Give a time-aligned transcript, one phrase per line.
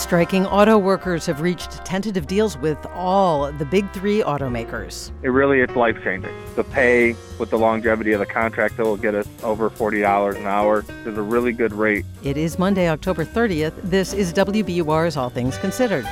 [0.00, 5.12] Striking auto workers have reached tentative deals with all the big three automakers.
[5.22, 6.34] It really is life changing.
[6.56, 10.46] The pay with the longevity of the contract that will get us over $40 an
[10.46, 12.06] hour is a really good rate.
[12.24, 13.74] It is Monday, October 30th.
[13.82, 16.06] This is WBUR's All Things Considered.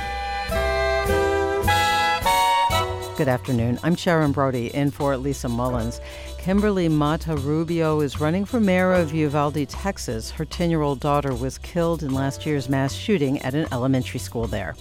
[3.17, 3.79] Good afternoon.
[3.83, 5.99] I'm Sharon Brody in for Lisa Mullins.
[6.39, 10.31] Kimberly Mata Rubio is running for mayor of Uvalde, Texas.
[10.31, 14.21] Her 10 year old daughter was killed in last year's mass shooting at an elementary
[14.21, 14.73] school there.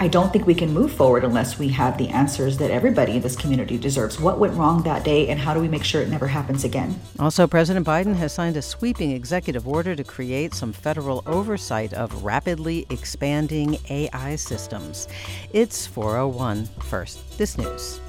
[0.00, 3.22] I don't think we can move forward unless we have the answers that everybody in
[3.22, 4.20] this community deserves.
[4.20, 7.00] What went wrong that day, and how do we make sure it never happens again?
[7.20, 12.24] Also, President Biden has signed a sweeping executive order to create some federal oversight of
[12.24, 15.06] rapidly expanding AI systems.
[15.52, 17.38] It's 401 first.
[17.38, 18.00] This news.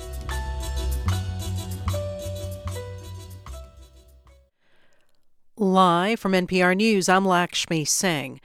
[5.61, 8.39] Live from NPR News, I'm Lakshmi Singh.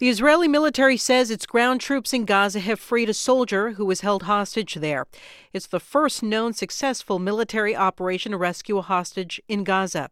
[0.00, 4.02] The Israeli military says its ground troops in Gaza have freed a soldier who was
[4.02, 5.06] held hostage there.
[5.54, 10.10] It's the first known successful military operation to rescue a hostage in Gaza.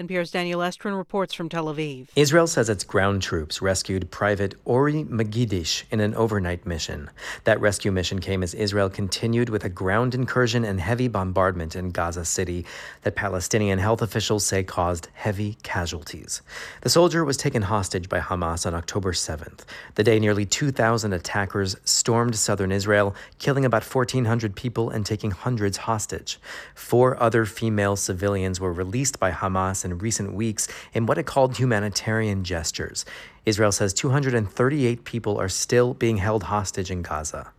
[0.00, 2.08] NPR's Daniel Estrin reports from Tel Aviv.
[2.16, 7.10] Israel says its ground troops rescued Private Ori Megidish in an overnight mission.
[7.44, 11.90] That rescue mission came as Israel continued with a ground incursion and heavy bombardment in
[11.90, 12.64] Gaza City
[13.02, 16.40] that Palestinian health officials say caused heavy casualties.
[16.80, 19.60] The soldier was taken hostage by Hamas on October 7th,
[19.96, 25.76] the day nearly 2,000 attackers stormed southern Israel, killing about 1,400 people and taking hundreds
[25.76, 26.40] hostage.
[26.74, 31.56] Four other female civilians were released by Hamas in recent weeks in what it called
[31.56, 33.04] humanitarian gestures.
[33.46, 37.52] Israel says 238 people are still being held hostage in Gaza.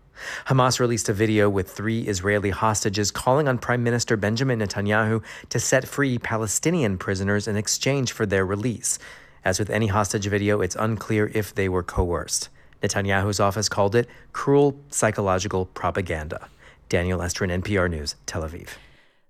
[0.48, 5.60] Hamas released a video with three Israeli hostages calling on Prime Minister Benjamin Netanyahu to
[5.60, 9.00] set free Palestinian prisoners in exchange for their release.
[9.44, 12.50] As with any hostage video, it's unclear if they were coerced.
[12.82, 16.50] Netanyahu's office called it cruel psychological propaganda.
[16.90, 18.70] Daniel Estrin, NPR News, Tel Aviv.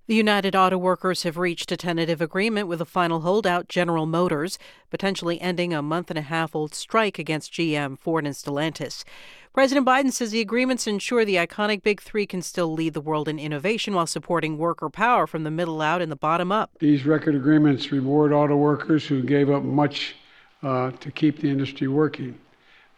[0.05, 4.59] The United Auto Workers have reached a tentative agreement with the final holdout, General Motors,
[4.89, 9.05] potentially ending a month and a half old strike against GM, Ford, and Stellantis.
[9.53, 13.29] President Biden says the agreements ensure the iconic Big Three can still lead the world
[13.29, 16.71] in innovation while supporting worker power from the middle out and the bottom up.
[16.79, 20.17] These record agreements reward auto workers who gave up much
[20.63, 22.37] uh, to keep the industry working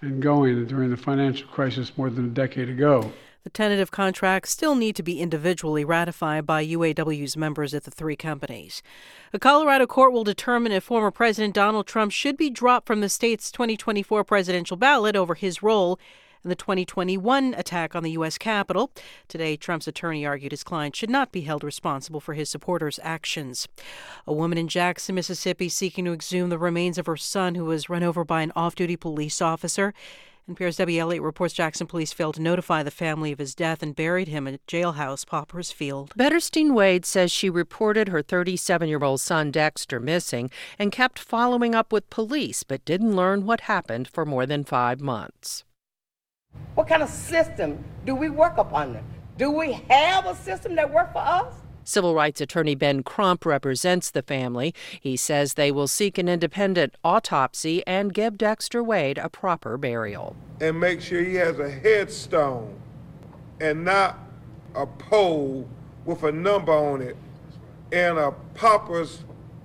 [0.01, 3.13] and going during the financial crisis more than a decade ago.
[3.45, 8.15] The tentative contracts still need to be individually ratified by UAW's members at the three
[8.15, 8.81] companies.
[9.33, 13.07] A Colorado court will determine if former President Donald Trump should be dropped from the
[13.07, 15.99] state's 2024 presidential ballot over his role
[16.43, 18.39] in the 2021 attack on the U.S.
[18.39, 18.89] Capitol.
[19.27, 23.67] Today, Trump's attorney argued his client should not be held responsible for his supporters' actions.
[24.25, 27.89] A woman in Jackson, Mississippi, seeking to exhume the remains of her son who was
[27.89, 29.93] run over by an off duty police officer.
[30.47, 33.95] NPR's Debbie Elliott reports Jackson police failed to notify the family of his death and
[33.95, 36.13] buried him at jailhouse Pauper's Field.
[36.15, 41.73] Bettersten Wade says she reported her 37 year old son Dexter missing and kept following
[41.73, 45.63] up with police, but didn't learn what happened for more than five months.
[46.75, 48.99] What kind of system do we work upon?
[49.39, 51.55] Do we have a system that works for us?
[51.85, 54.73] Civil rights attorney Ben Crump represents the family.
[54.99, 60.35] He says they will seek an independent autopsy and give Dexter Wade a proper burial.
[60.59, 62.79] And make sure he has a headstone
[63.61, 64.17] and not
[64.73, 65.69] a pole
[66.05, 67.15] with a number on it
[67.91, 69.23] and a pauper's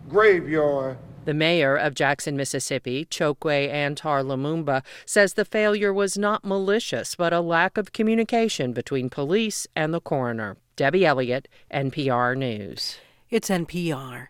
[0.09, 7.15] graveyard the mayor of Jackson, Mississippi, Chokwe Antar Lumumba, says the failure was not malicious,
[7.15, 10.57] but a lack of communication between police and the coroner.
[10.81, 12.97] Debbie Elliott, NPR News.
[13.29, 14.29] It's NPR.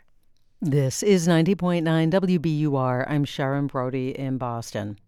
[0.61, 3.09] This is 90.9 WBUR.
[3.09, 4.99] I'm Sharon Brody in Boston.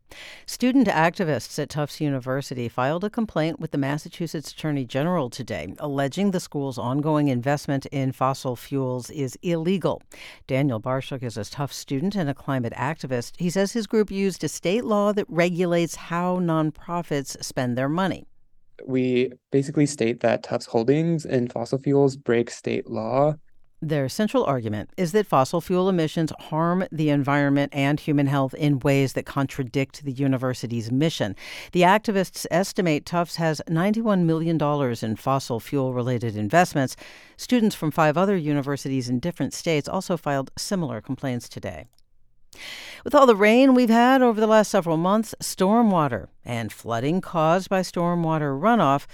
[0.46, 6.30] Student activists at Tufts University filed a complaint with the Massachusetts Attorney General today, alleging
[6.30, 10.00] the school's ongoing investment in fossil fuels is illegal.
[10.46, 13.32] Daniel Barshuk is a Tufts student and a climate activist.
[13.36, 18.28] He says his group used a state law that regulates how nonprofits spend their money
[18.86, 23.36] we basically state that Tufts holdings in fossil fuels break state law.
[23.84, 28.78] Their central argument is that fossil fuel emissions harm the environment and human health in
[28.78, 31.34] ways that contradict the university's mission.
[31.72, 34.56] The activists estimate Tufts has $91 million
[35.02, 36.94] in fossil fuel related investments.
[37.36, 41.88] Students from five other universities in different states also filed similar complaints today.
[43.04, 47.68] With all the rain we've had over the last several months, stormwater and flooding caused
[47.68, 49.06] by stormwater runoff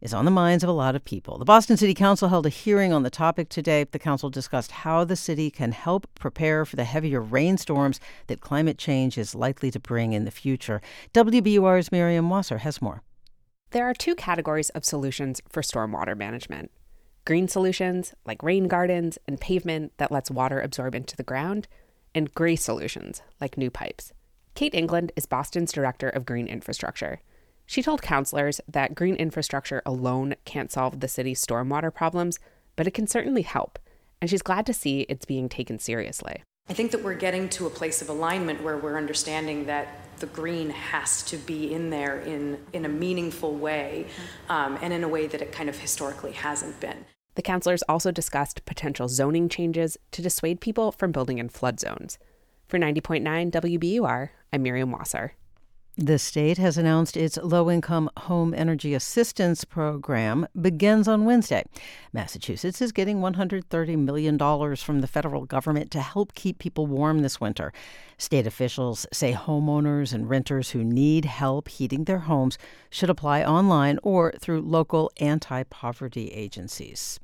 [0.00, 1.38] is on the minds of a lot of people.
[1.38, 3.84] The Boston City Council held a hearing on the topic today.
[3.84, 8.76] The council discussed how the city can help prepare for the heavier rainstorms that climate
[8.76, 10.80] change is likely to bring in the future.
[11.14, 13.02] WBUR's Miriam Wasser has more.
[13.70, 16.72] There are two categories of solutions for stormwater management
[17.24, 21.68] green solutions, like rain gardens and pavement that lets water absorb into the ground,
[22.18, 24.12] and gray solutions, like new pipes.
[24.54, 27.20] Kate England is Boston's director of green infrastructure.
[27.64, 32.40] She told counselors that green infrastructure alone can't solve the city's stormwater problems,
[32.74, 33.78] but it can certainly help,
[34.20, 36.42] and she's glad to see it's being taken seriously.
[36.68, 39.88] I think that we're getting to a place of alignment where we're understanding that
[40.18, 44.06] the green has to be in there in, in a meaningful way
[44.48, 47.04] um, and in a way that it kind of historically hasn't been.
[47.38, 52.18] The counselors also discussed potential zoning changes to dissuade people from building in flood zones.
[52.66, 55.34] For 90.9 WBUR, I'm Miriam Wasser.
[55.96, 61.62] The state has announced its low income home energy assistance program begins on Wednesday.
[62.12, 67.40] Massachusetts is getting $130 million from the federal government to help keep people warm this
[67.40, 67.72] winter.
[68.16, 72.58] State officials say homeowners and renters who need help heating their homes
[72.90, 77.20] should apply online or through local anti poverty agencies.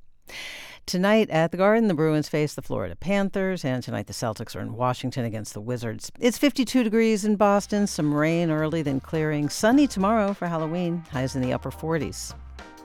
[0.86, 4.60] Tonight at the Garden, the Bruins face the Florida Panthers, and tonight the Celtics are
[4.60, 6.12] in Washington against the Wizards.
[6.20, 9.48] It's 52 degrees in Boston, some rain early, then clearing.
[9.48, 12.34] Sunny tomorrow for Halloween, highs in the upper 40s.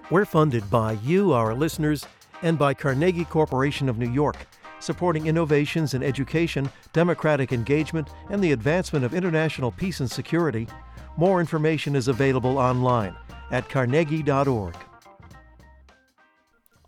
[0.10, 2.06] We're funded by you, our listeners,
[2.42, 4.38] and by Carnegie Corporation of New York,
[4.80, 10.68] supporting innovations in education, democratic engagement, and the advancement of international peace and security.
[11.18, 13.14] More information is available online
[13.52, 14.76] at carnegie.org.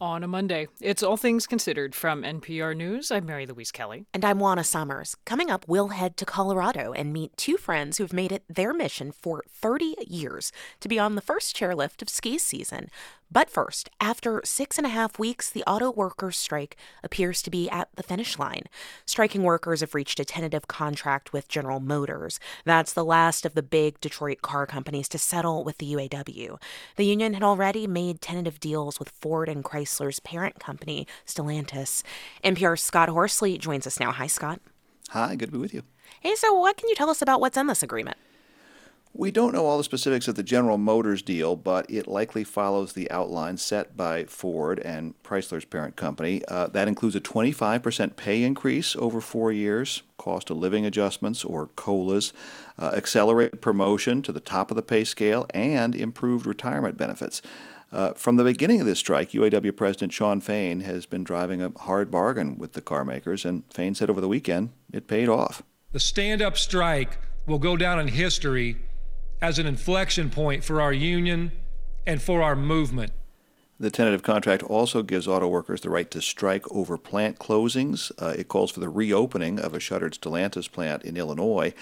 [0.02, 3.12] On a Monday, it's All Things Considered from NPR News.
[3.12, 4.08] I'm Mary Louise Kelly.
[4.16, 5.16] And I'm Juana Summers.
[5.26, 9.12] Coming up, we'll head to Colorado and meet two friends who've made it their mission
[9.12, 12.90] for 30 years to be on the first chairlift of ski season.
[13.32, 17.70] But first, after six and a half weeks, the auto workers' strike appears to be
[17.70, 18.64] at the finish line.
[19.06, 22.40] Striking workers have reached a tentative contract with General Motors.
[22.66, 26.60] That's the last of the big Detroit car companies to settle with the UAW.
[26.98, 32.04] The union had already made tentative deals with Ford and Chrysler's parent company, Stellantis.
[32.44, 34.12] NPR's Scott Horsley joins us now.
[34.12, 34.60] Hi, Scott.
[35.10, 35.84] Hi, good to be with you.
[36.20, 38.18] Hey, so what can you tell us about what's in this agreement?
[39.14, 42.94] We don't know all the specifics of the General Motors deal, but it likely follows
[42.94, 46.42] the outline set by Ford and Chrysler's parent company.
[46.48, 51.68] Uh, that includes a 25% pay increase over four years, cost of living adjustments or
[51.76, 52.32] COLAs,
[52.80, 57.42] uh, accelerated promotion to the top of the pay scale, and improved retirement benefits.
[57.92, 61.78] Uh, from the beginning of this strike, UAW President Shawn Fain has been driving a
[61.80, 65.62] hard bargain with the carmakers, and Fain said over the weekend it paid off.
[65.92, 68.78] The stand up strike will go down in history
[69.42, 71.52] as an inflection point for our union
[72.06, 73.12] and for our movement.
[73.82, 78.12] The tentative contract also gives auto workers the right to strike over plant closings.
[78.22, 81.74] Uh, it calls for the reopening of a shuttered Stellantis plant in Illinois.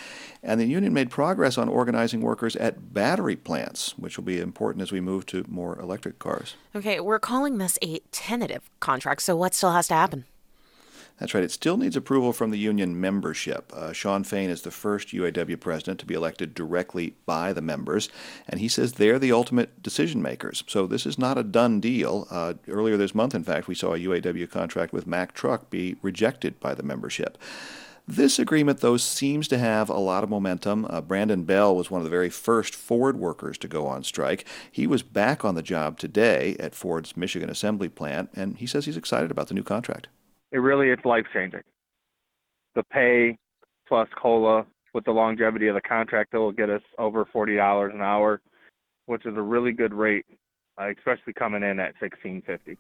[0.42, 4.82] And the union made progress on organizing workers at battery plants, which will be important
[4.82, 6.56] as we move to more electric cars.
[6.74, 10.24] Okay, we're calling this a tentative contract, so what still has to happen?
[11.20, 11.44] That's right.
[11.44, 13.72] It still needs approval from the union membership.
[13.76, 18.10] Uh, Shawn Fain is the first UAW president to be elected directly by the members,
[18.48, 20.64] and he says they're the ultimate decision makers.
[20.68, 22.26] So this is not a done deal.
[22.32, 25.98] Uh, earlier this month, in fact, we saw a UAW contract with Mack Truck be
[26.02, 27.38] rejected by the membership.
[28.08, 30.88] This agreement, though, seems to have a lot of momentum.
[30.90, 34.48] Uh, Brandon Bell was one of the very first Ford workers to go on strike.
[34.72, 38.86] He was back on the job today at Ford's Michigan assembly plant, and he says
[38.86, 40.08] he's excited about the new contract
[40.52, 41.64] it really is life changing.
[42.76, 43.38] The pay
[43.88, 47.94] plus cola with the longevity of the contract that will get us over forty dollars
[47.94, 48.42] an hour,
[49.06, 50.26] which is a really good rate,
[50.80, 52.78] uh, especially coming in at sixteen fifty.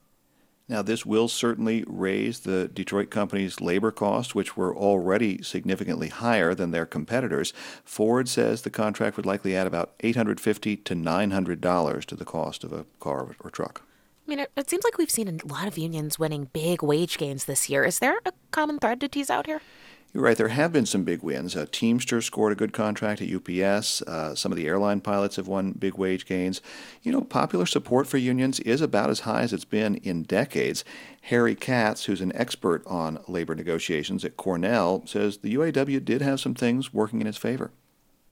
[0.67, 6.53] Now, this will certainly raise the Detroit company's labor costs, which were already significantly higher
[6.53, 7.53] than their competitors.
[7.83, 12.71] Ford says the contract would likely add about 850 to $900 to the cost of
[12.71, 13.88] a car or truck.
[14.29, 17.17] I mean, it, it seems like we've seen a lot of unions winning big wage
[17.17, 17.83] gains this year.
[17.83, 19.59] Is there a common thread to tease out here?
[20.13, 20.37] You're right.
[20.37, 21.55] There have been some big wins.
[21.55, 24.03] Uh, Teamster scored a good contract at UPS.
[24.03, 26.61] Uh, some of the airline pilots have won big wage gains.
[27.01, 30.85] You know, popular support for unions is about as high as it's been in decades.
[31.21, 36.39] Harry Katz, who's an expert on labor negotiations at Cornell, says the UAW did have
[36.39, 37.71] some things working in its favor.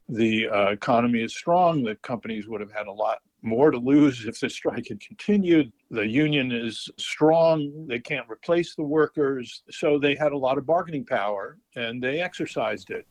[0.09, 1.81] The uh, economy is strong.
[1.81, 5.71] The companies would have had a lot more to lose if the strike had continued.
[5.89, 7.87] The union is strong.
[7.87, 9.63] They can't replace the workers.
[9.71, 13.07] So they had a lot of bargaining power and they exercised it.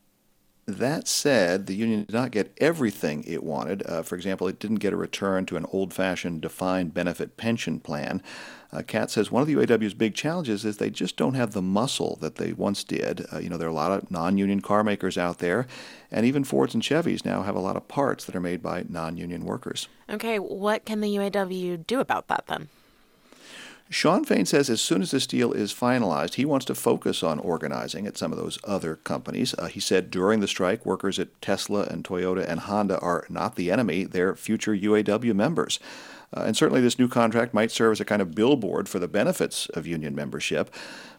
[0.67, 3.87] That said, the union did not get everything it wanted.
[3.87, 7.79] Uh, for example, it didn't get a return to an old fashioned defined benefit pension
[7.79, 8.21] plan.
[8.73, 11.63] Uh, Katz says one of the UAW's big challenges is they just don't have the
[11.63, 13.25] muscle that they once did.
[13.33, 15.69] Uh, you know, there are a lot of non union car makers out there,
[16.11, 18.85] and even Fords and Chevys now have a lot of parts that are made by
[18.89, 19.87] non union workers.
[20.11, 22.69] Okay, what can the UAW do about that then?
[23.89, 27.39] Shawn Fain says as soon as this deal is finalized, he wants to focus on
[27.39, 29.55] organizing at some of those other companies.
[29.57, 33.55] Uh, he said during the strike, workers at Tesla and Toyota and Honda are not
[33.55, 35.79] the enemy, they're future UAW members.
[36.37, 39.07] Uh, and certainly this new contract might serve as a kind of billboard for the
[39.07, 40.75] benefits of union membership.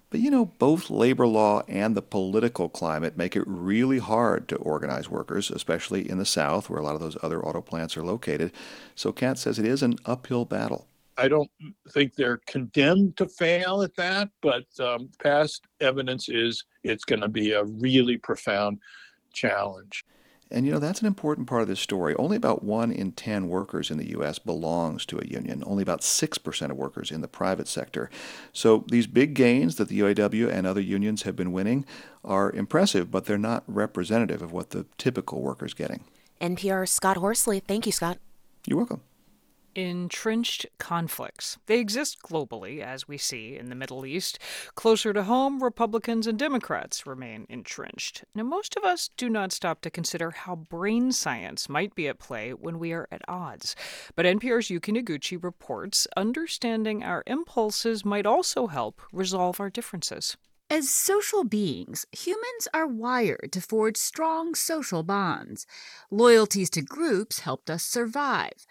[0.10, 4.58] But you know, both labor law and the political climate make it really hard to
[4.58, 8.04] organize workers, especially in the South, where a lot of those other auto plants are
[8.04, 8.52] located.
[8.94, 10.86] So Katz says it is an uphill battle.
[11.18, 11.50] I don't
[11.90, 17.28] think they're condemned to fail at that, but um, past evidence is it's going to
[17.28, 18.80] be a really profound
[19.34, 20.06] challenge.
[20.50, 22.16] And you know, that's an important part of this story.
[22.16, 24.40] Only about one in 10 workers in the U.S.
[24.40, 28.10] belongs to a union, only about 6% of workers in the private sector.
[28.54, 31.86] So these big gains that the UAW and other unions have been winning
[32.24, 36.06] are impressive, but they're not representative of what the typical worker's getting.
[36.40, 37.60] NPR's Scott Horsley.
[37.60, 38.18] Thank you, Scott.
[38.66, 39.02] You're welcome
[39.78, 41.58] entrenched conflicts.
[41.68, 44.40] They exist globally, as we see in the Middle East.
[44.74, 48.24] Closer to home, Republicans and Democrats remain entrenched.
[48.34, 52.18] Now, most of us do not stop to consider how brain science might be at
[52.18, 53.76] play when we are at odds.
[54.16, 60.38] But NPR's Yuki Noguchi reports understanding our impulses might also help resolve our differences.
[60.70, 65.66] As social beings, humans are wired to forge strong social bonds.
[66.12, 68.67] Loyalties to groups helped us survive.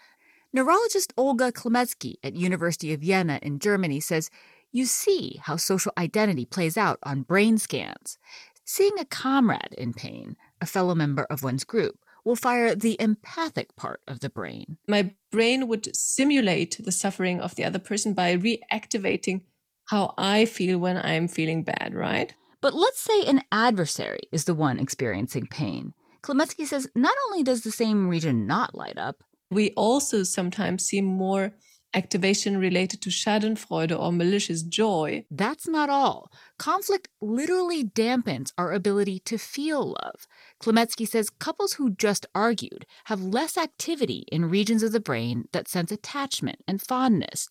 [0.57, 4.31] Neurologist Olga Klimecki at University of Vienna in Germany says
[4.71, 8.17] you see how social identity plays out on brain scans.
[8.65, 13.75] Seeing a comrade in pain, a fellow member of one's group, will fire the empathic
[13.75, 14.79] part of the brain.
[14.87, 19.41] My brain would simulate the suffering of the other person by reactivating
[19.85, 22.33] how I feel when I'm feeling bad, right?
[22.61, 25.93] But let's say an adversary is the one experiencing pain.
[26.23, 31.01] Klimecki says not only does the same region not light up, we also sometimes see
[31.01, 31.53] more
[31.93, 35.25] activation related to Schadenfreude or malicious joy.
[35.31, 36.31] That's not all.
[36.59, 40.27] Conflict literally dampens our ability to feel love.
[40.61, 45.67] Klimecki says couples who just argued have less activity in regions of the brain that
[45.67, 47.49] sense attachment and fondness.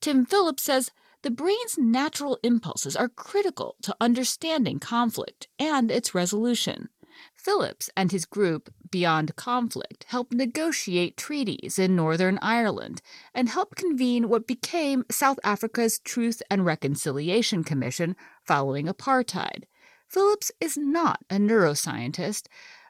[0.00, 0.90] Tim Phillips says
[1.22, 6.90] the brain's natural impulses are critical to understanding conflict and its resolution.
[7.44, 13.02] Phillips and his group, Beyond Conflict, helped negotiate treaties in Northern Ireland
[13.34, 19.64] and helped convene what became South Africa's Truth and Reconciliation Commission following apartheid.
[20.08, 22.46] Phillips is not a neuroscientist,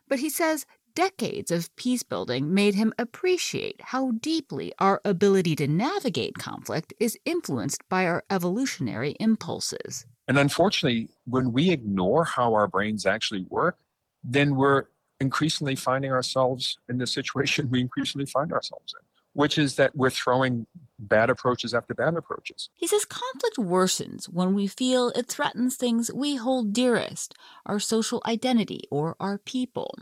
[0.06, 5.66] but he says decades of peace building made him appreciate how deeply our ability to
[5.66, 10.06] navigate conflict is influenced by our evolutionary impulses.
[10.28, 13.78] And unfortunately, when we ignore how our brains actually work,
[14.24, 14.84] then we're
[15.20, 19.04] increasingly finding ourselves in the situation we increasingly find ourselves in,
[19.34, 20.66] which is that we're throwing
[20.98, 22.70] bad approaches after bad approaches.
[22.74, 27.34] He says conflict worsens when we feel it threatens things we hold dearest,
[27.66, 29.94] our social identity or our people.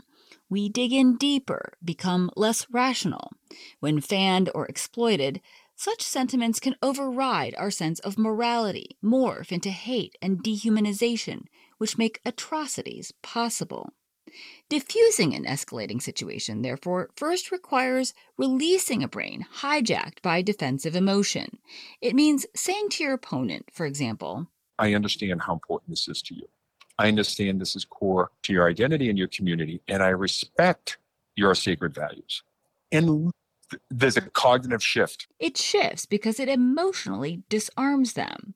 [0.49, 3.31] We dig in deeper, become less rational.
[3.79, 5.41] When fanned or exploited,
[5.75, 11.45] such sentiments can override our sense of morality, morph into hate and dehumanization,
[11.77, 13.93] which make atrocities possible.
[14.69, 21.59] Diffusing an escalating situation, therefore, first requires releasing a brain hijacked by defensive emotion.
[22.01, 24.47] It means saying to your opponent, for example,
[24.79, 26.47] I understand how important this is to you.
[26.97, 30.97] I understand this is core to your identity and your community, and I respect
[31.35, 32.43] your sacred values.
[32.91, 33.31] And
[33.89, 35.27] there's a cognitive shift.
[35.39, 38.53] It shifts because it emotionally disarms them.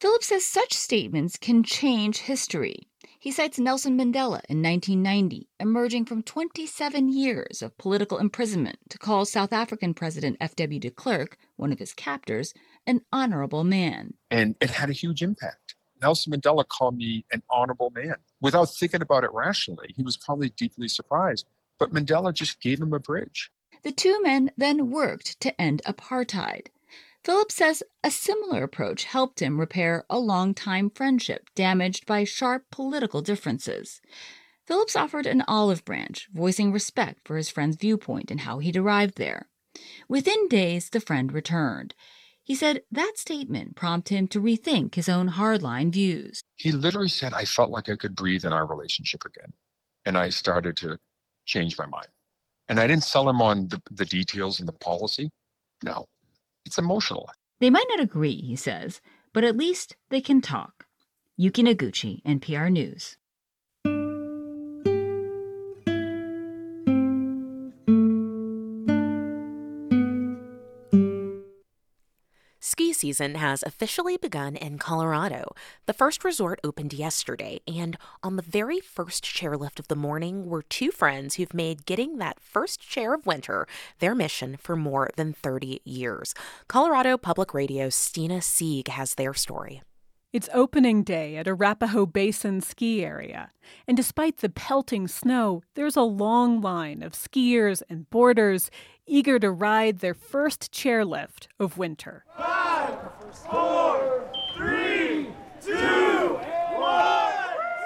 [0.00, 2.88] Phillips says such statements can change history.
[3.22, 9.24] He cites Nelson Mandela in 1990, emerging from 27 years of political imprisonment to call
[9.24, 10.80] South African President F.W.
[10.80, 12.52] de Klerk, one of his captors,
[12.84, 14.14] an honorable man.
[14.32, 15.76] And it had a huge impact.
[16.00, 18.16] Nelson Mandela called me an honorable man.
[18.40, 21.46] Without thinking about it rationally, he was probably deeply surprised.
[21.78, 23.52] But Mandela just gave him a bridge.
[23.84, 26.70] The two men then worked to end apartheid.
[27.24, 33.22] Phillips says a similar approach helped him repair a long-time friendship damaged by sharp political
[33.22, 34.00] differences.
[34.66, 39.18] Phillips offered an olive branch, voicing respect for his friend's viewpoint and how he'd arrived
[39.18, 39.48] there.
[40.08, 41.94] Within days, the friend returned.
[42.42, 46.42] He said that statement prompted him to rethink his own hardline views.
[46.56, 49.52] He literally said, I felt like I could breathe in our relationship again.
[50.04, 50.98] and I started to
[51.46, 52.08] change my mind.
[52.68, 55.30] And I didn't sell him on the, the details and the policy.
[55.84, 56.06] No,
[56.64, 57.30] it's emotional.
[57.60, 59.00] They might not agree, he says,
[59.32, 60.86] but at least they can talk.
[61.36, 63.16] Yuki Noguchi, NPR News.
[73.02, 75.56] Season has officially begun in Colorado.
[75.86, 80.62] The first resort opened yesterday, and on the very first chairlift of the morning were
[80.62, 83.66] two friends who've made getting that first chair of winter
[83.98, 86.32] their mission for more than 30 years.
[86.68, 89.82] Colorado Public Radio's Stina Sieg has their story.
[90.32, 93.50] It's opening day at Arapahoe Basin ski area,
[93.86, 98.70] and despite the pelting snow, there's a long line of skiers and boarders
[99.06, 102.24] eager to ride their first chairlift of winter.
[102.38, 102.98] Five,
[103.50, 104.24] four,
[104.56, 105.28] three,
[105.60, 106.40] two,
[106.76, 107.34] one.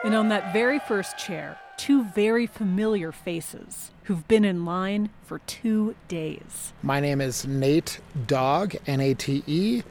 [0.05, 5.41] And on that very first chair, two very familiar faces who've been in line for
[5.41, 6.73] two days.
[6.81, 7.99] My name is Nate
[8.29, 9.83] Dog, N A T E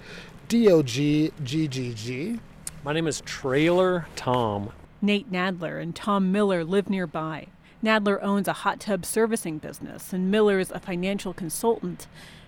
[0.48, 2.40] D O G G G G.
[2.84, 4.72] My name is Trailer Tom.
[5.02, 7.48] Nate Nadler and Tom Miller live nearby.
[7.84, 12.06] Nadler owns a hot tub servicing business, and Miller is a financial consultant,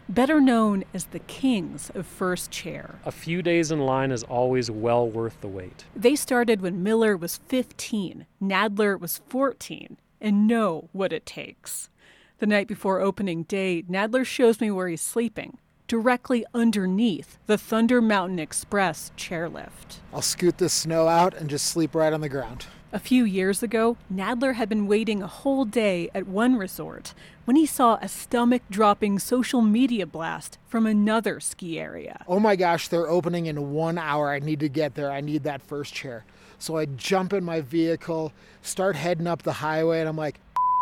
[0.08, 3.00] better known as the kings of first chair.
[3.04, 5.86] A few days in line is always well worth the wait.
[5.96, 11.90] They started when Miller was 15, Nadler was 14, and know what it takes.
[12.38, 18.02] The night before opening day, Nadler shows me where he's sleeping directly underneath the Thunder
[18.02, 20.00] Mountain Express chairlift.
[20.14, 22.68] I'll scoot the snow out and just sleep right on the ground.
[22.94, 27.14] A few years ago, Nadler had been waiting a whole day at one resort
[27.44, 32.24] when he saw a stomach dropping social media blast from another ski area.
[32.30, 34.30] Oh my gosh, they're opening in one hour.
[34.30, 35.12] I need to get there.
[35.12, 36.24] I need that first chair.
[36.60, 40.40] So I jump in my vehicle, start heading up the highway, and I'm like,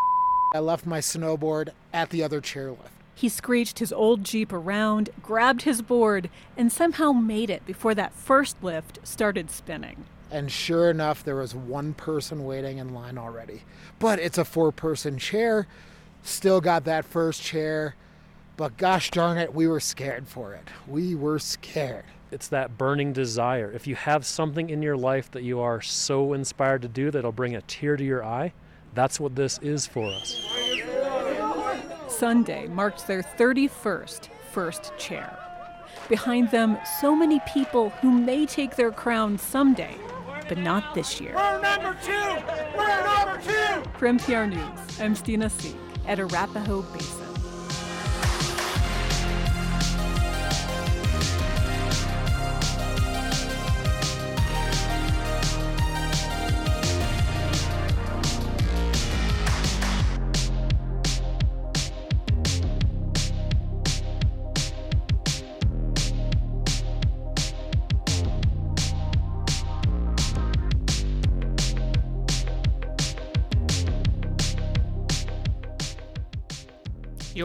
[0.54, 2.95] I left my snowboard at the other chairlift.
[3.16, 8.14] He screeched his old Jeep around, grabbed his board, and somehow made it before that
[8.14, 10.06] first lift started spinning.
[10.30, 13.64] And sure enough, there was one person waiting in line already.
[14.00, 15.66] But it's a four person chair.
[16.24, 17.96] Still got that first chair.
[18.58, 20.68] But gosh darn it, we were scared for it.
[20.86, 22.06] We were scared.
[22.32, 23.72] It's that burning desire.
[23.72, 27.32] If you have something in your life that you are so inspired to do that'll
[27.32, 28.52] bring a tear to your eye,
[28.94, 30.42] that's what this is for us.
[32.18, 35.38] Sunday marked their 31st first chair.
[36.08, 39.96] Behind them, so many people who may take their crown someday,
[40.48, 41.34] but not this year.
[41.36, 42.12] We're number two!
[42.78, 43.90] We're number two!
[44.00, 45.76] For NPR News, I'm Stina Sieg
[46.08, 47.25] at Arapahoe Basin.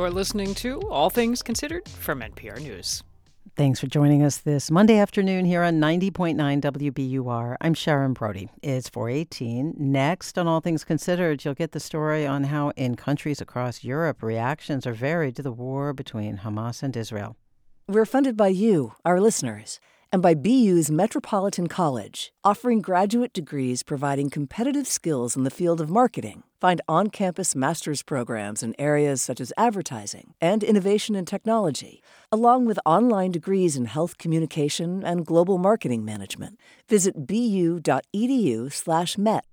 [0.00, 3.02] You're listening to All Things Considered from NPR News.
[3.54, 7.56] Thanks for joining us this Monday afternoon here on 90.9 WBUR.
[7.60, 8.48] I'm Sharon Brody.
[8.62, 9.74] It's 418.
[9.76, 14.22] Next on All Things Considered, you'll get the story on how in countries across Europe
[14.22, 17.36] reactions are varied to the war between Hamas and Israel.
[17.86, 19.80] We're funded by you, our listeners,
[20.12, 25.90] and by BU's Metropolitan College, offering graduate degrees providing competitive skills in the field of
[25.90, 26.42] marketing.
[26.60, 32.66] Find on campus master's programs in areas such as advertising and innovation and technology, along
[32.66, 36.58] with online degrees in health communication and global marketing management.
[36.88, 39.44] Visit bu.edu/slash MET.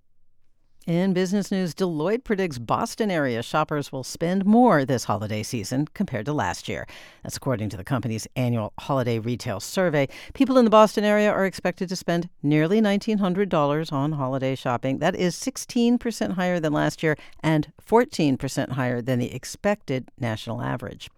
[0.87, 6.25] In business news, Deloitte predicts Boston area shoppers will spend more this holiday season compared
[6.27, 6.87] to last year.
[7.23, 10.07] That's according to the company's annual holiday retail survey.
[10.33, 14.99] People in the Boston area are expected to spend nearly $1,900 on holiday shopping.
[14.99, 21.09] That is 16% higher than last year and 14% higher than the expected national average.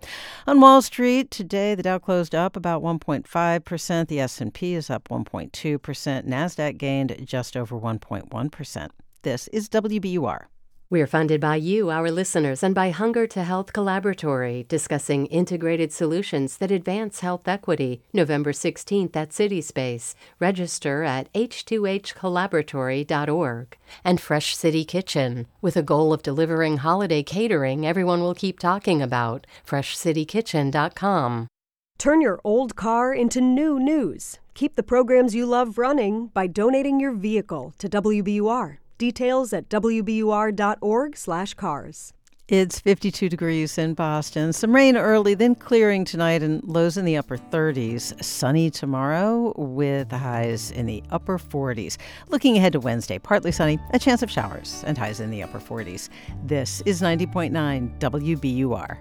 [0.48, 4.08] On Wall Street today, the Dow closed up about 1.5%.
[4.08, 6.26] The S&P is up 1.2%.
[6.26, 8.90] Nasdaq gained just over 1.1%.
[9.22, 10.46] This is WBUR.
[10.90, 16.56] We're funded by you, our listeners, and by Hunger to Health Collaboratory, discussing integrated solutions
[16.58, 18.02] that advance health equity.
[18.14, 20.16] November 16th at CitySpace.
[20.40, 23.78] Register at h2hcollaboratory.org.
[24.06, 29.02] And Fresh City Kitchen, with a goal of delivering holiday catering everyone will keep talking
[29.02, 29.46] about.
[29.68, 31.50] FreshCityKitchen.com.
[31.98, 34.40] Turn your old car into new news.
[34.54, 38.78] Keep the programs you love running by donating your vehicle to WBUR.
[39.00, 42.14] Details at wbur.org/cars.
[42.50, 44.54] It's 52 degrees in Boston.
[44.54, 48.26] Some rain early, then clearing tonight and lows in the upper 30s.
[48.26, 51.98] Sunny tomorrow with highs in the upper 40s.
[52.30, 55.60] Looking ahead to Wednesday, partly sunny, a chance of showers, and highs in the upper
[55.60, 56.10] 40s.
[56.44, 58.98] This is 90.9 WBUR.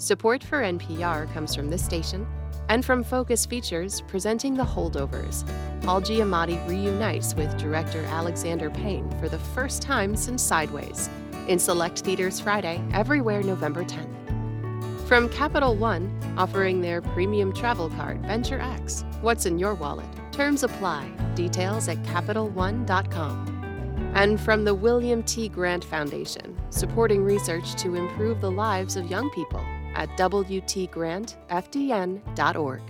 [0.00, 2.24] Support for NPR comes from this station
[2.68, 5.44] and from Focus Features presenting The Holdovers.
[5.82, 11.10] Paul Giamatti reunites with director Alexander Payne for the first time since Sideways.
[11.48, 15.08] In select theaters Friday, everywhere November 10th.
[15.08, 19.04] From Capital One, offering their premium travel card, Venture X.
[19.20, 20.06] What's in your wallet?
[20.30, 21.10] Terms apply.
[21.34, 24.12] Details at CapitalOne.com.
[24.14, 25.48] And from the William T.
[25.48, 29.64] Grant Foundation, supporting research to improve the lives of young people
[29.98, 32.82] at WTGrantFDN.org.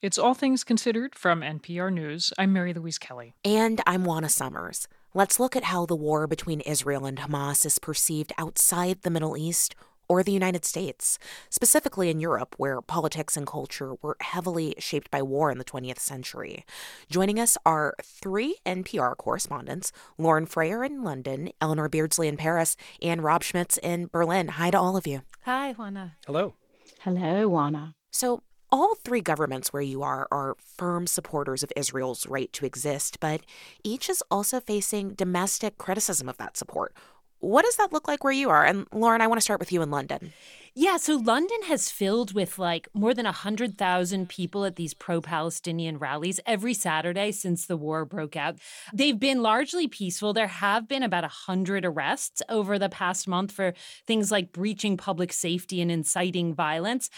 [0.00, 2.32] It's All Things Considered from NPR News.
[2.38, 3.34] I'm Mary Louise Kelly.
[3.44, 4.86] And I'm Juana Summers.
[5.14, 9.36] Let's look at how the war between Israel and Hamas is perceived outside the Middle
[9.36, 9.74] East
[10.08, 11.18] or the United States,
[11.50, 15.98] specifically in Europe, where politics and culture were heavily shaped by war in the 20th
[15.98, 16.64] century.
[17.10, 23.22] Joining us are three NPR correspondents Lauren Frayer in London, Eleanor Beardsley in Paris, and
[23.22, 24.48] Rob Schmitz in Berlin.
[24.48, 25.22] Hi to all of you.
[25.42, 26.16] Hi, Juana.
[26.26, 26.54] Hello.
[27.00, 27.94] Hello, Juana.
[28.10, 33.18] So, all three governments where you are are firm supporters of Israel's right to exist,
[33.18, 33.40] but
[33.82, 36.94] each is also facing domestic criticism of that support.
[37.40, 38.64] What does that look like where you are?
[38.64, 40.32] And Lauren, I want to start with you in London.
[40.80, 45.98] Yeah, so London has filled with like more than 100,000 people at these pro Palestinian
[45.98, 48.60] rallies every Saturday since the war broke out.
[48.94, 50.32] They've been largely peaceful.
[50.32, 53.74] There have been about 100 arrests over the past month for
[54.06, 57.10] things like breaching public safety and inciting violence.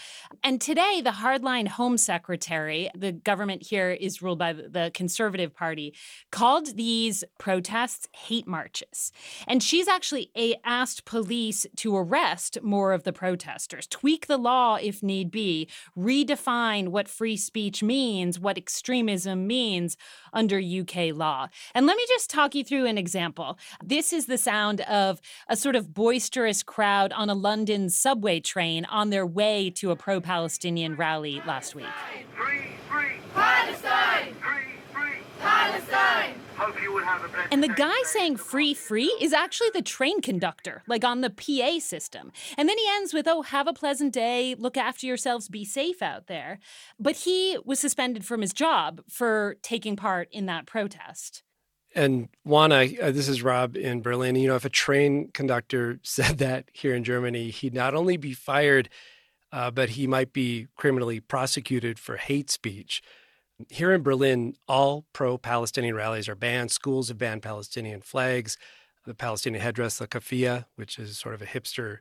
[0.43, 5.93] And today, the hardline Home Secretary, the government here is ruled by the Conservative Party,
[6.31, 9.11] called these protests hate marches.
[9.47, 14.37] And she's actually eh, asked police to arrest more of the protesters protesters, tweak the
[14.37, 19.97] law if need be, redefine what free speech means, what extremism means
[20.33, 21.47] under UK law.
[21.75, 23.57] And let me just talk you through an example.
[23.83, 28.85] This is the sound of a sort of boisterous crowd on a London subway train
[28.85, 31.85] on their way to a pro Palestinian rally last week.
[32.35, 33.17] Free, free.
[33.33, 34.33] Palestine!
[34.35, 35.23] Free.
[35.39, 36.40] Palestine!
[37.51, 41.79] And the guy saying free, free is actually the train conductor, like on the PA
[41.79, 42.31] system.
[42.57, 46.01] And then he ends with, oh, have a pleasant day, look after yourselves, be safe
[46.01, 46.59] out there.
[46.99, 51.43] But he was suspended from his job for taking part in that protest.
[51.93, 54.35] And Juana, uh, this is Rob in Berlin.
[54.35, 58.33] You know, if a train conductor said that here in Germany, he'd not only be
[58.33, 58.89] fired,
[59.51, 63.01] uh, but he might be criminally prosecuted for hate speech.
[63.69, 66.71] Here in Berlin, all pro Palestinian rallies are banned.
[66.71, 68.57] Schools have banned Palestinian flags,
[69.05, 71.99] the Palestinian headdress, the keffiyeh, which is sort of a hipster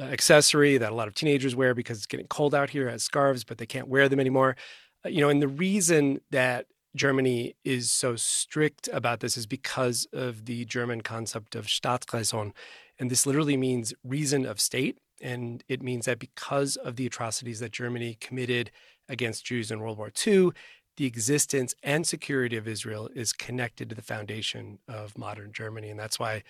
[0.00, 3.02] uh, accessory that a lot of teenagers wear because it's getting cold out here as
[3.02, 4.56] scarves, but they can't wear them anymore.
[5.04, 10.06] Uh, you know, and the reason that Germany is so strict about this is because
[10.12, 12.52] of the German concept of Staatsräson.
[12.98, 14.98] And this literally means reason of state.
[15.20, 18.70] And it means that because of the atrocities that Germany committed
[19.08, 20.50] against Jews in World War II,
[20.96, 25.90] the existence and security of Israel is connected to the foundation of modern Germany.
[25.90, 26.42] And that's why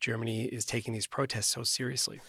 [0.00, 2.20] Germany is taking these protests so seriously.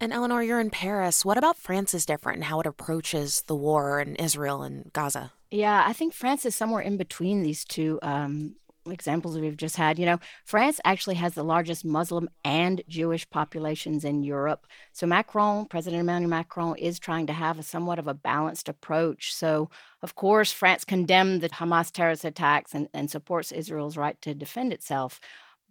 [0.00, 1.24] And Eleanor, you're in Paris.
[1.24, 5.32] What about France is different and how it approaches the war in Israel and Gaza?
[5.50, 9.98] Yeah, I think France is somewhere in between these two um, examples we've just had.
[9.98, 14.66] You know, France actually has the largest Muslim and Jewish populations in Europe.
[14.92, 19.34] So Macron, President Emmanuel Macron, is trying to have a somewhat of a balanced approach.
[19.34, 19.70] So,
[20.02, 24.72] of course, France condemned the Hamas terrorist attacks and, and supports Israel's right to defend
[24.72, 25.20] itself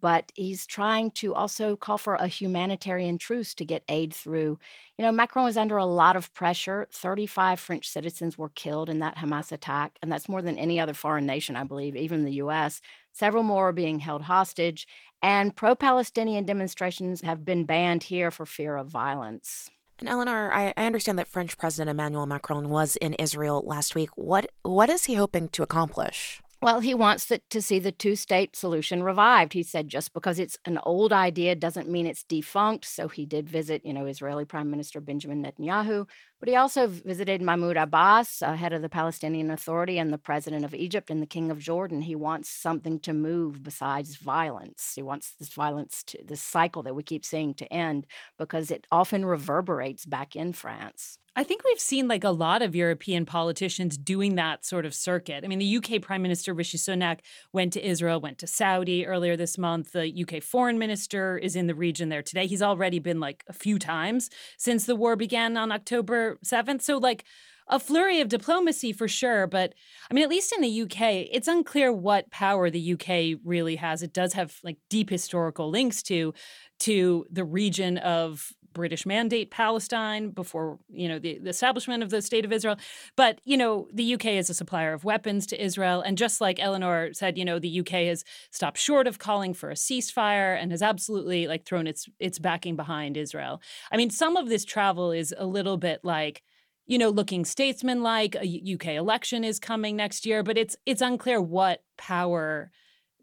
[0.00, 4.58] but he's trying to also call for a humanitarian truce to get aid through.
[4.98, 6.88] You know, Macron is under a lot of pressure.
[6.92, 10.94] 35 French citizens were killed in that Hamas attack, and that's more than any other
[10.94, 12.80] foreign nation, I believe, even the US.
[13.12, 14.86] Several more are being held hostage,
[15.22, 19.70] and pro Palestinian demonstrations have been banned here for fear of violence.
[20.00, 24.08] And Eleanor, I, I understand that French President Emmanuel Macron was in Israel last week.
[24.16, 26.40] What what is he hoping to accomplish?
[26.62, 29.54] Well, he wants the, to see the two state solution revived.
[29.54, 32.84] He said just because it's an old idea doesn't mean it's defunct.
[32.84, 36.06] So he did visit, you know, Israeli Prime Minister Benjamin Netanyahu,
[36.40, 40.64] but he also visited Mahmoud Abbas, uh, head of the Palestinian Authority, and the president
[40.64, 42.02] of Egypt and the king of Jordan.
[42.02, 44.92] He wants something to move besides violence.
[44.96, 48.06] He wants this violence, to, this cycle that we keep seeing to end
[48.38, 51.18] because it often reverberates back in France.
[51.36, 55.44] I think we've seen like a lot of European politicians doing that sort of circuit.
[55.44, 57.20] I mean, the UK Prime Minister Rishi Sunak
[57.52, 59.92] went to Israel, went to Saudi earlier this month.
[59.92, 62.46] The UK Foreign Minister is in the region there today.
[62.46, 66.82] He's already been like a few times since the war began on October 7th.
[66.82, 67.24] So, like,
[67.70, 69.46] a flurry of diplomacy for sure.
[69.46, 69.74] But
[70.10, 74.02] I mean, at least in the UK, it's unclear what power the UK really has.
[74.02, 76.34] It does have like deep historical links to
[76.80, 82.22] to the region of British mandate Palestine before you know the, the, establishment of the
[82.22, 82.76] state of Israel.
[83.16, 86.60] But you know the UK is a supplier of weapons to Israel, and just like
[86.60, 90.70] Eleanor said, you know the UK has stopped short of calling for a ceasefire and
[90.70, 93.60] has absolutely like thrown its its backing behind Israel.
[93.90, 96.42] I mean, some of this travel is a little bit like
[96.86, 98.36] you know looking statesman-like.
[98.36, 102.70] A UK election is coming next year, but it's it's unclear what power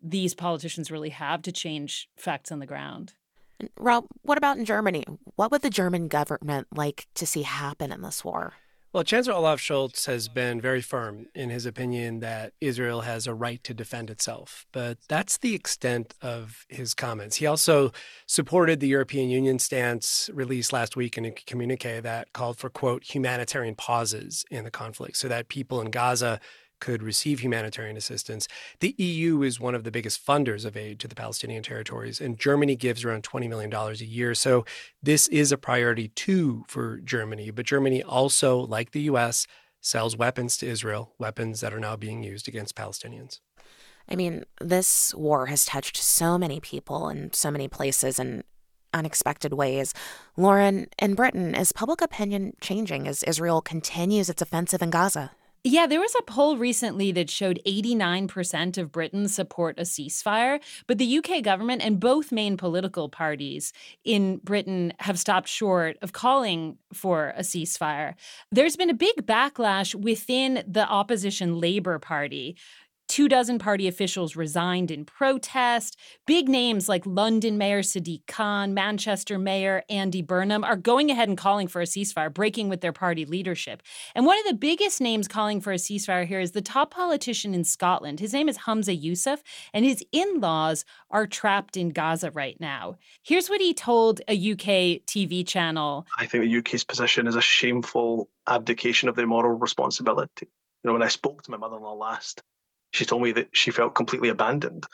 [0.03, 3.13] these politicians really have to change facts on the ground.
[3.79, 5.03] Rob, what about in Germany?
[5.35, 8.53] What would the German government like to see happen in this war?
[8.93, 13.33] Well, Chancellor Olaf Scholz has been very firm in his opinion that Israel has a
[13.33, 17.35] right to defend itself, but that's the extent of his comments.
[17.35, 17.91] He also
[18.25, 23.03] supported the European Union stance released last week in a communique that called for, quote,
[23.03, 26.39] humanitarian pauses in the conflict so that people in Gaza
[26.79, 28.47] could receive humanitarian assistance.
[28.79, 32.37] The EU is one of the biggest funders of aid to the Palestinian territories, and
[32.37, 34.35] Germany gives around $20 million a year.
[34.35, 34.65] So
[35.01, 37.51] this is a priority too for Germany.
[37.51, 39.47] But Germany also, like the US,
[39.81, 43.39] sells weapons to Israel, weapons that are now being used against Palestinians.
[44.09, 48.43] I mean, this war has touched so many people in so many places in
[48.93, 49.93] unexpected ways.
[50.37, 55.31] Lauren, in Britain, is public opinion changing as Israel continues its offensive in Gaza?
[55.63, 60.97] Yeah, there was a poll recently that showed 89% of Britons support a ceasefire, but
[60.97, 63.73] the UK government and both main political parties
[64.05, 68.13] in Britain have stopped short of calling for a ceasefire.
[68.51, 72.55] There's been a big backlash within the opposition Labour Party
[73.07, 75.97] Two dozen party officials resigned in protest.
[76.25, 81.37] Big names like London Mayor Sadiq Khan, Manchester Mayor Andy Burnham are going ahead and
[81.37, 83.81] calling for a ceasefire, breaking with their party leadership.
[84.13, 87.53] And one of the biggest names calling for a ceasefire here is the top politician
[87.53, 88.19] in Scotland.
[88.19, 89.39] His name is Humza Yousaf,
[89.73, 92.97] and his in laws are trapped in Gaza right now.
[93.23, 97.41] Here's what he told a UK TV channel I think the UK's position is a
[97.41, 100.47] shameful abdication of their moral responsibility.
[100.83, 102.43] You know, when I spoke to my mother in law last,
[102.91, 104.85] she told me that she felt completely abandoned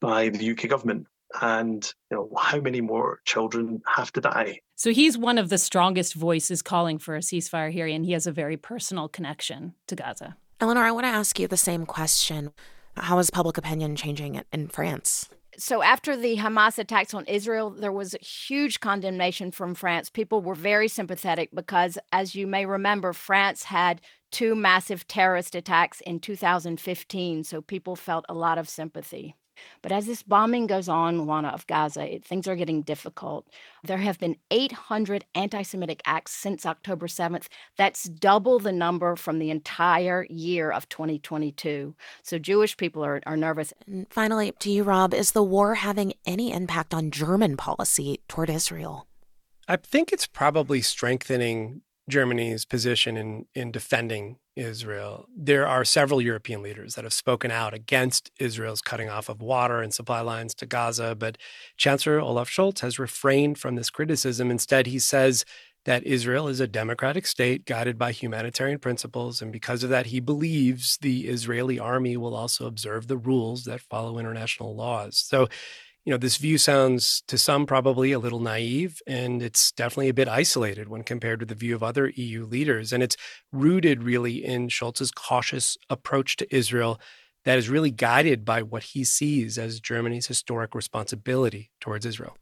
[0.00, 1.06] by the UK government
[1.42, 4.60] and you know how many more children have to die?
[4.76, 8.26] So he's one of the strongest voices calling for a ceasefire here and he has
[8.26, 10.36] a very personal connection to gaza.
[10.60, 12.52] Eleanor i want to ask you the same question.
[12.96, 15.28] How is public opinion changing in france?
[15.58, 20.08] So after the Hamas attacks on Israel, there was huge condemnation from France.
[20.08, 26.00] People were very sympathetic because, as you may remember, France had two massive terrorist attacks
[26.00, 27.44] in 2015.
[27.44, 29.34] So people felt a lot of sympathy.
[29.82, 33.46] But as this bombing goes on, Juana, of Gaza, it, things are getting difficult.
[33.84, 37.46] There have been 800 anti Semitic acts since October 7th.
[37.76, 41.94] That's double the number from the entire year of 2022.
[42.22, 43.72] So Jewish people are, are nervous.
[43.86, 48.50] And finally, to you, Rob, is the war having any impact on German policy toward
[48.50, 49.06] Israel?
[49.70, 55.26] I think it's probably strengthening Germany's position in, in defending Israel.
[55.36, 59.80] There are several European leaders that have spoken out against Israel's cutting off of water
[59.80, 61.38] and supply lines to Gaza, but
[61.76, 64.50] Chancellor Olaf Scholz has refrained from this criticism.
[64.50, 65.44] Instead, he says
[65.84, 70.20] that Israel is a democratic state guided by humanitarian principles, and because of that, he
[70.20, 75.16] believes the Israeli army will also observe the rules that follow international laws.
[75.16, 75.48] So
[76.08, 80.14] you know, this view sounds to some probably a little naive, and it's definitely a
[80.14, 82.94] bit isolated when compared to the view of other EU leaders.
[82.94, 83.14] And it's
[83.52, 86.98] rooted really in Scholz's cautious approach to Israel
[87.44, 92.38] that is really guided by what he sees as Germany's historic responsibility towards Israel.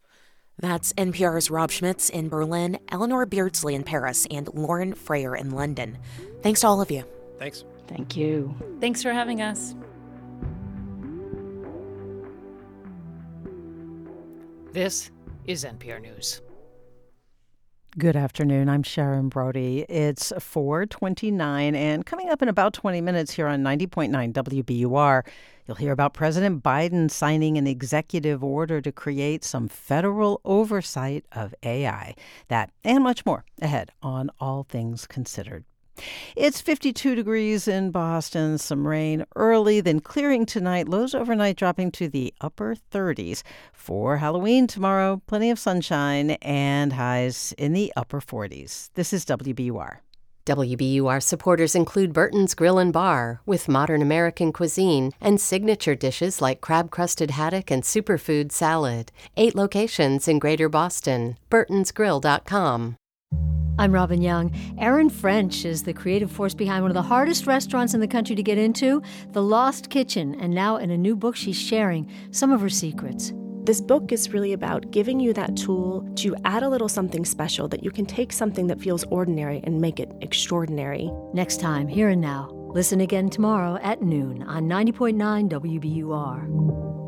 [0.57, 5.97] That's NPR's Rob Schmitz in Berlin, Eleanor Beardsley in Paris, and Lauren Frayer in London.
[6.41, 7.03] Thanks to all of you.
[7.37, 7.65] Thanks.
[7.89, 8.55] Thank you.
[8.79, 9.75] Thanks for having us.
[14.73, 15.11] This
[15.45, 16.41] is NPR News.
[17.97, 18.69] Good afternoon.
[18.69, 19.85] I'm Sharon Brody.
[19.89, 25.25] It's 429 and coming up in about 20 minutes here on 90.9 WBUR,
[25.65, 31.55] you'll hear about President Biden signing an executive order to create some federal oversight of
[31.63, 32.13] AI.
[32.49, 35.63] That and much more ahead on All Things Considered.
[36.35, 42.07] It's 52 degrees in Boston, some rain early, then clearing tonight, lows overnight dropping to
[42.07, 43.43] the upper 30s.
[43.73, 48.89] For Halloween tomorrow, plenty of sunshine and highs in the upper 40s.
[48.95, 49.99] This is WBUR.
[50.47, 56.61] WBUR supporters include Burton's Grill and Bar, with modern American cuisine and signature dishes like
[56.61, 59.11] crab crusted haddock and superfood salad.
[59.35, 61.37] Eight locations in Greater Boston.
[61.51, 62.95] Burton'sGrill.com.
[63.79, 64.51] I'm Robin Young.
[64.79, 68.35] Erin French is the creative force behind one of the hardest restaurants in the country
[68.35, 72.51] to get into, The Lost Kitchen, and now in a new book she's sharing some
[72.51, 73.33] of her secrets.
[73.65, 77.67] This book is really about giving you that tool to add a little something special
[77.67, 81.11] that you can take something that feels ordinary and make it extraordinary.
[81.33, 82.49] Next time, here and now.
[82.73, 87.06] Listen again tomorrow at noon on 90.9 WBUR.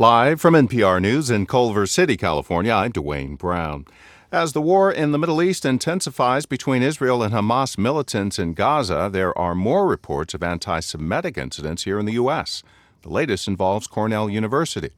[0.00, 3.84] Live from NPR News in Culver City, California, I'm Dwayne Brown.
[4.32, 9.10] As the war in the Middle East intensifies between Israel and Hamas militants in Gaza,
[9.12, 12.62] there are more reports of anti Semitic incidents here in the U.S.
[13.02, 14.88] The latest involves Cornell University,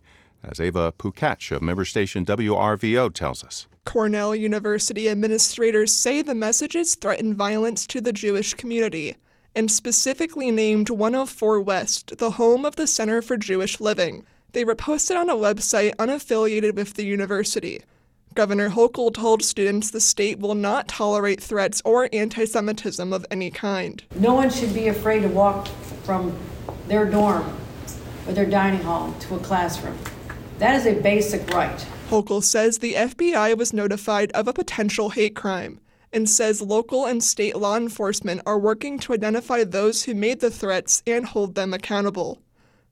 [0.44, 3.66] as Ava Pukach of member station WRVO tells us.
[3.84, 9.16] Cornell University administrators say the messages threaten violence to the Jewish community
[9.56, 14.24] and specifically named 104 West the home of the Center for Jewish Living.
[14.52, 17.82] They were posted on a website unaffiliated with the university.
[18.34, 23.50] Governor Hochul told students the state will not tolerate threats or anti Semitism of any
[23.50, 24.02] kind.
[24.14, 25.68] No one should be afraid to walk
[26.04, 26.36] from
[26.86, 27.56] their dorm
[28.26, 29.98] or their dining hall to a classroom.
[30.58, 31.86] That is a basic right.
[32.08, 35.80] Hochul says the FBI was notified of a potential hate crime
[36.12, 40.50] and says local and state law enforcement are working to identify those who made the
[40.50, 42.38] threats and hold them accountable.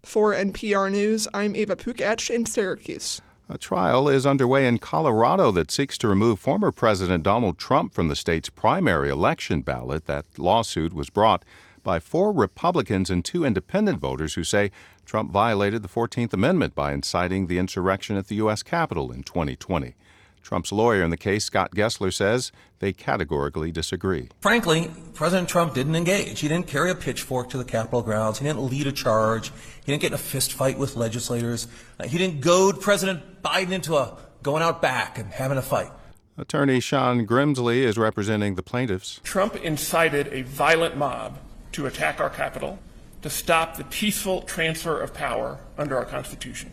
[0.03, 3.21] For NPR News, I'm Eva Pukach in Syracuse.
[3.49, 8.09] A trial is underway in Colorado that seeks to remove former President Donald Trump from
[8.09, 10.07] the state's primary election ballot.
[10.07, 11.45] That lawsuit was brought
[11.83, 14.71] by four Republicans and two independent voters who say
[15.05, 18.63] Trump violated the 14th Amendment by inciting the insurrection at the U.S.
[18.63, 19.95] Capitol in 2020.
[20.43, 24.29] Trump's lawyer in the case, Scott Gessler, says they categorically disagree.
[24.41, 26.41] Frankly, President Trump didn't engage.
[26.41, 28.39] He didn't carry a pitchfork to the Capitol grounds.
[28.39, 29.51] He didn't lead a charge.
[29.85, 31.69] He didn't get in a fist fight with legislators.
[31.99, 35.91] Uh, he didn't goad President Biden into a going out back and having a fight.
[36.39, 39.21] Attorney Sean Grimsley is representing the plaintiffs.
[39.23, 41.39] Trump incited a violent mob
[41.73, 42.79] to attack our Capitol
[43.23, 46.71] to stop the peaceful transfer of power under our Constitution.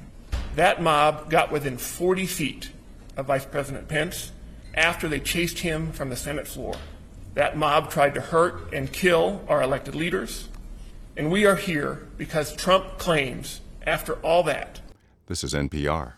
[0.55, 2.71] That mob got within 40 feet
[3.17, 4.31] of Vice President Pence
[4.73, 6.75] after they chased him from the Senate floor.
[7.33, 10.47] That mob tried to hurt and kill our elected leaders.
[11.17, 14.79] And we are here because Trump claims, after all that.
[15.25, 16.13] This is NPR.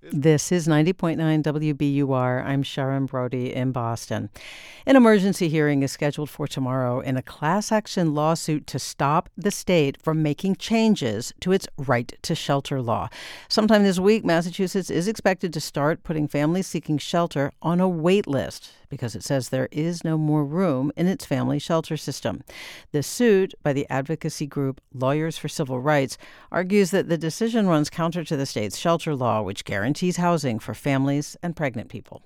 [0.00, 2.44] This is 90.9 WBUR.
[2.44, 4.30] I'm Sharon Brody in Boston.
[4.86, 9.50] An emergency hearing is scheduled for tomorrow in a class action lawsuit to stop the
[9.50, 13.08] state from making changes to its right to shelter law.
[13.48, 18.28] Sometime this week, Massachusetts is expected to start putting families seeking shelter on a wait
[18.28, 22.42] list because it says there is no more room in its family shelter system.
[22.92, 26.18] The suit by the advocacy group Lawyers for Civil Rights
[26.50, 30.74] argues that the decision runs counter to the state's shelter law, which guarantees housing for
[30.74, 32.22] families and pregnant people.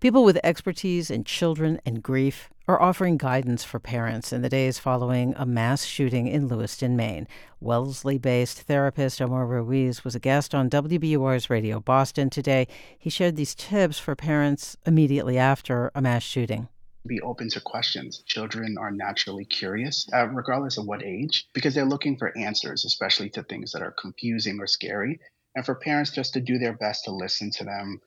[0.00, 4.78] People with expertise in children and grief are offering guidance for parents in the days
[4.78, 7.26] following a mass shooting in Lewiston, Maine.
[7.60, 12.68] Wellesley based therapist Omar Ruiz was a guest on WBUR's Radio Boston today.
[12.98, 16.68] He shared these tips for parents immediately after a mass shooting
[17.06, 18.22] be open to questions.
[18.26, 23.30] Children are naturally curious, uh, regardless of what age, because they're looking for answers, especially
[23.30, 25.18] to things that are confusing or scary.
[25.56, 28.00] And for parents just to do their best to listen to them,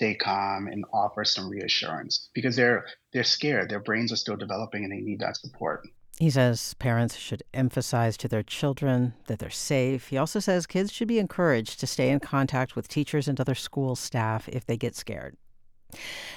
[0.00, 3.68] stay calm and offer some reassurance because they're they're scared.
[3.68, 5.86] Their brains are still developing and they need that support.
[6.18, 10.08] He says parents should emphasize to their children that they're safe.
[10.08, 13.54] He also says kids should be encouraged to stay in contact with teachers and other
[13.54, 15.36] school staff if they get scared.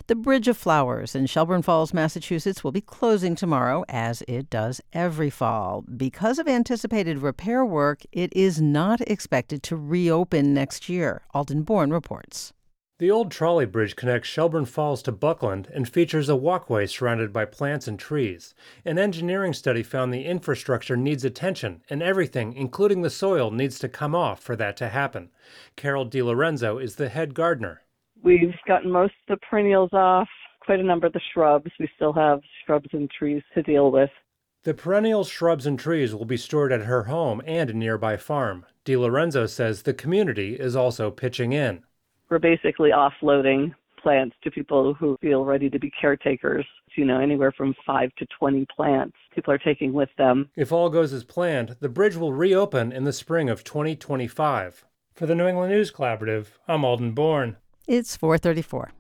[0.08, 4.82] The Bridge of Flowers in Shelburne Falls, Massachusetts will be closing tomorrow, as it does
[4.94, 5.84] every fall.
[5.96, 11.94] Because of anticipated repair work, it is not expected to reopen next year, Alden Bourne
[11.94, 12.52] reports.
[13.04, 17.44] The old trolley bridge connects Shelburne Falls to Buckland and features a walkway surrounded by
[17.44, 18.56] plants and trees.
[18.86, 23.90] An engineering study found the infrastructure needs attention, and everything, including the soil, needs to
[23.90, 25.32] come off for that to happen.
[25.76, 27.82] Carol DiLorenzo is the head gardener.
[28.24, 30.30] We've gotten most of the perennials off,
[30.62, 31.72] quite a number of the shrubs.
[31.82, 34.12] We still have shrubs and trees to deal with.
[34.64, 38.66] The perennial shrubs and trees will be stored at her home and a nearby farm.
[38.86, 41.84] DiLorenzo says the community is also pitching in
[42.34, 46.66] we're basically offloading plants to people who feel ready to be caretakers.
[46.96, 50.50] You know, anywhere from five to 20 plants people are taking with them.
[50.56, 54.86] If all goes as planned, the bridge will reopen in the spring of 2025.
[55.14, 57.58] For the New England News Collaborative, I'm Alden Bourne.
[57.88, 58.92] It's 434.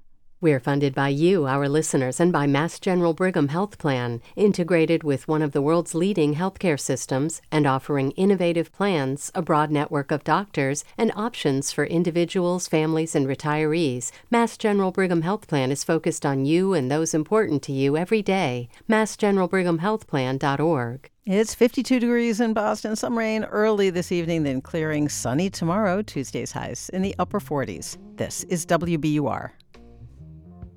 [0.44, 5.26] We're funded by you, our listeners, and by Mass General Brigham Health Plan, integrated with
[5.26, 10.26] one of the world's leading healthcare systems and offering innovative plans, a broad network of
[10.26, 14.12] doctors, and options for individuals, families, and retirees.
[14.30, 18.22] Mass General Brigham Health Plan is focused on you and those important to you every
[18.22, 18.68] day.
[18.90, 21.10] MassGeneralBrighamHealthPlan.org.
[21.26, 26.52] It's 52 degrees in Boston, some rain early this evening, then clearing sunny tomorrow, Tuesday's
[26.52, 27.96] highs in the upper 40s.
[28.18, 29.52] This is WBUR.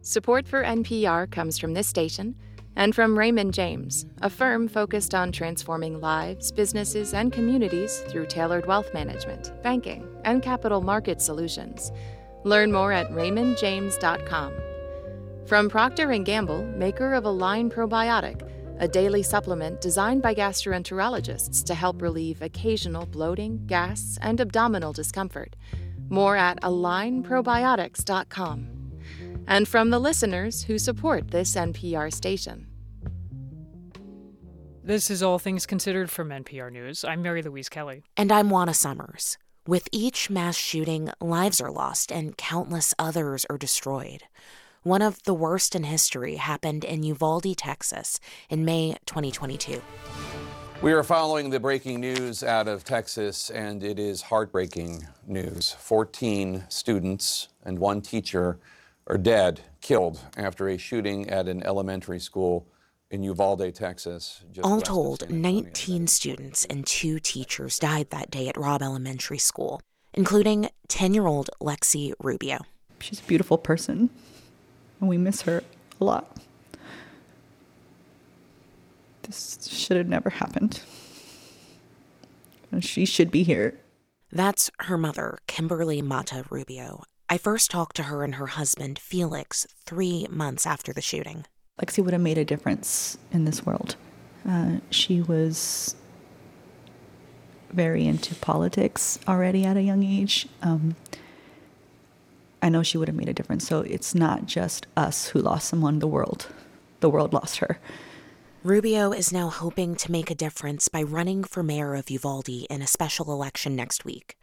[0.07, 2.37] Support for NPR comes from this station
[2.77, 8.67] and from Raymond James, a firm focused on transforming lives, businesses, and communities through tailored
[8.67, 11.91] wealth management, banking, and capital market solutions.
[12.45, 14.53] Learn more at raymondjames.com.
[15.45, 18.49] From Procter & Gamble, maker of Align Probiotic,
[18.79, 25.57] a daily supplement designed by gastroenterologists to help relieve occasional bloating, gas, and abdominal discomfort.
[26.09, 28.76] More at alignprobiotics.com
[29.47, 32.67] and from the listeners who support this NPR station.
[34.83, 37.05] This is All Things Considered from NPR News.
[37.05, 38.05] I'm Mary Louise Kelly.
[38.17, 39.37] And I'm Juana Summers.
[39.67, 44.23] With each mass shooting, lives are lost and countless others are destroyed.
[44.85, 49.83] One of the worst in history happened in Uvalde, Texas in May 2022.
[50.83, 55.75] We are following the breaking news out of Texas, and it is heartbreaking news.
[55.81, 58.61] 14 students and one teacher
[59.07, 62.67] are dead, killed after a shooting at an elementary school
[63.11, 64.43] in Uvalde, Texas.
[64.63, 69.81] All told, 19 students and two teachers died that day at Robb Elementary School,
[70.13, 72.59] including 10 year old Lexi Rubio.
[72.99, 74.11] She's a beautiful person,
[75.01, 75.63] and we miss her
[76.01, 76.37] a lot.
[79.23, 80.81] This should have never happened.
[82.73, 83.79] And she should be here.
[84.33, 89.67] That's her mother, Kimberly Mata Rubio, I first talked to her and her husband, Felix,
[89.85, 91.45] three months after the shooting.
[91.81, 93.97] Lexi would have made a difference in this world.
[94.49, 95.97] Uh, she was
[97.73, 100.47] very into politics already at a young age.
[100.63, 100.95] Um,
[102.63, 103.67] I know she would have made a difference.
[103.67, 106.47] So it's not just us who lost someone, the world.
[107.01, 107.79] The world lost her.
[108.63, 112.83] Rubio is now hoping to make a difference by running for mayor of Uvalde in
[112.83, 114.37] a special election next week.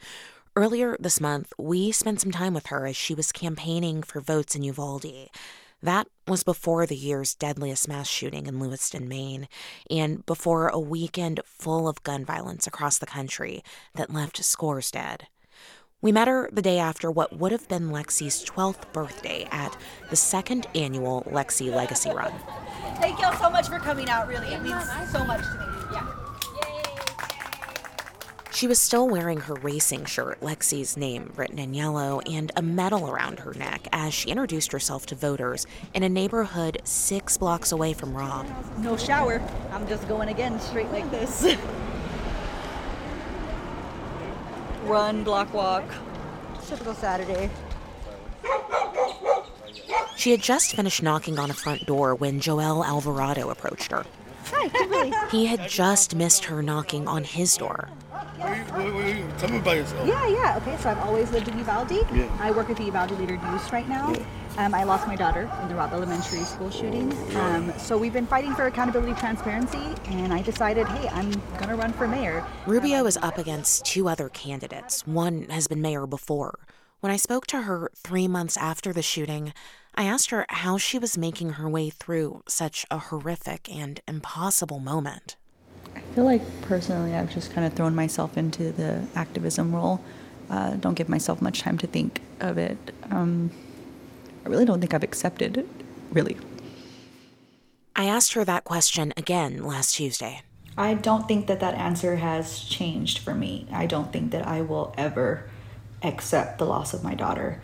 [0.55, 4.55] Earlier this month, we spent some time with her as she was campaigning for votes
[4.55, 5.31] in Uvalde.
[5.81, 9.47] That was before the year's deadliest mass shooting in Lewiston, Maine,
[9.89, 13.63] and before a weekend full of gun violence across the country
[13.95, 15.25] that left scores dead.
[16.03, 19.75] We met her the day after what would have been Lexi's 12th birthday at
[20.11, 22.33] the second annual Lexi Legacy Run.
[22.97, 24.53] Thank y'all so much for coming out, really.
[24.53, 25.82] It means so much to me.
[28.63, 33.09] She was still wearing her racing shirt, Lexi's name written in yellow, and a medal
[33.09, 37.91] around her neck as she introduced herself to voters in a neighborhood six blocks away
[37.91, 38.47] from Robb.
[38.77, 39.41] No shower.
[39.73, 41.43] I'm just going again straight like this.
[44.85, 45.83] Run, block walk.
[46.65, 47.49] Typical Saturday.
[50.15, 54.05] She had just finished knocking on a front door when Joel Alvarado approached her.
[54.45, 55.11] Hi, Kimberly.
[55.31, 57.89] He had just missed her knocking on his door.
[58.43, 60.07] Tell me about yourself.
[60.07, 60.57] Yeah, yeah.
[60.57, 61.91] Okay, so I've always lived in Uvalde.
[61.91, 62.37] Yeah.
[62.39, 64.11] I work at the Uvalde Leader News right now.
[64.11, 64.25] Yeah.
[64.57, 67.11] Um, I lost my daughter in the Robb Elementary School shooting.
[67.35, 71.75] Um, so we've been fighting for accountability, transparency, and I decided, hey, I'm going to
[71.75, 72.45] run for mayor.
[72.67, 75.07] Rubio is up against two other candidates.
[75.07, 76.59] One has been mayor before.
[76.99, 79.53] When I spoke to her three months after the shooting,
[79.95, 84.79] I asked her how she was making her way through such a horrific and impossible
[84.79, 85.35] moment.
[85.95, 90.01] I feel like personally, I've just kind of thrown myself into the activism role.
[90.49, 92.77] Uh, don't give myself much time to think of it.
[93.09, 93.51] Um,
[94.45, 95.67] I really don't think I've accepted it,
[96.11, 96.37] really.
[97.95, 100.41] I asked her that question again last Tuesday.
[100.77, 103.67] I don't think that that answer has changed for me.
[103.71, 105.49] I don't think that I will ever
[106.01, 107.61] accept the loss of my daughter.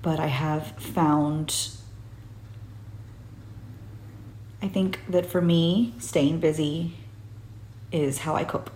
[0.00, 1.70] but I have found
[4.60, 6.94] I think that for me, staying busy
[7.92, 8.70] is how I cope.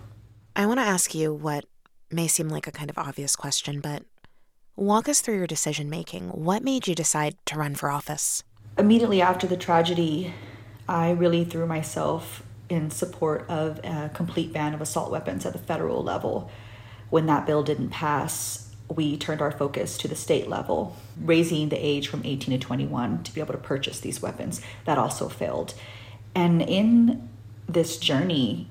[0.55, 1.65] I want to ask you what
[2.11, 4.03] may seem like a kind of obvious question, but
[4.75, 6.29] walk us through your decision making.
[6.29, 8.43] What made you decide to run for office?
[8.77, 10.33] Immediately after the tragedy,
[10.87, 15.59] I really threw myself in support of a complete ban of assault weapons at the
[15.59, 16.51] federal level.
[17.09, 21.77] When that bill didn't pass, we turned our focus to the state level, raising the
[21.77, 24.61] age from 18 to 21 to be able to purchase these weapons.
[24.85, 25.73] That also failed.
[26.35, 27.29] And in
[27.67, 28.67] this journey,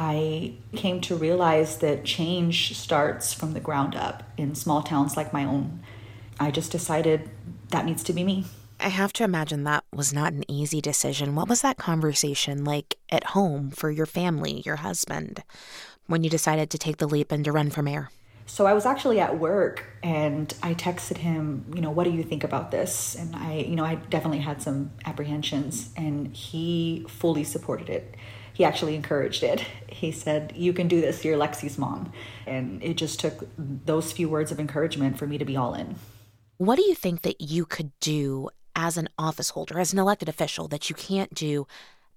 [0.00, 5.32] I came to realize that change starts from the ground up in small towns like
[5.32, 5.80] my own.
[6.38, 7.28] I just decided
[7.70, 8.44] that needs to be me.
[8.78, 11.34] I have to imagine that was not an easy decision.
[11.34, 15.42] What was that conversation like at home for your family, your husband,
[16.06, 18.10] when you decided to take the leap and to run for mayor?
[18.46, 22.22] So I was actually at work and I texted him, you know, what do you
[22.22, 23.16] think about this?
[23.16, 28.14] And I, you know, I definitely had some apprehensions and he fully supported it.
[28.58, 29.60] He actually encouraged it.
[29.86, 32.12] He said, You can do this, you're Lexi's mom.
[32.44, 35.94] And it just took those few words of encouragement for me to be all in.
[36.56, 40.28] What do you think that you could do as an office holder, as an elected
[40.28, 41.68] official, that you can't do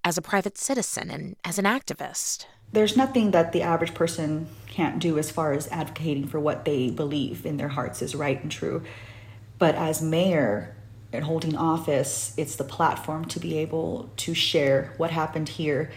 [0.02, 2.46] as a private citizen and as an activist?
[2.72, 6.90] there's nothing that the average person can't do as far as advocating for what they
[6.90, 8.82] believe in their hearts is right and true.
[9.58, 10.74] But as mayor
[11.12, 15.90] and holding office, it's the platform to be able to share what happened here,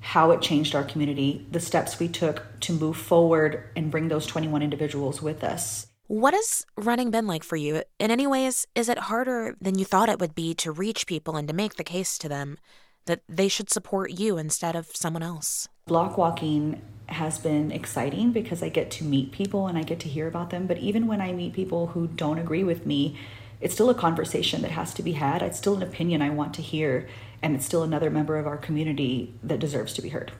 [0.00, 4.26] how it changed our community, the steps we took to move forward and bring those
[4.26, 5.86] 21 individuals with us.
[6.06, 7.82] What has running been like for you?
[7.98, 11.36] In any ways, is it harder than you thought it would be to reach people
[11.36, 12.56] and to make the case to them
[13.04, 15.68] that they should support you instead of someone else?
[15.88, 20.08] block walking has been exciting because I get to meet people and I get to
[20.08, 20.66] hear about them.
[20.66, 23.18] But even when I meet people who don't agree with me,
[23.60, 25.42] it's still a conversation that has to be had.
[25.42, 27.08] It's still an opinion I want to hear,
[27.42, 30.32] and it's still another member of our community that deserves to be heard.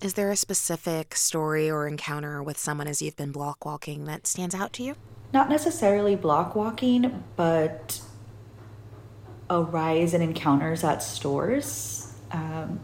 [0.00, 4.26] Is there a specific story or encounter with someone as you've been block walking that
[4.26, 4.94] stands out to you?
[5.32, 8.00] Not necessarily block walking, but
[9.50, 12.12] a rise in encounters at stores.
[12.30, 12.80] Um,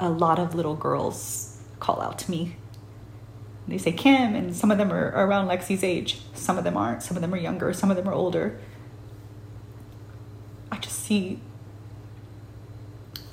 [0.00, 2.56] a lot of little girls call out to me.
[3.68, 6.20] They say Kim, and some of them are around Lexi's age.
[6.34, 7.02] Some of them aren't.
[7.04, 7.72] Some of them are younger.
[7.72, 8.58] Some of them are older.
[10.72, 11.40] I just see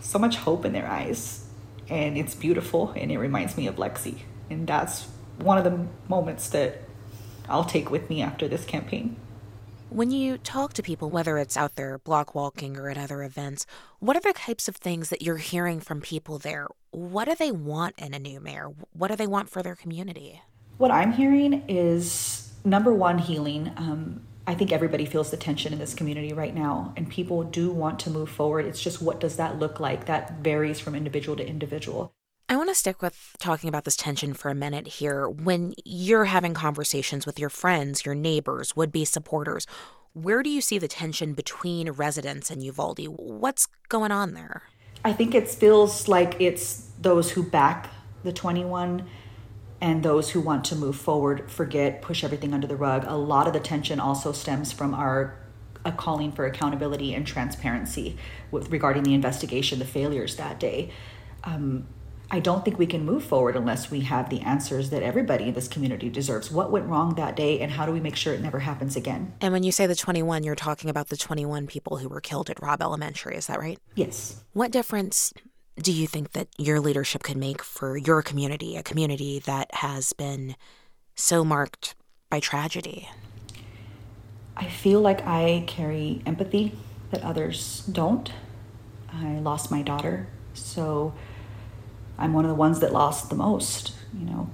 [0.01, 1.45] so much hope in their eyes,
[1.89, 4.19] and it's beautiful, and it reminds me of Lexi.
[4.49, 5.07] And that's
[5.39, 6.81] one of the moments that
[7.49, 9.17] I'll take with me after this campaign.
[9.89, 13.65] When you talk to people, whether it's out there block walking or at other events,
[13.99, 16.67] what are the types of things that you're hearing from people there?
[16.91, 18.69] What do they want in a new mayor?
[18.91, 20.41] What do they want for their community?
[20.77, 23.71] What I'm hearing is number one, healing.
[23.77, 27.69] Um, I think everybody feels the tension in this community right now, and people do
[27.69, 28.65] want to move forward.
[28.65, 30.05] It's just what does that look like?
[30.05, 32.13] That varies from individual to individual.
[32.47, 35.27] I want to stick with talking about this tension for a minute here.
[35.27, 39.67] When you're having conversations with your friends, your neighbors, would be supporters,
[40.13, 43.01] where do you see the tension between residents and Uvalde?
[43.05, 44.63] What's going on there?
[45.03, 47.89] I think it feels like it's those who back
[48.23, 49.05] the 21
[49.79, 53.05] and those who want to move forward forget, push everything under the rug.
[53.07, 55.37] A lot of the tension also stems from our
[55.85, 58.17] a calling for accountability and transparency
[58.51, 60.91] with regarding the investigation, the failures that day.
[61.45, 61.87] Um,
[62.29, 65.53] I don't think we can move forward unless we have the answers that everybody in
[65.53, 66.51] this community deserves.
[66.51, 69.33] What went wrong that day, and how do we make sure it never happens again?
[69.39, 72.49] And when you say the 21, you're talking about the 21 people who were killed
[72.49, 73.79] at Robb Elementary, is that right?
[73.95, 74.43] Yes.
[74.51, 75.33] What difference
[75.79, 80.13] do you think that your leadership could make for your community, a community that has
[80.13, 80.55] been
[81.15, 81.95] so marked
[82.29, 83.09] by tragedy?
[84.55, 86.75] I feel like I carry empathy
[87.11, 88.31] that others don't.
[89.13, 91.13] I lost my daughter, so
[92.17, 94.49] I'm one of the ones that lost the most, you know.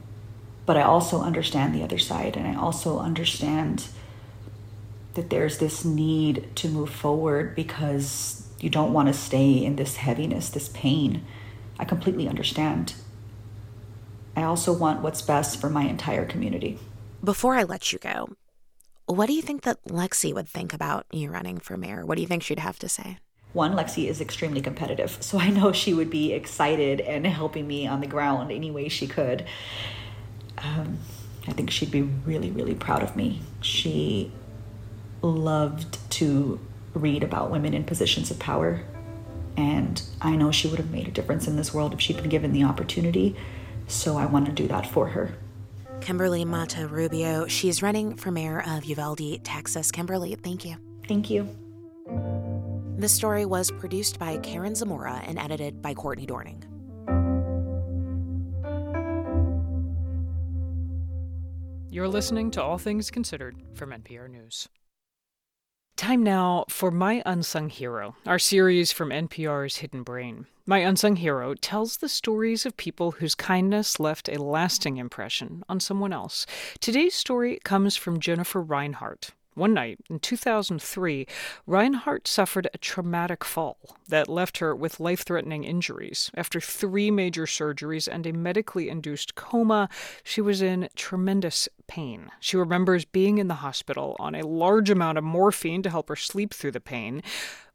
[0.66, 3.88] But I also understand the other side, and I also understand
[5.14, 9.98] that there's this need to move forward because you don't want to stay in this
[9.98, 11.26] heaviness, this pain.
[11.78, 12.96] I completely understand.
[14.36, 16.80] I also want what's best for my entire community.
[17.24, 18.30] Before I let you go,
[19.06, 22.06] what do you think that Lexi would think about you running for mayor?
[22.06, 23.18] What do you think she'd have to say?
[23.54, 27.88] one, Lexi is extremely competitive, so I know she would be excited and helping me
[27.88, 29.46] on the ground any way she could.
[30.58, 31.00] Um,
[31.48, 33.42] I think she'd be really, really proud of me.
[33.62, 34.32] She
[35.22, 36.60] loved to
[36.94, 38.82] read about women in positions of power,
[39.58, 42.30] and I know she would have made a difference in this world if she'd been
[42.30, 43.36] given the opportunity,
[43.88, 45.34] so I want to do that for her.
[46.02, 47.48] Kimberly Mata Rubio.
[47.48, 49.92] She's running for mayor of Uvalde, Texas.
[49.92, 50.76] Kimberly, thank you.
[51.08, 51.48] Thank you.
[52.98, 56.64] This story was produced by Karen Zamora and edited by Courtney Dorning.
[61.90, 64.68] You're listening to All Things Considered from NPR News.
[65.96, 70.48] Time now for My Unsung Hero, our series from NPR's Hidden Brain.
[70.66, 75.80] My Unsung Hero tells the stories of people whose kindness left a lasting impression on
[75.80, 76.48] someone else.
[76.80, 79.32] Today's story comes from Jennifer Reinhart.
[79.56, 81.28] One night in 2003,
[81.68, 83.78] Reinhart suffered a traumatic fall
[84.08, 86.32] that left her with life threatening injuries.
[86.36, 89.90] After three major surgeries and a medically induced coma,
[90.24, 92.32] she was in tremendous pain.
[92.40, 96.16] She remembers being in the hospital on a large amount of morphine to help her
[96.16, 97.22] sleep through the pain.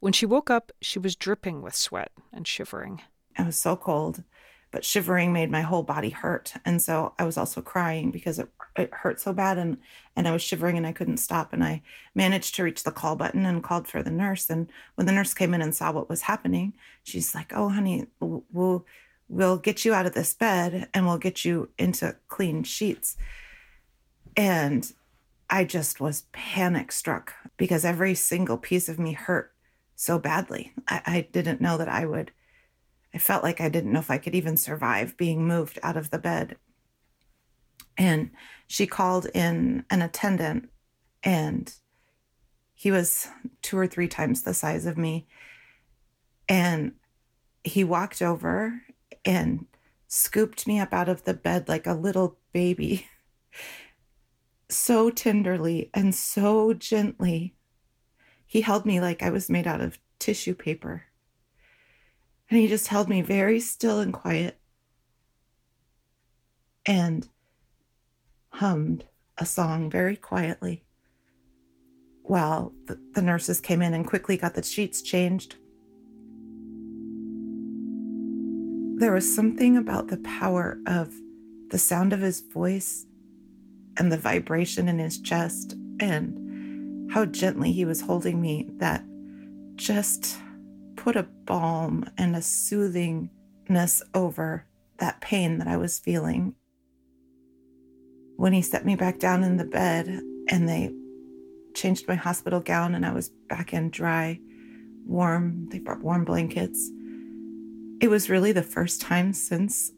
[0.00, 3.02] When she woke up, she was dripping with sweat and shivering.
[3.36, 4.24] I was so cold
[4.70, 8.48] but shivering made my whole body hurt and so i was also crying because it,
[8.78, 9.78] it hurt so bad and
[10.16, 11.82] and i was shivering and i couldn't stop and i
[12.14, 15.34] managed to reach the call button and called for the nurse and when the nurse
[15.34, 16.72] came in and saw what was happening
[17.02, 18.84] she's like oh honey we'll
[19.28, 23.16] we'll get you out of this bed and we'll get you into clean sheets
[24.36, 24.92] and
[25.50, 29.52] i just was panic struck because every single piece of me hurt
[29.94, 32.32] so badly I, I didn't know that i would
[33.14, 36.10] I felt like I didn't know if I could even survive being moved out of
[36.10, 36.56] the bed.
[37.98, 38.30] And
[38.66, 40.70] she called in an attendant,
[41.22, 41.74] and
[42.74, 43.28] he was
[43.60, 45.26] two or three times the size of me.
[46.48, 46.92] And
[47.64, 48.82] he walked over
[49.24, 49.66] and
[50.06, 53.08] scooped me up out of the bed like a little baby,
[54.70, 57.54] so tenderly and so gently.
[58.46, 61.04] He held me like I was made out of tissue paper.
[62.48, 64.58] And he just held me very still and quiet
[66.88, 67.28] and
[68.58, 69.04] hummed
[69.36, 70.82] a song very quietly
[72.22, 75.54] while the, the, nurses came in and quickly got the sheets changed.
[79.00, 81.14] There was something about the power of
[81.70, 83.06] the sound of his voice
[83.96, 89.04] and the vibration in his chest and how gently he was holding me that
[89.76, 90.36] just
[90.96, 94.66] put a balm and a soothingness over
[94.98, 96.56] that pain that I was feeling.
[98.38, 100.06] When he set me back down in the bed
[100.48, 100.94] and they
[101.74, 104.38] changed my hospital gown and I was back in dry,
[105.04, 106.88] warm, they brought warm blankets.
[108.00, 109.90] It was really the first time since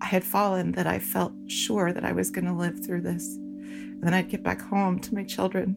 [0.00, 3.36] I had fallen that I felt sure that I was going to live through this.
[3.36, 5.76] And then I'd get back home to my children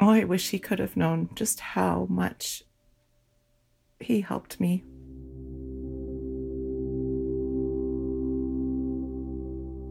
[0.00, 2.64] Oh, I wish he could have known just how much
[4.00, 4.82] he helped me.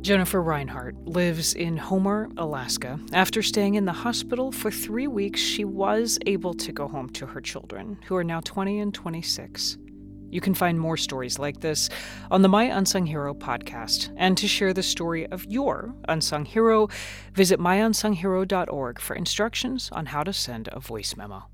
[0.01, 2.99] Jennifer Reinhart lives in Homer, Alaska.
[3.13, 7.27] After staying in the hospital for three weeks, she was able to go home to
[7.27, 9.77] her children, who are now 20 and 26.
[10.31, 11.87] You can find more stories like this
[12.31, 14.11] on the My Unsung Hero podcast.
[14.17, 16.87] And to share the story of your unsung hero,
[17.35, 21.50] visit myunsunghero.org for instructions on how to send a voice memo.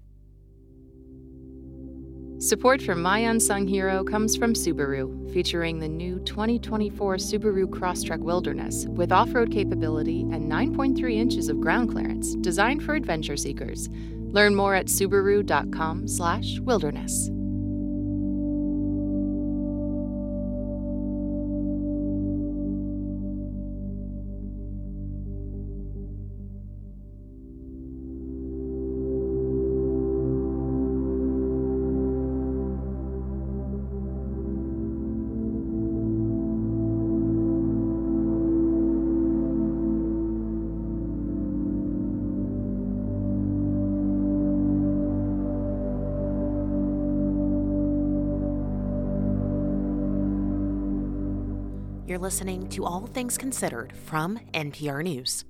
[2.39, 8.85] Support for My Unsung Hero comes from Subaru, featuring the new 2024 Subaru Crosstrek Wilderness
[8.89, 13.89] with off-road capability and 9.3 inches of ground clearance, designed for adventure seekers.
[14.29, 17.29] Learn more at subaru.com/wilderness.
[52.17, 55.45] You're listening to All Things Considered from NPR News.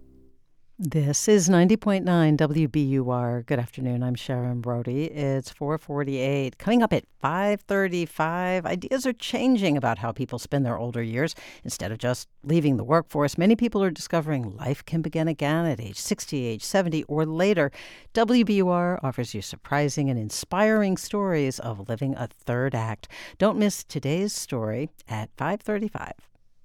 [0.78, 3.46] This is 90.9 WBUR.
[3.46, 4.04] Good afternoon.
[4.04, 5.06] I'm Sharon Brody.
[5.06, 6.58] It's 448.
[6.58, 11.36] Coming up at 535, ideas are changing about how people spend their older years.
[11.64, 15.80] Instead of just leaving the workforce, many people are discovering life can begin again at
[15.80, 17.72] age 60, age 70, or later.
[18.14, 23.08] WBUR offers you surprising and inspiring stories of living a third act.
[23.38, 26.12] Don't miss today's story at 535.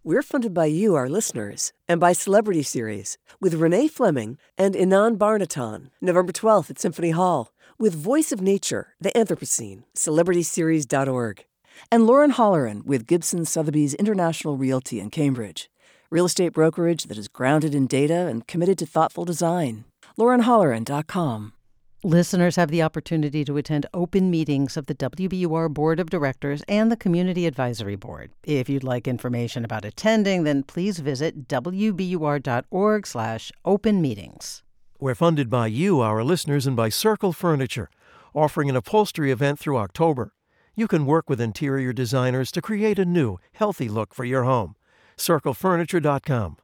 [0.04, 5.16] We're funded by you, our listeners, and by Celebrity Series with Renee Fleming and Inon
[5.16, 11.44] Barnatan, November 12th at Symphony Hall, with Voice of Nature, The Anthropocene, celebrityseries.org.
[11.92, 15.70] and Lauren Holleran with Gibson Sotheby's International Realty in Cambridge,
[16.10, 19.84] real estate brokerage that is grounded in data and committed to thoughtful design.
[20.18, 21.52] LaurenHolleran.com.
[22.04, 26.90] Listeners have the opportunity to attend open meetings of the WBUR Board of Directors and
[26.90, 28.32] the Community Advisory Board.
[28.42, 34.64] If you'd like information about attending, then please visit wbur.org slash open meetings.
[34.98, 37.88] We're funded by you, our listeners, and by Circle Furniture,
[38.34, 40.32] offering an upholstery event through October.
[40.74, 44.74] You can work with interior designers to create a new, healthy look for your home.
[45.16, 46.56] CircleFurniture.com.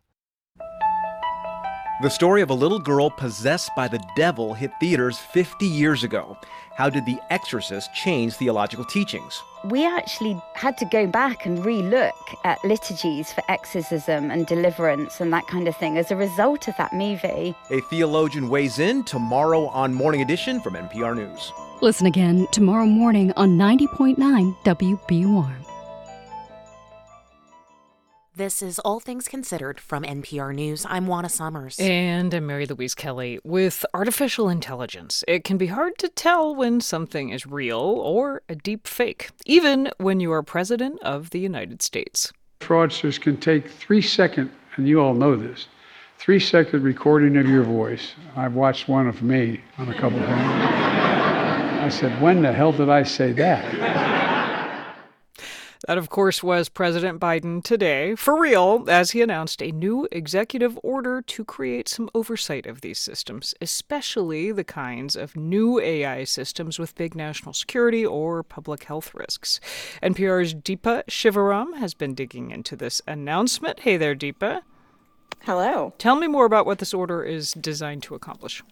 [2.01, 6.37] The story of a little girl possessed by the devil hit theaters 50 years ago.
[6.77, 9.43] How did The Exorcist change theological teachings?
[9.65, 15.21] We actually had to go back and re look at liturgies for exorcism and deliverance
[15.21, 17.53] and that kind of thing as a result of that movie.
[17.71, 21.53] A theologian weighs in tomorrow on Morning Edition from NPR News.
[21.81, 25.68] Listen again tomorrow morning on 90.9 WBUR.
[28.39, 30.86] This is All Things Considered from NPR News.
[30.89, 31.76] I'm Juana Summers.
[31.80, 33.41] And I'm Mary Louise Kelly.
[33.43, 38.55] With artificial intelligence, it can be hard to tell when something is real or a
[38.55, 42.32] deep fake, even when you are President of the United States.
[42.61, 45.66] Fraudsters can take three second, and you all know this,
[46.18, 48.12] three second recording of your voice.
[48.36, 50.39] I've watched one of me on a couple of things.
[50.39, 54.18] I said, when the hell did I say that?
[55.87, 60.79] That, of course, was President Biden today, for real, as he announced a new executive
[60.83, 66.81] order to create some oversight of these systems, especially the kinds of new AI systems
[66.81, 69.61] with big national security or public health risks.
[70.03, 73.81] NPR's Deepa Shivaram has been digging into this announcement.
[73.81, 74.62] Hey there, Deepa.
[75.43, 75.95] Hello.
[75.99, 78.64] Tell me more about what this order is designed to accomplish.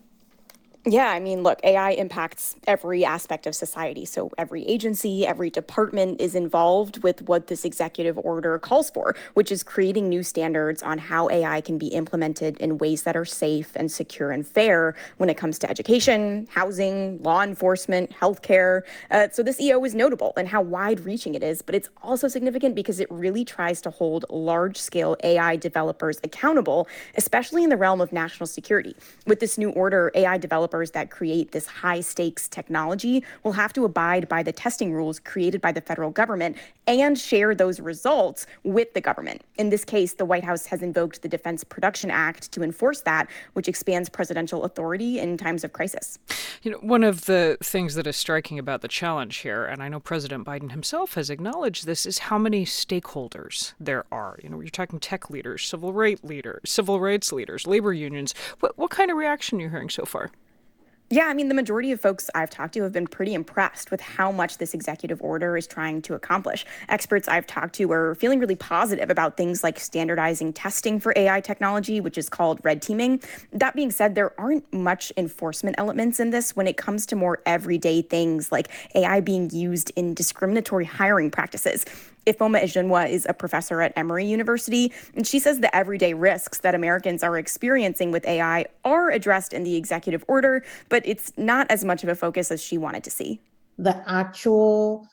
[0.89, 4.05] Yeah, I mean, look, AI impacts every aspect of society.
[4.05, 9.51] So every agency, every department is involved with what this executive order calls for, which
[9.51, 13.73] is creating new standards on how AI can be implemented in ways that are safe
[13.75, 18.83] and secure and fair when it comes to education, housing, law enforcement, healthcare.
[19.11, 22.29] Uh, so this EO is notable and how wide reaching it is, but it's also
[22.29, 27.77] significant because it really tries to hold large scale AI developers accountable, especially in the
[27.77, 28.95] realm of national security.
[29.27, 33.73] With this new order, AI developers developers that create this high stakes technology will have
[33.73, 36.57] to abide by the testing rules created by the federal government
[36.87, 39.43] and share those results with the government.
[39.57, 43.27] In this case, the White House has invoked the Defense Production Act to enforce that,
[43.55, 46.19] which expands presidential authority in times of crisis.
[46.63, 49.89] You know, one of the things that is striking about the challenge here, and I
[49.89, 54.39] know President Biden himself has acknowledged this, is how many stakeholders there are.
[54.43, 58.35] You know, you're talking tech leaders, civil rights leaders, civil rights leaders, labor unions.
[58.61, 60.31] What what kind of reaction are you hearing so far?
[61.09, 64.01] Yeah, I mean, the majority of folks I've talked to have been pretty impressed with
[64.01, 66.67] how much this executive order is trying to accomplish.
[66.89, 71.41] Experts I've talked to are feeling really positive about things like standardizing testing for AI
[71.41, 73.23] technology, which is called red teaming.
[73.53, 77.41] That being said, there aren't much enforcement elements in this when it comes to more
[77.47, 81.85] everyday things like AI being used in discriminatory hiring practices.
[82.27, 86.75] Ifeoma Ajunwa is a professor at Emory University, and she says the everyday risks that
[86.75, 91.85] Americans are experiencing with AI are addressed in the executive order, but it's not as
[91.85, 93.41] much of a focus as she wanted to see.
[93.79, 95.07] The actual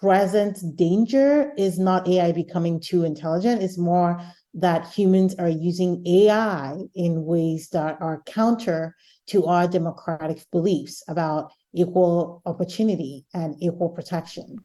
[0.00, 4.20] present danger is not AI becoming too intelligent, it's more
[4.54, 8.96] that humans are using AI in ways that are counter
[9.26, 14.56] to our democratic beliefs about equal opportunity and equal protection.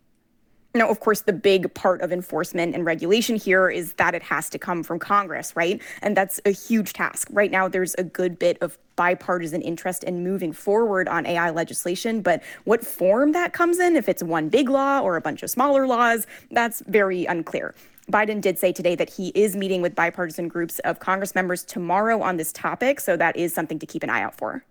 [0.73, 4.49] Now, of course, the big part of enforcement and regulation here is that it has
[4.51, 5.81] to come from Congress, right?
[6.01, 7.27] And that's a huge task.
[7.31, 12.21] Right now, there's a good bit of bipartisan interest in moving forward on AI legislation,
[12.21, 15.49] but what form that comes in, if it's one big law or a bunch of
[15.49, 17.75] smaller laws, that's very unclear.
[18.11, 22.21] Biden did say today that he is meeting with bipartisan groups of Congress members tomorrow
[22.21, 24.63] on this topic, so that is something to keep an eye out for.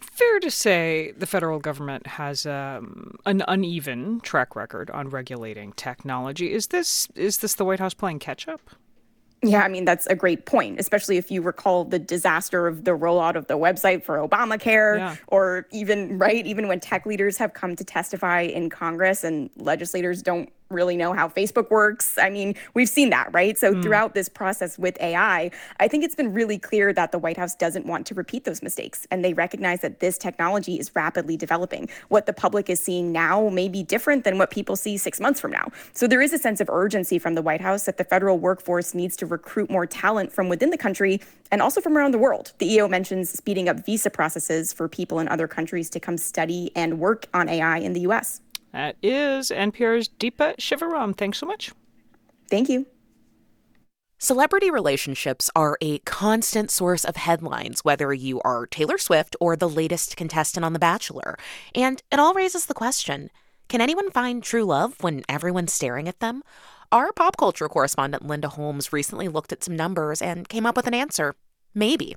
[0.00, 6.52] Fair to say the federal government has um, an uneven track record on regulating technology.
[6.52, 8.60] Is this is this the White House playing catch up?
[9.44, 12.92] Yeah, I mean, that's a great point, especially if you recall the disaster of the
[12.92, 15.16] rollout of the website for Obamacare, yeah.
[15.26, 20.22] or even, right, even when tech leaders have come to testify in Congress and legislators
[20.22, 22.18] don't really know how Facebook works.
[22.18, 23.56] I mean, we've seen that, right?
[23.56, 23.82] So mm.
[23.82, 27.54] throughout this process with AI, I think it's been really clear that the White House
[27.54, 29.06] doesn't want to repeat those mistakes.
[29.10, 31.88] And they recognize that this technology is rapidly developing.
[32.08, 35.40] What the public is seeing now may be different than what people see six months
[35.40, 35.68] from now.
[35.92, 38.94] So there is a sense of urgency from the White House that the federal workforce
[38.94, 42.52] needs to recruit more talent from within the country and also from around the world.
[42.58, 46.72] The EO mentions speeding up visa processes for people in other countries to come study
[46.74, 48.40] and work on AI in the US.
[48.74, 51.16] That is NPR's Deepa Shivaram.
[51.16, 51.70] Thanks so much.
[52.50, 52.86] Thank you.
[54.18, 59.68] Celebrity relationships are a constant source of headlines, whether you are Taylor Swift or the
[59.68, 61.38] latest contestant on The Bachelor.
[61.72, 63.30] And it all raises the question
[63.68, 66.42] can anyone find true love when everyone's staring at them?
[66.90, 70.88] Our pop culture correspondent Linda Holmes recently looked at some numbers and came up with
[70.88, 71.36] an answer
[71.74, 72.16] maybe.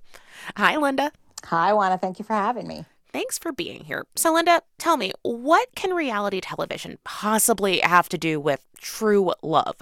[0.55, 1.11] Hi, Linda.
[1.45, 1.99] Hi, Juana.
[1.99, 2.85] Thank you for having me.
[3.17, 4.05] Thanks for being here.
[4.15, 9.77] So, Linda, tell me, what can reality television possibly have to do with true love?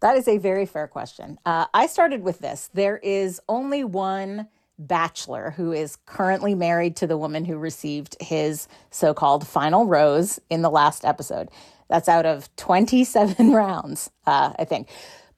[0.00, 1.38] That is a very fair question.
[1.46, 7.06] Uh, I started with this there is only one bachelor who is currently married to
[7.06, 11.50] the woman who received his so called final rose in the last episode.
[11.88, 14.88] That's out of 27 rounds, uh, I think.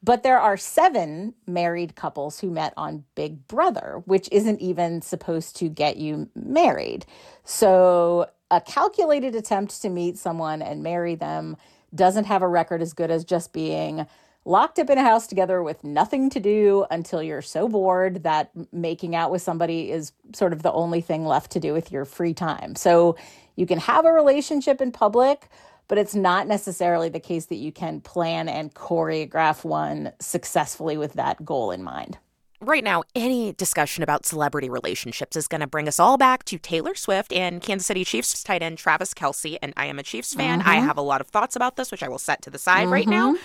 [0.03, 5.55] But there are seven married couples who met on Big Brother, which isn't even supposed
[5.57, 7.05] to get you married.
[7.43, 11.57] So, a calculated attempt to meet someone and marry them
[11.93, 14.07] doesn't have a record as good as just being
[14.45, 18.49] locked up in a house together with nothing to do until you're so bored that
[18.71, 22.05] making out with somebody is sort of the only thing left to do with your
[22.05, 22.75] free time.
[22.75, 23.17] So,
[23.57, 25.49] you can have a relationship in public
[25.87, 31.13] but it's not necessarily the case that you can plan and choreograph one successfully with
[31.13, 32.17] that goal in mind.
[32.59, 36.57] Right now, any discussion about celebrity relationships is going to bring us all back to
[36.57, 39.57] Taylor Swift and Kansas City Chiefs tight end Travis Kelce.
[39.61, 40.61] And I am a Chiefs fan.
[40.61, 40.69] Mm-hmm.
[40.69, 42.85] I have a lot of thoughts about this, which I will set to the side
[42.85, 42.93] mm-hmm.
[42.93, 43.35] right now.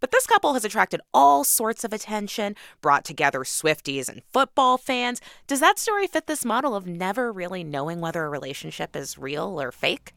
[0.00, 5.20] But this couple has attracted all sorts of attention, brought together Swifties and football fans.
[5.46, 9.60] Does that story fit this model of never really knowing whether a relationship is real
[9.60, 10.12] or fake?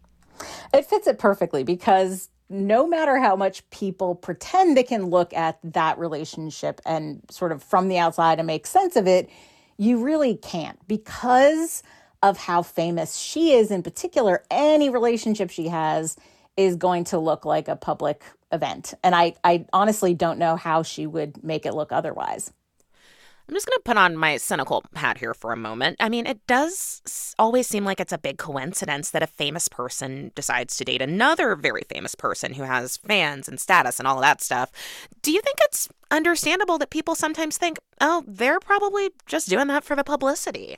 [0.73, 5.59] It fits it perfectly because no matter how much people pretend they can look at
[5.63, 9.29] that relationship and sort of from the outside and make sense of it,
[9.77, 11.83] you really can't because
[12.23, 14.43] of how famous she is in particular.
[14.51, 16.17] Any relationship she has
[16.57, 18.93] is going to look like a public event.
[19.03, 22.51] And I, I honestly don't know how she would make it look otherwise.
[23.49, 25.97] I'm just going to put on my cynical hat here for a moment.
[25.99, 30.31] I mean, it does always seem like it's a big coincidence that a famous person
[30.35, 34.21] decides to date another very famous person who has fans and status and all of
[34.21, 34.71] that stuff.
[35.23, 39.83] Do you think it's understandable that people sometimes think, oh, they're probably just doing that
[39.83, 40.77] for the publicity?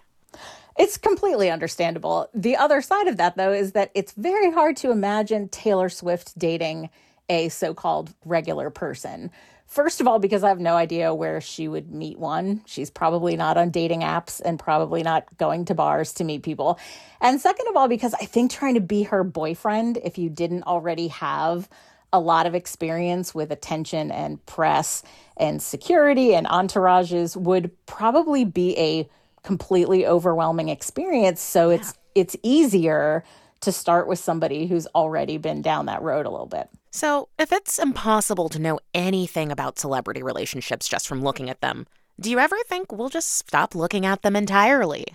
[0.78, 2.30] It's completely understandable.
[2.34, 6.39] The other side of that, though, is that it's very hard to imagine Taylor Swift
[6.39, 6.89] dating
[7.28, 9.30] a so called regular person.
[9.72, 12.61] First of all, because I have no idea where she would meet one.
[12.65, 16.78] She's probably not on dating apps and probably not going to bars to meet people.
[17.22, 20.63] And second of all, because I think trying to be her boyfriend, if you didn't
[20.63, 21.69] already have
[22.11, 25.03] a lot of experience with attention and press
[25.38, 29.09] and security and entourages, would probably be a
[29.41, 31.39] completely overwhelming experience.
[31.39, 31.78] So yeah.
[31.78, 33.24] it's it's easier
[33.61, 36.67] to start with somebody who's already been down that road a little bit.
[36.93, 41.87] So, if it's impossible to know anything about celebrity relationships just from looking at them,
[42.19, 45.05] do you ever think we'll just stop looking at them entirely?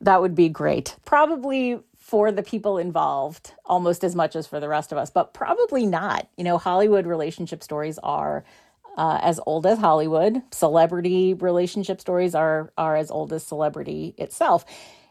[0.00, 0.96] That would be great.
[1.04, 5.34] Probably for the people involved almost as much as for the rest of us, but
[5.34, 6.26] probably not.
[6.38, 8.42] You know, Hollywood relationship stories are
[8.96, 10.40] uh, as old as Hollywood.
[10.52, 14.64] Celebrity relationship stories are are as old as celebrity itself.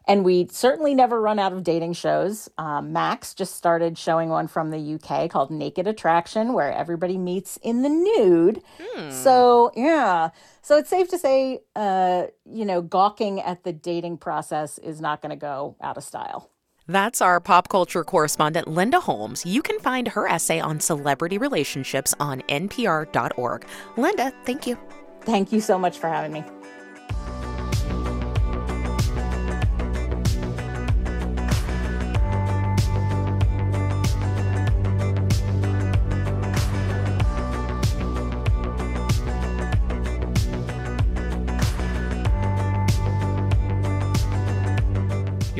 [0.07, 2.49] And we certainly never run out of dating shows.
[2.57, 7.57] Um, Max just started showing one from the UK called Naked Attraction, where everybody meets
[7.61, 8.61] in the nude.
[8.79, 9.11] Hmm.
[9.11, 10.29] So, yeah.
[10.61, 15.21] So it's safe to say, uh, you know, gawking at the dating process is not
[15.21, 16.49] going to go out of style.
[16.87, 19.45] That's our pop culture correspondent, Linda Holmes.
[19.45, 23.65] You can find her essay on celebrity relationships on npr.org.
[23.97, 24.77] Linda, thank you.
[25.21, 26.43] Thank you so much for having me.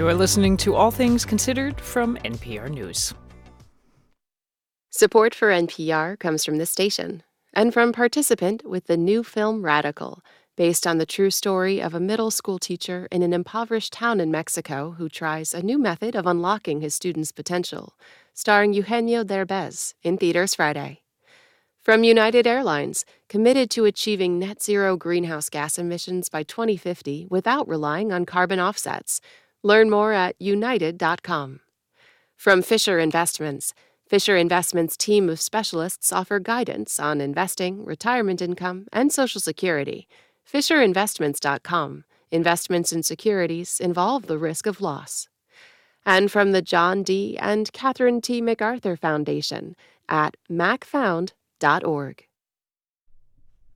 [0.02, 3.14] You are listening to All Things Considered from NPR News.
[4.90, 7.22] Support for NPR comes from the station
[7.54, 10.24] and from participant with the new film Radical,
[10.58, 14.32] based on the true story of a middle school teacher in an impoverished town in
[14.32, 17.94] Mexico who tries a new method of unlocking his students' potential,
[18.34, 21.02] starring Eugenio Derbez in theaters Friday.
[21.84, 28.12] From United Airlines, committed to achieving net zero greenhouse gas emissions by 2050 without relying
[28.12, 29.20] on carbon offsets
[29.64, 31.60] Learn more at united.com.
[32.36, 33.74] From Fisher Investments,
[34.08, 40.08] Fisher Investments' team of specialists offer guidance on investing, retirement income, and Social Security.
[40.52, 42.04] FisherInvestments.com.
[42.32, 45.28] Investments in securities involve the risk of loss.
[46.04, 47.38] and from the John D.
[47.38, 48.42] and Catherine T.
[48.42, 49.76] MacArthur Foundation
[50.10, 52.26] at macfound.org.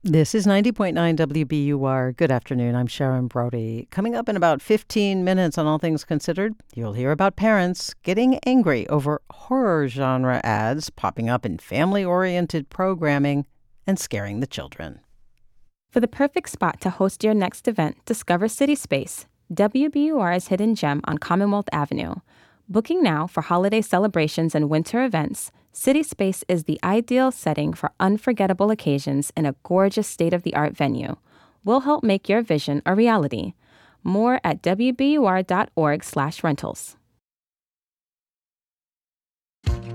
[0.08, 2.16] This is 90.9 WBUR.
[2.16, 2.76] Good afternoon.
[2.76, 3.88] I'm Sharon Brody.
[3.90, 8.38] Coming up in about 15 minutes on All Things Considered, you'll hear about parents getting
[8.46, 13.46] angry over horror genre ads popping up in family oriented programming
[13.84, 15.00] and scaring the children.
[15.90, 21.00] For the perfect spot to host your next event, discover City Space, WBUR's hidden gem
[21.06, 22.14] on Commonwealth Avenue.
[22.68, 27.92] Booking now for holiday celebrations and winter events, City Space is the ideal setting for
[28.00, 31.16] unforgettable occasions in a gorgeous state of the art venue.
[31.66, 33.52] We'll help make your vision a reality.
[34.02, 36.96] More at wbur.org/rentals.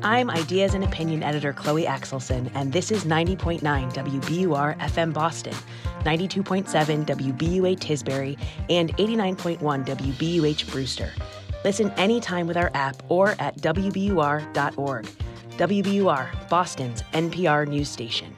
[0.04, 5.56] I'm Ideas and Opinion Editor Chloe Axelson, and this is 90.9 WBUR FM Boston,
[6.04, 8.38] 92.7 WBUA Tisbury,
[8.70, 11.10] and 89.1 WBUH Brewster.
[11.66, 15.08] Listen anytime with our app or at WBUR.org.
[15.62, 18.36] WBUR, Boston's NPR news station.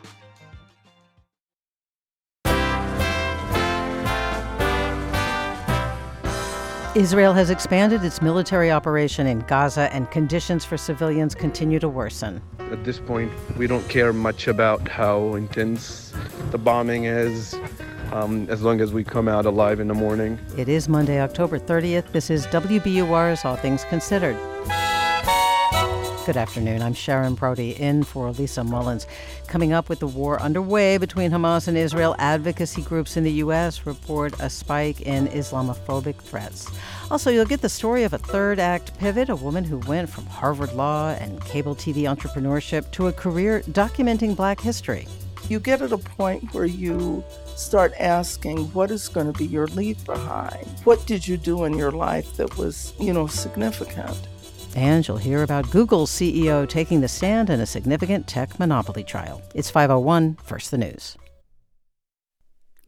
[6.96, 12.42] Israel has expanded its military operation in Gaza, and conditions for civilians continue to worsen.
[12.60, 16.12] At this point, we don't care much about how intense
[16.52, 17.56] the bombing is
[18.12, 20.38] um, as long as we come out alive in the morning.
[20.58, 22.12] It is Monday, October 30th.
[22.12, 24.38] This is WBUR's All Things Considered.
[26.26, 26.82] Good afternoon.
[26.82, 29.08] I'm Sharon Brody in for Lisa Mullins.
[29.48, 33.86] Coming up with the war underway between Hamas and Israel, advocacy groups in the U.S.
[33.86, 36.72] report a spike in Islamophobic threats.
[37.12, 40.26] Also, you'll get the story of a third act pivot, a woman who went from
[40.28, 45.10] Harvard Law and cable TV entrepreneurship to a career documenting black history.
[45.50, 47.22] You get at a point where you
[47.58, 50.66] start asking what is going to be your leave behind?
[50.86, 54.30] What did you do in your life that was, you know, significant?
[54.76, 59.42] And you'll hear about Google's CEO taking the stand in a significant tech monopoly trial.
[59.54, 61.18] It's 501 First the News.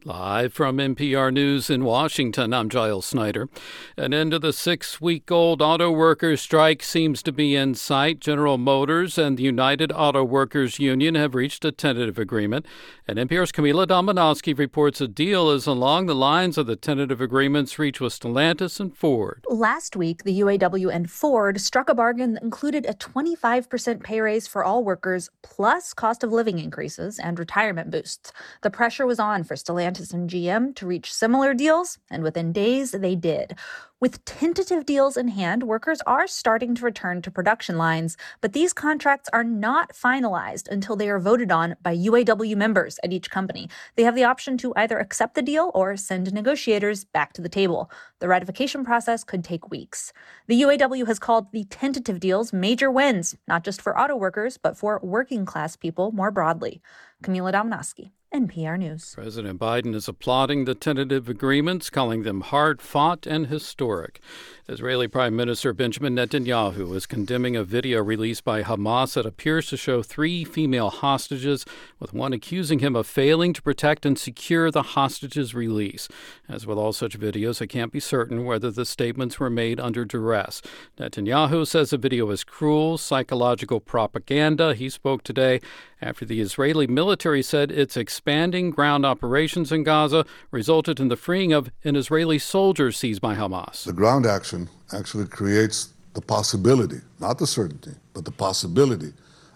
[0.06, 3.48] Live from NPR News in Washington, I'm Giles Snyder.
[3.96, 8.20] An end to the six week old auto workers' strike seems to be in sight.
[8.20, 12.66] General Motors and the United Auto Workers Union have reached a tentative agreement.
[13.08, 17.76] And NPR's Camila Domonoske reports a deal is along the lines of the tentative agreements
[17.76, 19.44] reached with Stellantis and Ford.
[19.48, 24.46] Last week, the UAW and Ford struck a bargain that included a 25% pay raise
[24.46, 28.32] for all workers, plus cost of living increases and retirement boosts.
[28.62, 32.52] The pressure was on for Stellantis Stellantis and GM to reach similar deals, and within
[32.52, 33.56] days they did.
[33.98, 38.74] With tentative deals in hand, workers are starting to return to production lines, but these
[38.74, 43.70] contracts are not finalized until they are voted on by UAW members at each company.
[43.96, 47.48] They have the option to either accept the deal or send negotiators back to the
[47.48, 47.90] table.
[48.18, 50.12] The ratification process could take weeks.
[50.46, 54.76] The UAW has called the tentative deals major wins, not just for auto workers, but
[54.76, 56.82] for working class people more broadly.
[57.22, 58.10] Camila Domonoske.
[58.36, 59.14] NPR News.
[59.14, 64.20] President Biden is applauding the tentative agreements, calling them hard fought and historic.
[64.68, 69.78] Israeli Prime Minister Benjamin Netanyahu is condemning a video released by Hamas that appears to
[69.78, 71.64] show three female hostages,
[71.98, 76.06] with one accusing him of failing to protect and secure the hostages' release.
[76.46, 80.04] As with all such videos, it can't be certain whether the statements were made under
[80.04, 80.60] duress.
[80.98, 84.74] Netanyahu says the video is cruel, psychological propaganda.
[84.74, 85.60] He spoke today
[86.00, 91.52] after the Israeli military said its expanding ground operations in Gaza resulted in the freeing
[91.52, 93.84] of an Israeli soldier seized by Hamas.
[93.84, 99.12] The ground action actually creates the possibility, not the certainty, but the possibility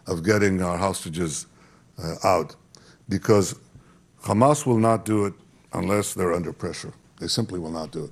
[0.07, 1.47] of getting our hostages
[2.03, 2.57] uh, out.
[3.09, 3.59] Because
[4.23, 5.35] Hamas will not do it
[5.73, 6.93] unless they're under pressure.
[7.19, 8.11] They simply will not do it.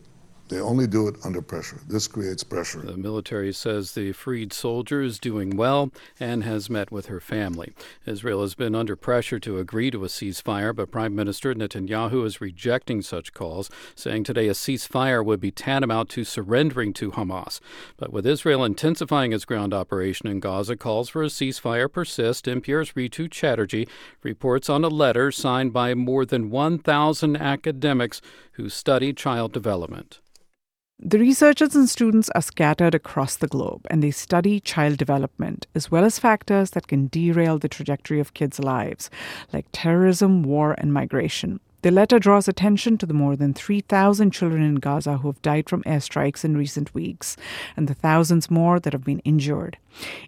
[0.49, 1.81] They only do it under pressure.
[1.87, 2.81] This creates pressure.
[2.81, 7.75] The military says the freed soldier is doing well and has met with her family.
[8.07, 12.41] Israel has been under pressure to agree to a ceasefire, but Prime Minister Netanyahu is
[12.41, 17.61] rejecting such calls, saying today a ceasefire would be tantamount to surrendering to Hamas.
[17.99, 22.47] But with Israel intensifying its ground operation in Gaza, calls for a ceasefire persist.
[22.47, 23.87] NPR's Rhitu Chatterjee
[24.23, 28.23] reports on a letter signed by more than 1,000 academics
[28.53, 30.21] who study child development.
[31.01, 35.93] The researchers and students are scattered across the globe and they study child development as
[35.93, 39.09] well as factors that can derail the trajectory of kids' lives,
[39.53, 41.61] like terrorism, war, and migration.
[41.83, 45.68] The letter draws attention to the more than 3,000 children in Gaza who have died
[45.68, 47.37] from airstrikes in recent weeks,
[47.76, 49.79] and the thousands more that have been injured.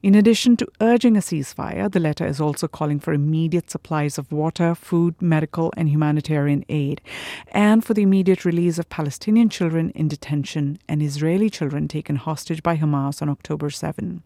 [0.01, 4.30] In addition to urging a ceasefire, the letter is also calling for immediate supplies of
[4.30, 7.01] water, food, medical, and humanitarian aid,
[7.48, 12.62] and for the immediate release of Palestinian children in detention and Israeli children taken hostage
[12.62, 14.22] by Hamas on October 7.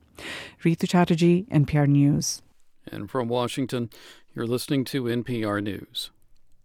[0.63, 2.43] Rhitu Chatterjee, NPR News.
[2.87, 3.89] And from Washington,
[4.35, 6.11] you're listening to NPR News.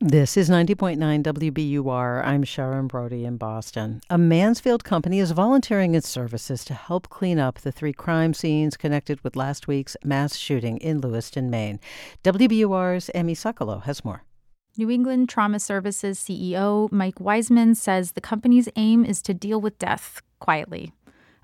[0.02, 2.26] This is 90.9 WBUR.
[2.26, 4.00] I'm Sharon Brody in Boston.
[4.10, 8.78] A Mansfield company is volunteering its services to help clean up the three crime scenes
[8.78, 11.82] connected with last week's mass shooting in Lewiston, Maine.
[12.24, 14.24] WBUR's Amy Sokolow has more.
[14.78, 19.78] New England Trauma Services CEO Mike Wiseman says the company's aim is to deal with
[19.80, 20.94] death quietly.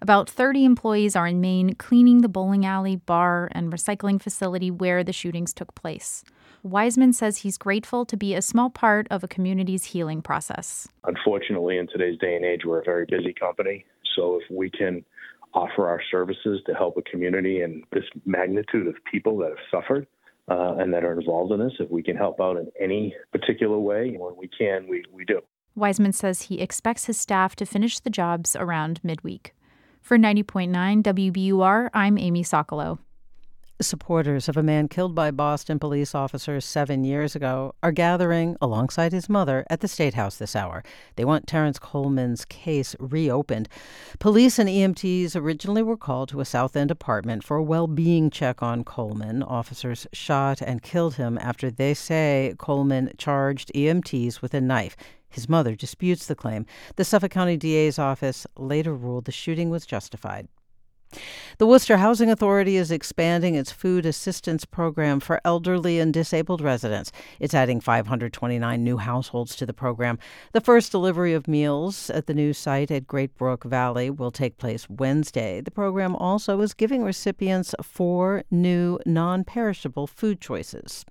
[0.02, 5.04] About 30 employees are in Maine cleaning the bowling alley, bar, and recycling facility where
[5.04, 6.24] the shootings took place.
[6.66, 10.88] Wiseman says he's grateful to be a small part of a community's healing process.
[11.04, 13.86] Unfortunately, in today's day and age, we're a very busy company.
[14.16, 15.06] So if we can
[15.54, 20.08] offer our services to help a community and this magnitude of people that have suffered
[20.50, 23.78] uh, and that are involved in this, if we can help out in any particular
[23.78, 25.42] way, when we can, we, we do.
[25.76, 29.54] Wiseman says he expects his staff to finish the jobs around midweek.
[30.02, 32.98] For 90.9 WBUR, I'm Amy Sokolow.
[33.82, 39.12] Supporters of a man killed by Boston police officers seven years ago are gathering alongside
[39.12, 40.82] his mother at the State House this hour.
[41.18, 43.68] They want Terrence Coleman's case reopened.
[44.18, 48.30] Police and EMTs originally were called to a South End apartment for a well being
[48.30, 49.44] check on Coleman.
[49.44, 54.96] Officers shot and killed him after they say Coleman charged EMTs with a knife.
[55.28, 56.66] His mother disputes the claim.
[56.96, 60.48] The Suffolk County DA's office later ruled the shooting was justified.
[61.58, 67.12] The Worcester Housing Authority is expanding its food assistance program for elderly and disabled residents.
[67.40, 70.20] It's adding 529 new households to the program.
[70.52, 74.58] The first delivery of meals at the new site at Great Brook Valley will take
[74.58, 75.62] place Wednesday.
[75.62, 81.06] The program also is giving recipients four new non perishable food choices.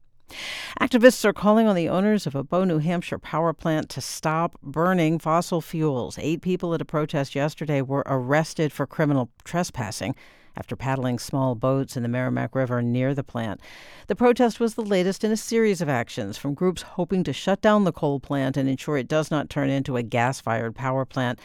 [0.80, 4.58] Activists are calling on the owners of a Bow, New Hampshire power plant to stop
[4.62, 6.18] burning fossil fuels.
[6.20, 10.14] Eight people at a protest yesterday were arrested for criminal trespassing
[10.56, 13.60] after paddling small boats in the Merrimack River near the plant.
[14.06, 17.60] The protest was the latest in a series of actions from groups hoping to shut
[17.60, 21.04] down the coal plant and ensure it does not turn into a gas fired power
[21.04, 21.38] plant.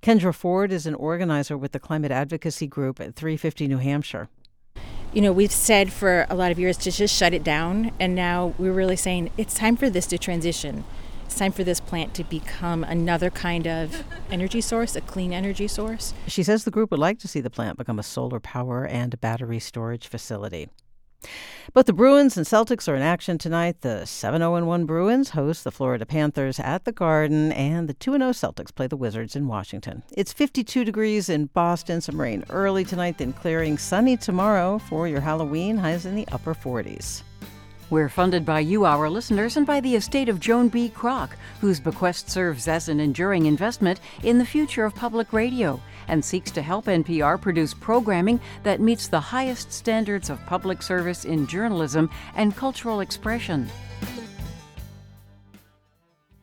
[0.00, 4.28] Kendra Ford is an organizer with the climate advocacy group at 350 New Hampshire
[5.12, 8.14] you know, we've said for a lot of years to just shut it down, and
[8.14, 10.84] now we're really saying it's time for this to transition.
[11.26, 15.68] It's time for this plant to become another kind of energy source, a clean energy
[15.68, 16.14] source.
[16.26, 19.20] She says the group would like to see the plant become a solar power and
[19.20, 20.68] battery storage facility.
[21.74, 23.80] Both the Bruins and Celtics are in action tonight.
[23.80, 28.12] The 7 0 1 Bruins host the Florida Panthers at the Garden, and the 2
[28.12, 30.02] 0 Celtics play the Wizards in Washington.
[30.12, 35.20] It's 52 degrees in Boston, some rain early tonight, then clearing sunny tomorrow for your
[35.20, 37.22] Halloween, highs in the upper 40s.
[37.92, 40.88] We're funded by you, our listeners, and by the estate of Joan B.
[40.88, 41.28] Kroc,
[41.60, 45.78] whose bequest serves as an enduring investment in the future of public radio
[46.08, 51.26] and seeks to help NPR produce programming that meets the highest standards of public service
[51.26, 53.68] in journalism and cultural expression.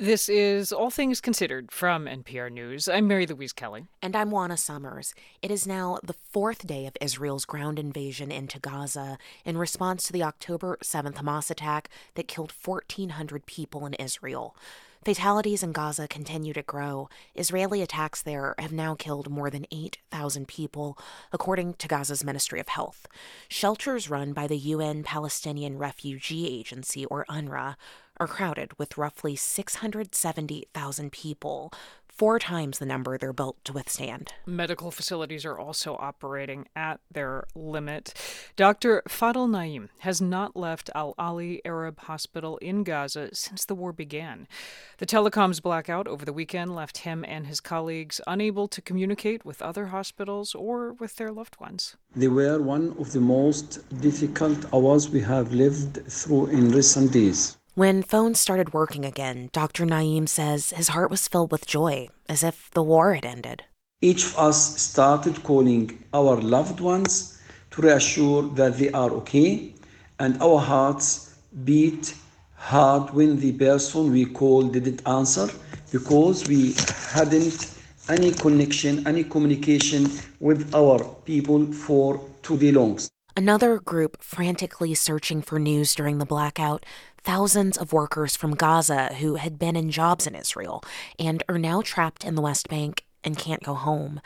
[0.02, 2.88] This is All Things Considered from NPR News.
[2.88, 3.88] I'm Mary Louise Kelly.
[4.02, 5.14] And I'm Juana Summers.
[5.41, 10.14] It is now the fourth day of Israel's ground invasion into Gaza in response to
[10.14, 14.56] the October 7th Hamas attack that killed 1,400 people in Israel.
[15.04, 17.10] Fatalities in Gaza continue to grow.
[17.36, 20.97] Israeli attacks there have now killed more than 8,000 people,
[21.34, 23.08] according to Gaza's Ministry of Health.
[23.47, 27.76] Shelters run by the UN Palestinian Refugee Agency, or UNRWA,
[28.20, 31.72] are crowded with roughly 670,000 people,
[32.20, 34.34] four times the number they're built to withstand.
[34.45, 38.13] Medical facilities are also operating at their limit.
[38.57, 39.01] Dr.
[39.07, 44.49] Fadel Naim has not left Al Ahli Arab Hospital in Gaza since the war began.
[44.97, 49.61] The telecoms blackout over the weekend left him and his colleagues unable to communicate with
[49.61, 51.95] other hospitals or with their loved ones.
[52.13, 57.59] They were one of the most difficult hours we have lived through in recent days.
[57.80, 59.86] When phones started working again, Dr.
[59.86, 63.63] Naim says his heart was filled with joy, as if the war had ended.
[64.01, 67.39] Each of us started calling our loved ones
[67.71, 69.73] to reassure that they are okay,
[70.19, 72.15] and our hearts beat
[72.55, 75.47] hard when the person we called didn't answer
[75.89, 76.73] because we
[77.14, 77.76] hadn't
[78.10, 80.11] any connection, any communication
[80.41, 82.99] with our people for too long.
[83.38, 86.85] Another group frantically searching for news during the blackout
[87.24, 90.84] thousands of workers from Gaza who had been in jobs in Israel
[91.18, 94.22] and are now trapped in the West Bank and can't go home.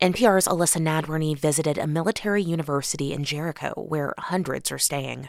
[0.00, 5.28] NPR's Elissa Nadworny visited a military university in Jericho where hundreds are staying.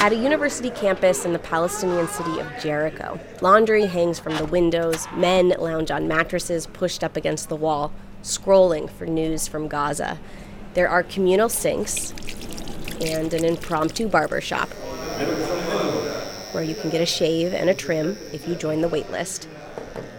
[0.00, 5.06] At a university campus in the Palestinian city of Jericho, laundry hangs from the windows,
[5.14, 7.92] men lounge on mattresses pushed up against the wall,
[8.22, 10.18] scrolling for news from Gaza.
[10.74, 12.14] There are communal sinks
[13.00, 14.68] and an impromptu barber shop
[16.52, 19.46] where you can get a shave and a trim if you join the waitlist.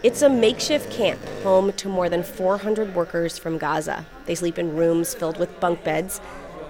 [0.03, 4.06] It's a makeshift camp home to more than 400 workers from Gaza.
[4.26, 6.22] They sleep in rooms filled with bunk beds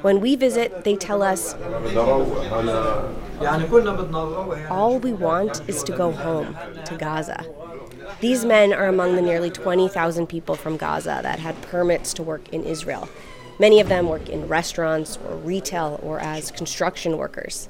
[0.01, 1.53] when we visit, they tell us
[4.71, 7.45] all we want is to go home, to Gaza.
[8.19, 12.49] These men are among the nearly 20,000 people from Gaza that had permits to work
[12.49, 13.09] in Israel.
[13.61, 17.69] Many of them work in restaurants or retail or as construction workers.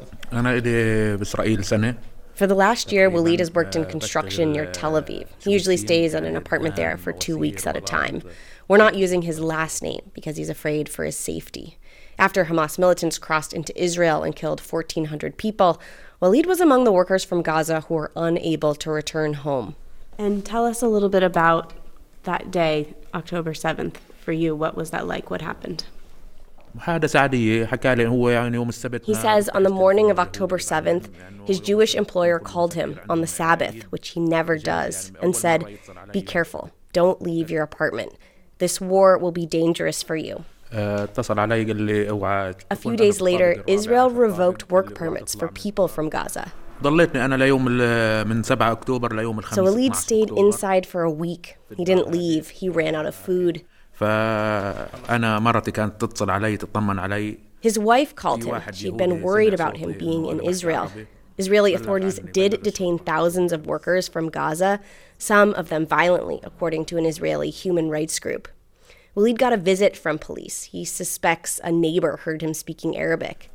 [2.33, 5.27] For the last year, Walid has worked in construction near Tel Aviv.
[5.43, 8.23] He usually stays in an apartment there for two weeks at a time.
[8.69, 11.77] We're not using his last name because he's afraid for his safety.
[12.17, 15.81] After Hamas militants crossed into Israel and killed 1,400 people,
[16.21, 19.75] Walid was among the workers from Gaza who were unable to return home.
[20.17, 21.73] And tell us a little bit about
[22.23, 24.55] that day, October 7th, for you.
[24.55, 25.29] What was that like?
[25.29, 25.85] What happened?
[29.03, 31.09] He says on the morning of October 7th,
[31.45, 35.65] his Jewish employer called him on the Sabbath, which he never does, and said,
[36.13, 38.13] Be careful, don't leave your apartment.
[38.59, 40.45] This war will be dangerous for you.
[40.71, 41.07] A
[42.77, 46.53] few days later, Israel revoked work permits for people from Gaza.
[46.81, 46.89] So
[49.63, 51.57] Walid stayed inside for a week.
[51.75, 52.49] He didn't leave.
[52.49, 53.63] He ran out of food.
[57.61, 58.61] His wife called him.
[58.73, 60.91] She'd been worried about him being in Israel.
[61.37, 64.79] Israeli authorities did detain thousands of workers from Gaza,
[65.17, 68.47] some of them violently, according to an Israeli human rights group.
[69.15, 70.63] Walid got a visit from police.
[70.63, 73.49] He suspects a neighbor heard him speaking Arabic.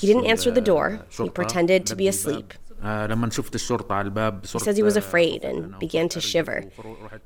[0.00, 1.00] He didn't answer the door.
[1.10, 2.54] He pretended to be asleep.
[2.82, 6.64] He says he was afraid and began to shiver.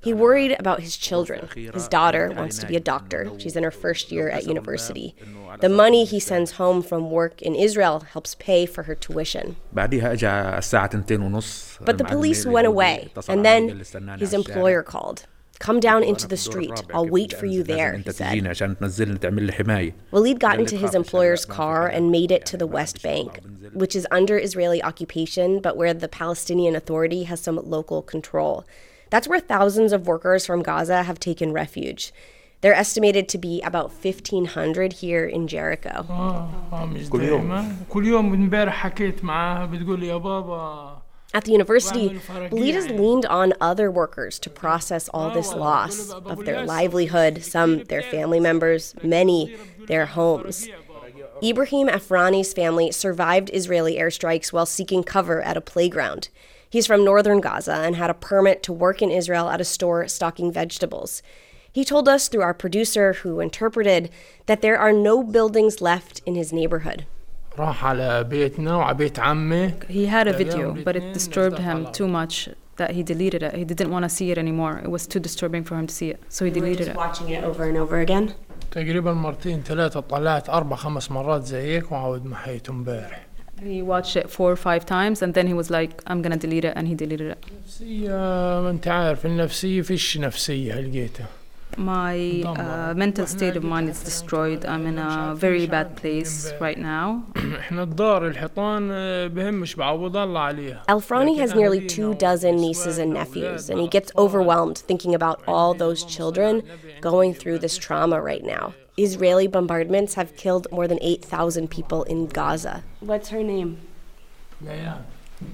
[0.02, 1.48] He worried about his children.
[1.54, 3.30] His daughter wants to be a doctor.
[3.38, 5.14] She's in her first year at university.
[5.60, 9.56] The money he sends home from work in Israel helps pay for her tuition.
[9.72, 9.90] But
[11.98, 13.82] the police went away, and then
[14.18, 15.26] his employer called.
[15.60, 16.82] Come down into the street.
[16.92, 18.32] I'll wait for you there, he said.
[20.10, 23.40] Walid got into his employer's car and made it to the West Bank,
[23.74, 28.64] which is under Israeli occupation, but where the Palestinian Authority has some local control.
[29.10, 32.12] That's where thousands of workers from Gaza have taken refuge.
[32.62, 36.06] They're estimated to be about 1,500 here in Jericho.
[41.32, 46.64] At the university, Belitas leaned on other workers to process all this loss of their
[46.64, 50.68] livelihood, some their family members, many their homes.
[51.42, 56.28] Ibrahim Afrani's family survived Israeli airstrikes while seeking cover at a playground.
[56.68, 60.06] He's from northern Gaza and had a permit to work in Israel at a store
[60.08, 61.22] stocking vegetables.
[61.72, 64.10] He told us through our producer, who interpreted,
[64.46, 67.06] that there are no buildings left in his neighborhood.
[69.98, 73.54] He had a video, but it disturbed him too much that he deleted it.
[73.54, 74.74] He didn't want to see it anymore.
[74.86, 76.96] It was too disturbing for him to see it, so he deleted it.
[76.96, 78.34] Watching it over and over again.
[78.70, 83.26] تقريبا مرتين ثلاثة طلعت أربع خمس مرات زي هيك وعاود محيته امبارح.
[83.62, 86.64] He watched it four or five times and then he was like I'm gonna delete
[86.64, 87.44] it and he deleted it.
[87.64, 88.10] نفسية
[88.60, 91.26] ما أنت عارف النفسية فيش نفسية لقيتها.
[91.80, 94.66] My uh, mental state of mind is destroyed.
[94.66, 97.24] I'm in a very bad place right now.
[100.94, 105.72] Alfrani has nearly two dozen nieces and nephews, and he gets overwhelmed thinking about all
[105.72, 106.62] those children
[107.00, 108.74] going through this trauma right now.
[108.98, 112.84] Israeli bombardments have killed more than 8,000 people in Gaza.
[113.00, 113.78] What's her name?
[114.62, 115.04] Leanne.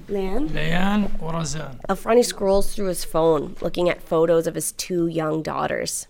[0.09, 0.49] Lan?
[0.49, 1.79] Leanne or Razan?
[1.87, 6.07] Alfrani scrolls through his phone, looking at photos of his two young daughters.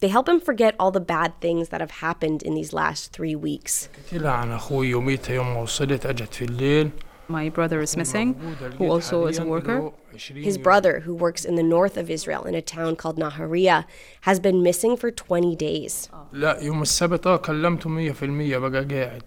[0.00, 3.34] They help him forget all the bad things that have happened in these last three
[3.34, 3.88] weeks.
[7.26, 8.34] My brother is missing,
[8.76, 9.92] who also is a worker.
[10.34, 13.86] His brother, who works in the north of Israel in a town called Nahariya,
[14.22, 16.10] has been missing for 20 days.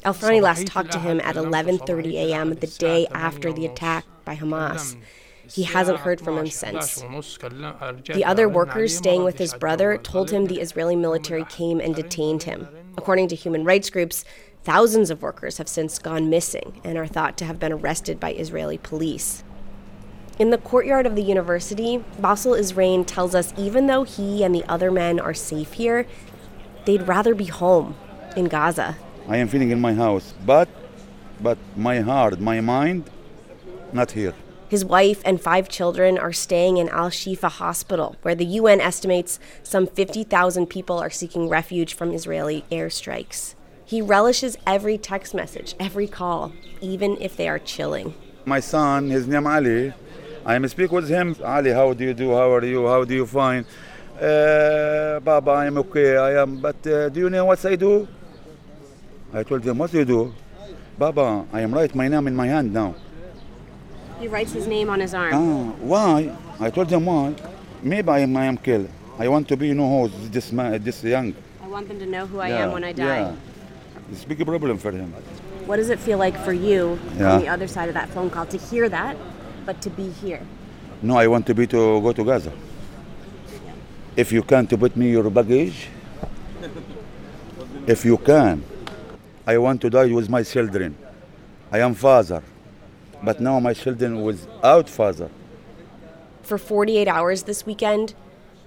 [0.06, 2.54] Alfrani last talked to him at 11:30 a.m.
[2.54, 4.96] the day after the attack by Hamas.
[5.52, 7.02] He hasn't heard from him since.
[7.02, 12.44] The other workers staying with his brother told him the Israeli military came and detained
[12.44, 12.68] him.
[12.98, 14.26] According to human rights groups,
[14.64, 18.34] thousands of workers have since gone missing and are thought to have been arrested by
[18.34, 19.44] Israeli police.
[20.40, 24.64] In the courtyard of the university, Bassel Israin tells us even though he and the
[24.66, 26.06] other men are safe here,
[26.86, 27.96] they'd rather be home
[28.36, 28.98] in Gaza.
[29.28, 30.70] I am feeling in my house, but
[31.40, 33.10] but my heart, my mind,
[33.94, 34.34] not here.
[34.70, 39.40] His wife and five children are staying in Al Shifa Hospital, where the UN estimates
[39.64, 43.56] some 50,000 people are seeking refuge from Israeli airstrikes.
[43.86, 48.14] He relishes every text message, every call, even if they are chilling.
[48.44, 49.94] My son, his name Ali,
[50.46, 51.38] I speak with him.
[51.44, 52.32] Ali, how do you do?
[52.32, 52.88] How are you?
[52.88, 53.66] How do you find?
[54.20, 56.18] Uh, Baba, I am okay.
[56.18, 56.60] I am.
[56.60, 58.08] But uh, do you know what I do?
[59.34, 60.34] I told him, what do you do?
[60.98, 62.96] Baba, I am write my name in my hand now.
[64.20, 65.34] He writes his name on his arm.
[65.34, 66.36] Ah, why?
[66.60, 67.36] I told him why.
[67.84, 68.90] Maybe I am, I am killed.
[69.20, 71.36] I want to be, you know, this man, this young.
[71.64, 73.20] I want them to know who I am when I die.
[73.20, 73.36] Yeah.
[74.12, 75.12] It's a big problem for him.
[75.66, 77.34] What does it feel like for you Yeah.
[77.34, 79.18] on the other side of that phone call to hear that,
[79.66, 80.42] but to be here?
[81.02, 82.52] No, I want to be to go to Gaza.
[84.16, 85.90] If you can to put me your baggage,
[87.86, 88.64] if you can,
[89.46, 90.96] I want to die with my children.
[91.72, 92.42] I am father,
[93.24, 95.30] but now my children without father.
[96.44, 98.14] For 48 hours this weekend,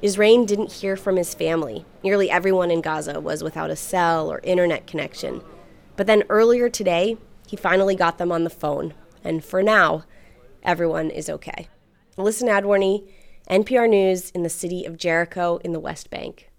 [0.03, 1.85] Israin didn't hear from his family.
[2.03, 5.43] Nearly everyone in Gaza was without a cell or internet connection.
[5.97, 8.95] But then earlier today, he finally got them on the phone.
[9.23, 10.05] And for now,
[10.63, 11.69] everyone is okay.
[12.17, 13.07] Elissa Nadworny,
[13.51, 16.51] NPR News in the city of Jericho in the West Bank.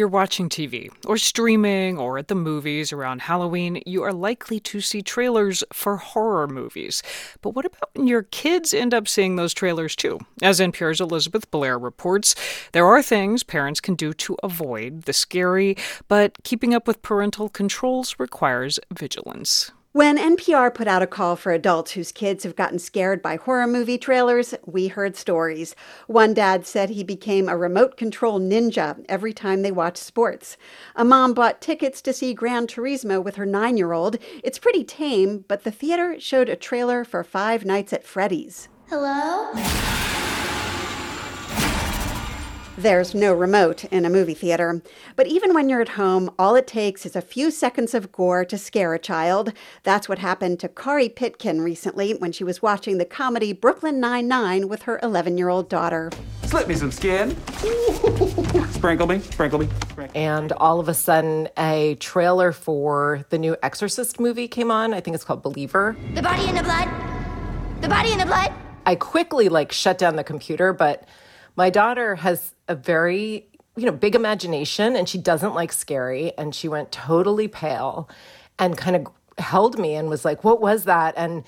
[0.00, 4.80] You're watching TV or streaming or at the movies around Halloween, you are likely to
[4.80, 7.02] see trailers for horror movies.
[7.42, 10.18] But what about when your kids end up seeing those trailers too?
[10.42, 12.34] As NPR's Elizabeth Blair reports,
[12.72, 15.76] there are things parents can do to avoid the scary,
[16.08, 19.70] but keeping up with parental controls requires vigilance.
[19.92, 23.66] When NPR put out a call for adults whose kids have gotten scared by horror
[23.66, 25.74] movie trailers, we heard stories.
[26.06, 30.56] One dad said he became a remote control ninja every time they watched sports.
[30.94, 34.16] A mom bought tickets to see Gran Turismo with her nine year old.
[34.44, 38.68] It's pretty tame, but the theater showed a trailer for Five Nights at Freddy's.
[38.88, 39.50] Hello?
[42.78, 44.80] There's no remote in a movie theater.
[45.16, 48.44] But even when you're at home, all it takes is a few seconds of gore
[48.44, 49.52] to scare a child.
[49.82, 54.68] That's what happened to Kari Pitkin recently when she was watching the comedy Brooklyn Nine-Nine
[54.68, 56.10] with her 11-year-old daughter.
[56.44, 57.36] Slip me some skin.
[58.70, 59.68] sprinkle me, sprinkle me.
[60.14, 64.94] And all of a sudden, a trailer for the new Exorcist movie came on.
[64.94, 65.96] I think it's called Believer.
[66.14, 66.88] The body in the blood?
[67.80, 68.52] The body in the blood?
[68.86, 71.06] I quickly like shut down the computer, but
[71.56, 73.46] my daughter has a very
[73.76, 78.08] you know big imagination and she doesn't like scary and she went totally pale
[78.58, 79.06] and kind of
[79.42, 81.44] held me and was like what was that and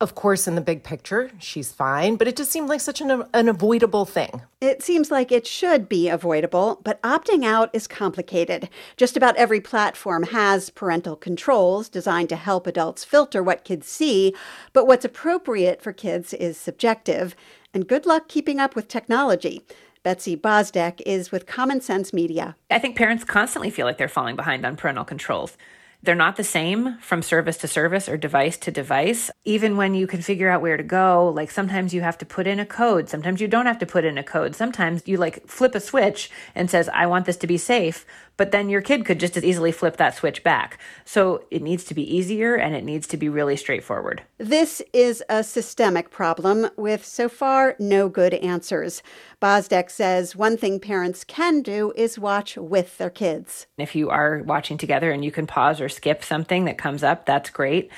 [0.00, 3.24] of course in the big picture she's fine but it just seemed like such an,
[3.32, 8.68] an avoidable thing It seems like it should be avoidable, but opting out is complicated.
[8.96, 14.32] Just about every platform has parental controls designed to help adults filter what kids see,
[14.72, 17.34] but what's appropriate for kids is subjective.
[17.74, 19.62] And good luck keeping up with technology.
[20.02, 22.54] Betsy Bozdech is with Common Sense Media.
[22.70, 25.56] I think parents constantly feel like they're falling behind on parental controls.
[26.02, 29.30] They're not the same from service to service or device to device.
[29.44, 32.48] Even when you can figure out where to go, like sometimes you have to put
[32.48, 34.56] in a code, sometimes you don't have to put in a code.
[34.56, 38.04] Sometimes you like flip a switch and says, "I want this to be safe,"
[38.36, 40.78] but then your kid could just as easily flip that switch back.
[41.04, 44.22] So it needs to be easier and it needs to be really straightforward.
[44.38, 49.02] This is a systemic problem with so far no good answers.
[49.40, 53.66] Bozdech says one thing parents can do is watch with their kids.
[53.78, 57.26] If you are watching together and you can pause or skip something that comes up,
[57.26, 57.90] that's great.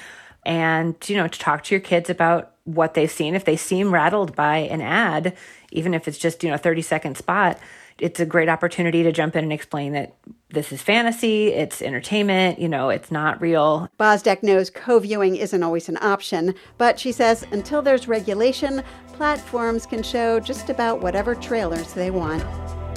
[0.47, 3.35] And, you know, to talk to your kids about what they've seen.
[3.35, 5.36] If they seem rattled by an ad,
[5.70, 7.59] even if it's just, you know, a 30 second spot,
[7.99, 10.15] it's a great opportunity to jump in and explain that
[10.51, 13.89] this is fantasy, it's entertainment, you know, it's not real.
[13.99, 18.83] Bozdech knows co viewing isn't always an option, but she says until there's regulation,
[19.15, 22.45] platforms can show just about whatever trailers they want.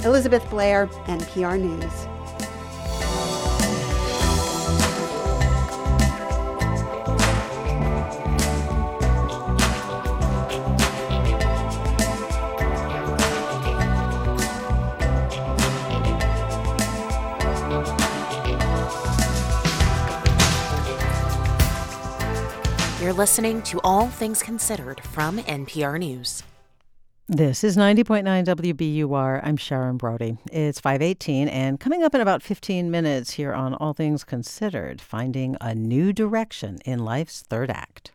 [0.04, 2.17] Elizabeth Blair, NPR News.
[23.08, 26.42] You're listening to All Things Considered from NPR News.
[27.26, 29.40] This is 90.9 WBUR.
[29.42, 30.36] I'm Sharon Brody.
[30.52, 35.56] It's 518 and coming up in about 15 minutes here on All Things Considered, finding
[35.58, 38.12] a new direction in life's third act.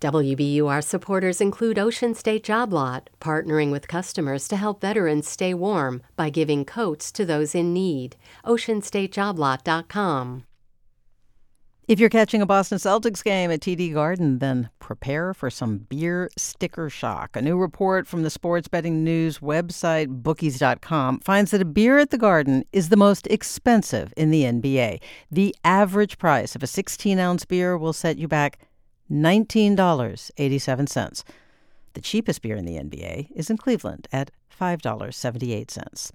[0.00, 6.02] WBUR supporters include Ocean State Job Lot, partnering with customers to help veterans stay warm
[6.16, 8.16] by giving coats to those in need.
[8.44, 10.42] OceanStateJobLot.com.
[11.88, 16.28] If you're catching a Boston Celtics game at TD Garden, then prepare for some beer
[16.36, 17.36] sticker shock.
[17.36, 22.10] A new report from the sports betting news website bookies.com finds that a beer at
[22.10, 25.00] the Garden is the most expensive in the NBA.
[25.30, 28.58] The average price of a 16 ounce beer will set you back
[29.08, 31.22] $19.87.
[31.96, 36.10] The cheapest beer in the NBA is in Cleveland at $5.78.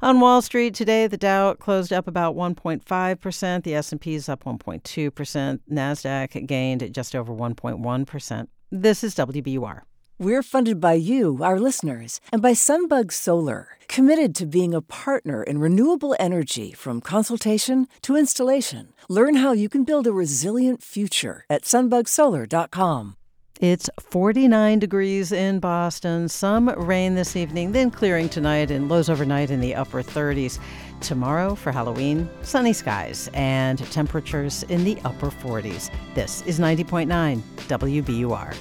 [0.00, 5.60] On Wall Street today, the Dow closed up about 1.5%, the S&P is up 1.2%,
[5.70, 8.46] Nasdaq gained just over 1.1%.
[8.72, 9.82] This is WBUR.
[10.18, 15.42] We're funded by you, our listeners, and by Sunbug Solar, committed to being a partner
[15.42, 18.94] in renewable energy from consultation to installation.
[19.10, 23.16] Learn how you can build a resilient future at sunbugsolar.com.
[23.60, 29.50] It's 49 degrees in Boston, some rain this evening, then clearing tonight, and lows overnight
[29.50, 30.58] in the upper 30s.
[31.00, 35.90] Tomorrow for Halloween, sunny skies and temperatures in the upper 40s.
[36.14, 38.54] This is 90.9 WBUR.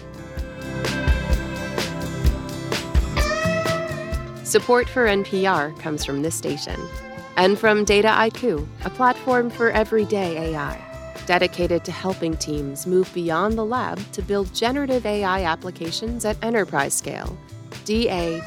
[4.46, 6.80] Support for NPR comes from this station
[7.36, 10.85] and from Dataiku, a platform for everyday AI
[11.26, 16.94] dedicated to helping teams move beyond the lab to build generative AI applications at enterprise
[16.94, 17.38] scale.
[17.86, 18.46] D-A-T-A-I-K-U.com.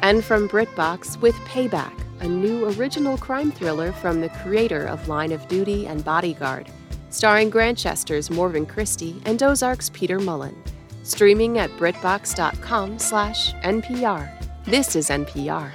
[0.00, 5.32] And from BritBox with Payback, a new original crime thriller from the creator of Line
[5.32, 6.70] of Duty and Bodyguard,
[7.10, 10.56] starring Grantchester's Morven Christie and Ozark's Peter Mullan.
[11.02, 14.28] Streaming at BritBox.com slash NPR.
[14.64, 15.70] This is NPR.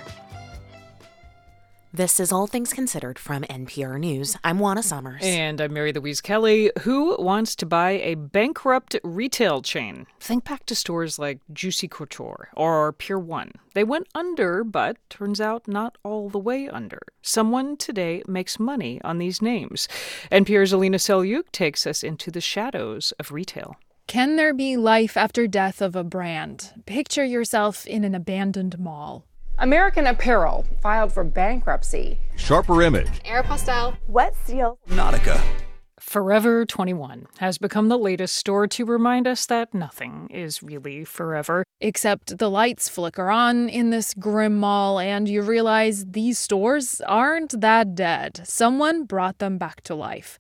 [1.94, 4.38] This is All Things Considered from NPR News.
[4.46, 5.22] I'm Juana Summers.
[5.26, 6.72] And I'm Mary Louise Kelly.
[6.84, 10.08] Who wants to buy a bankrupt retail chain?
[10.18, 13.52] Think back to stores like Juicy Couture or Pier 1.
[13.74, 17.00] They went under, but turns out not all the way under.
[17.22, 19.90] Someone today makes money on these names.
[20.32, 23.76] NPR's Alina Selyukh takes us into the shadows of retail.
[24.08, 26.72] Can there be life after death of a brand?
[26.86, 29.26] Picture yourself in an abandoned mall.
[29.60, 32.18] American Apparel filed for bankruptcy.
[32.36, 33.22] Sharper Image.
[33.24, 33.98] Aeropostale.
[34.08, 34.80] Wet Seal.
[34.90, 35.42] Nautica.
[36.00, 41.64] Forever 21 has become the latest store to remind us that nothing is really forever.
[41.80, 47.62] Except the lights flicker on in this grim mall, and you realize these stores aren't
[47.62, 48.42] that dead.
[48.46, 50.40] Someone brought them back to life.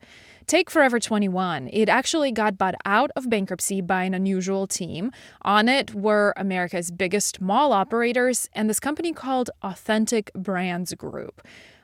[0.52, 1.70] Take Forever 21.
[1.72, 5.14] It actually got bought out of bankruptcy by an unusual team.
[5.44, 11.42] On it were America's biggest mall operators and this company called Authentic Brands Group.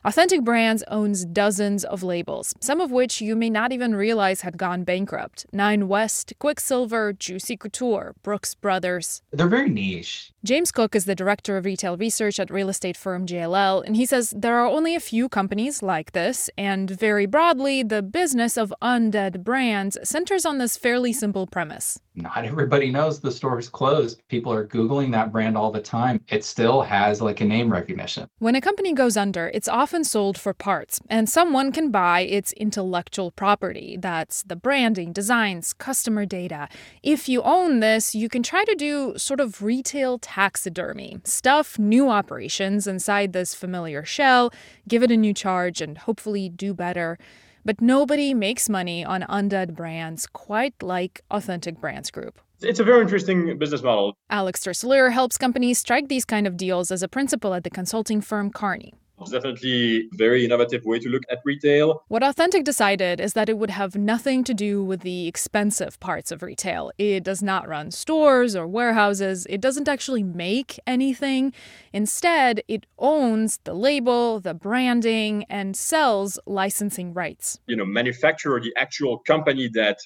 [0.07, 4.57] Authentic Brands owns dozens of labels, some of which you may not even realize had
[4.57, 5.45] gone bankrupt.
[5.51, 9.21] Nine West, Quiksilver, Juicy Couture, Brooks Brothers.
[9.33, 10.31] They're very niche.
[10.45, 14.05] James Cook is the director of retail research at real estate firm JLL, and he
[14.05, 18.73] says there are only a few companies like this, and very broadly, the business of
[18.81, 21.99] undead brands centers on this fairly simple premise.
[22.15, 24.21] Not everybody knows the store is closed.
[24.29, 26.19] People are Googling that brand all the time.
[26.29, 28.27] It still has like a name recognition.
[28.39, 32.51] When a company goes under, it's often sold for parts, and someone can buy its
[32.53, 33.97] intellectual property.
[33.99, 36.67] That's the branding, designs, customer data.
[37.03, 42.09] If you own this, you can try to do sort of retail taxidermy, stuff new
[42.09, 44.51] operations inside this familiar shell,
[44.87, 47.17] give it a new charge, and hopefully do better.
[47.65, 52.39] But nobody makes money on undead brands quite like Authentic Brands Group.
[52.61, 54.15] It's a very interesting business model.
[54.29, 58.19] Alex Tersler helps companies strike these kind of deals as a principal at the consulting
[58.19, 58.93] firm Kearney.
[59.19, 62.03] It's definitely a very innovative way to look at retail.
[62.07, 66.31] What Authentic decided is that it would have nothing to do with the expensive parts
[66.31, 66.91] of retail.
[66.99, 69.47] It does not run stores or warehouses.
[69.49, 71.51] It doesn't actually make anything.
[71.93, 77.59] Instead, it owns the label, the branding, and sells licensing rights.
[77.65, 79.97] You know, manufacturer, the actual company that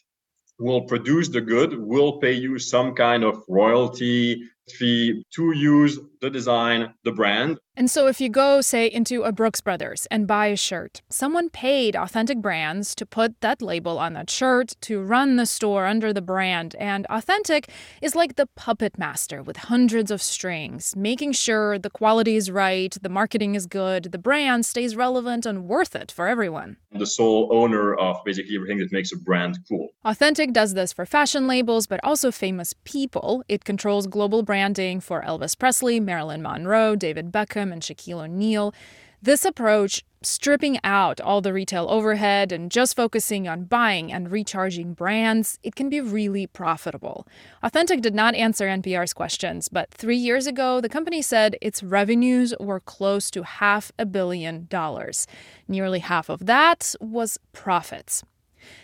[0.57, 6.29] will produce the good will pay you some kind of royalty fee to use the
[6.29, 7.59] design, the brand.
[7.75, 11.49] And so, if you go, say, into a Brooks Brothers and buy a shirt, someone
[11.49, 16.11] paid Authentic Brands to put that label on that shirt, to run the store under
[16.11, 16.75] the brand.
[16.77, 17.71] And Authentic
[18.01, 22.95] is like the puppet master with hundreds of strings, making sure the quality is right,
[23.01, 26.75] the marketing is good, the brand stays relevant and worth it for everyone.
[26.91, 29.89] The sole owner of basically everything that makes a brand cool.
[30.03, 33.43] Authentic does this for fashion labels, but also famous people.
[33.47, 38.73] It controls global branding for Elvis Presley, Marilyn Monroe, David Beckham, and Shaquille O'Neal.
[39.21, 44.93] This approach, stripping out all the retail overhead and just focusing on buying and recharging
[44.93, 47.25] brands, it can be really profitable.
[47.63, 52.53] Authentic did not answer NPR's questions, but three years ago, the company said its revenues
[52.59, 55.27] were close to half a billion dollars.
[55.65, 58.21] Nearly half of that was profits.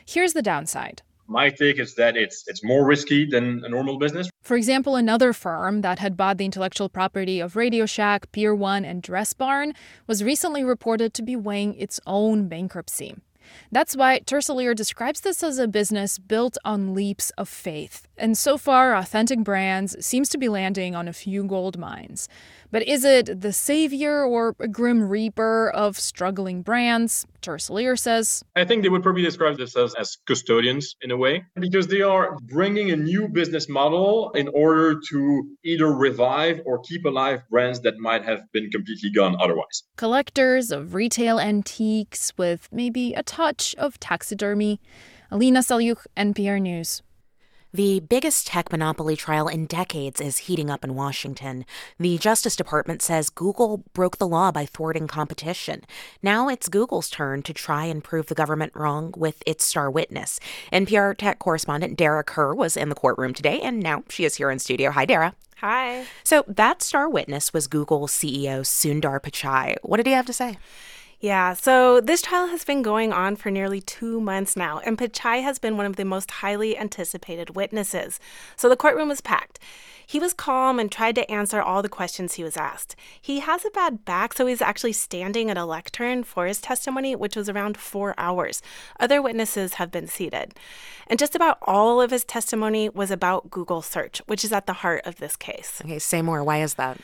[0.05, 4.29] Here's the downside my take is that it's it's more risky than a normal business.
[4.41, 8.85] For example, another firm that had bought the intellectual property of Radio Shack, Pier 1,
[8.85, 9.73] and Dress Barn
[10.07, 13.15] was recently reported to be weighing its own bankruptcy.
[13.71, 18.06] That's why Tercelier describes this as a business built on leaps of faith.
[18.17, 22.27] And so far, Authentic Brands seems to be landing on a few gold mines.
[22.71, 27.25] But is it the savior or a grim reaper of struggling brands?
[27.41, 28.43] Tercelier says.
[28.55, 32.37] I think they would probably describe themselves as custodians in a way, because they are
[32.41, 37.99] bringing a new business model in order to either revive or keep alive brands that
[37.99, 39.83] might have been completely gone otherwise.
[39.95, 44.81] Collectors of retail antiques with maybe a touch of taxidermy.
[45.31, 47.01] Alina Selyukh, NPR News.
[47.73, 51.65] The biggest tech monopoly trial in decades is heating up in Washington.
[51.99, 55.81] The Justice Department says Google broke the law by thwarting competition.
[56.23, 60.39] Now it's Google's turn to try and prove the government wrong with its star witness.
[60.71, 64.49] NPR tech correspondent Dara Kerr was in the courtroom today, and now she is here
[64.49, 64.89] in studio.
[64.91, 65.35] Hi, Dara.
[65.57, 66.05] Hi.
[66.23, 69.75] So that star witness was Google CEO Sundar Pichai.
[69.81, 70.57] What did he have to say?
[71.19, 75.41] Yeah, so this trial has been going on for nearly two months now, and Pichai
[75.41, 78.19] has been one of the most highly anticipated witnesses.
[78.55, 79.57] So the courtroom was packed.
[80.05, 82.95] He was calm and tried to answer all the questions he was asked.
[83.19, 87.15] He has a bad back, so he's actually standing at a lectern for his testimony,
[87.15, 88.61] which was around four hours.
[88.99, 90.53] Other witnesses have been seated.
[91.07, 94.73] And just about all of his testimony was about Google search, which is at the
[94.73, 95.81] heart of this case.
[95.83, 96.43] Okay, say more.
[96.43, 96.99] Why is that?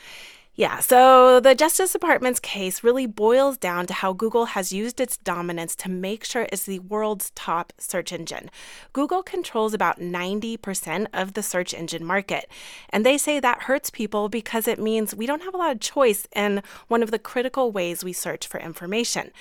[0.56, 5.16] Yeah, so the Justice Department's case really boils down to how Google has used its
[5.16, 8.50] dominance to make sure it's the world's top search engine.
[8.92, 12.48] Google controls about 90% of the search engine market,
[12.90, 15.80] and they say that hurts people because it means we don't have a lot of
[15.80, 19.32] choice in one of the critical ways we search for information.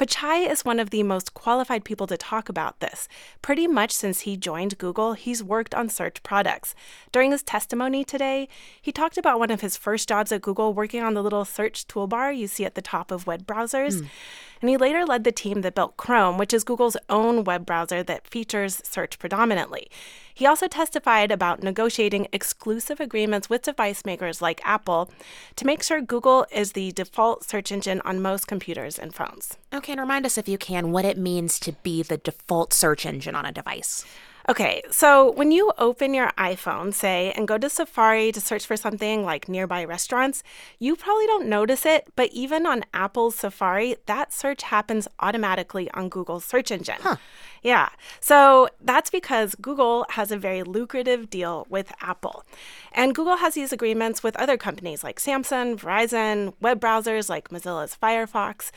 [0.00, 3.08] Pichai is one of the most qualified people to talk about this.
[3.40, 6.74] Pretty much since he joined Google, he's worked on search products.
[7.12, 8.46] During his testimony today,
[8.82, 11.86] he talked about one of his first jobs at Google working on the little search
[11.86, 14.00] toolbar you see at the top of web browsers.
[14.00, 14.08] Mm.
[14.60, 18.02] And he later led the team that built Chrome, which is Google's own web browser
[18.02, 19.90] that features search predominantly.
[20.34, 25.10] He also testified about negotiating exclusive agreements with device makers like Apple
[25.56, 29.56] to make sure Google is the default search engine on most computers and phones.
[29.72, 33.06] Okay, and remind us, if you can, what it means to be the default search
[33.06, 34.04] engine on a device.
[34.48, 38.76] Okay, so when you open your iPhone, say, and go to Safari to search for
[38.76, 40.44] something like nearby restaurants,
[40.78, 46.08] you probably don't notice it, but even on Apple's Safari, that search happens automatically on
[46.08, 46.98] Google's search engine.
[47.00, 47.16] Huh.
[47.62, 47.88] Yeah,
[48.20, 52.44] so that's because Google has a very lucrative deal with Apple.
[52.92, 57.96] And Google has these agreements with other companies like Samsung, Verizon, web browsers like Mozilla's
[58.00, 58.70] Firefox.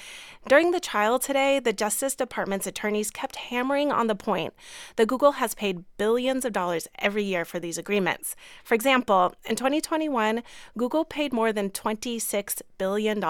[0.47, 4.55] During the trial today, the Justice Department's attorneys kept hammering on the point
[4.95, 8.33] that Google has paid billions of dollars every year for these agreements.
[8.63, 10.41] For example, in 2021,
[10.77, 13.21] Google paid more than $26 billion,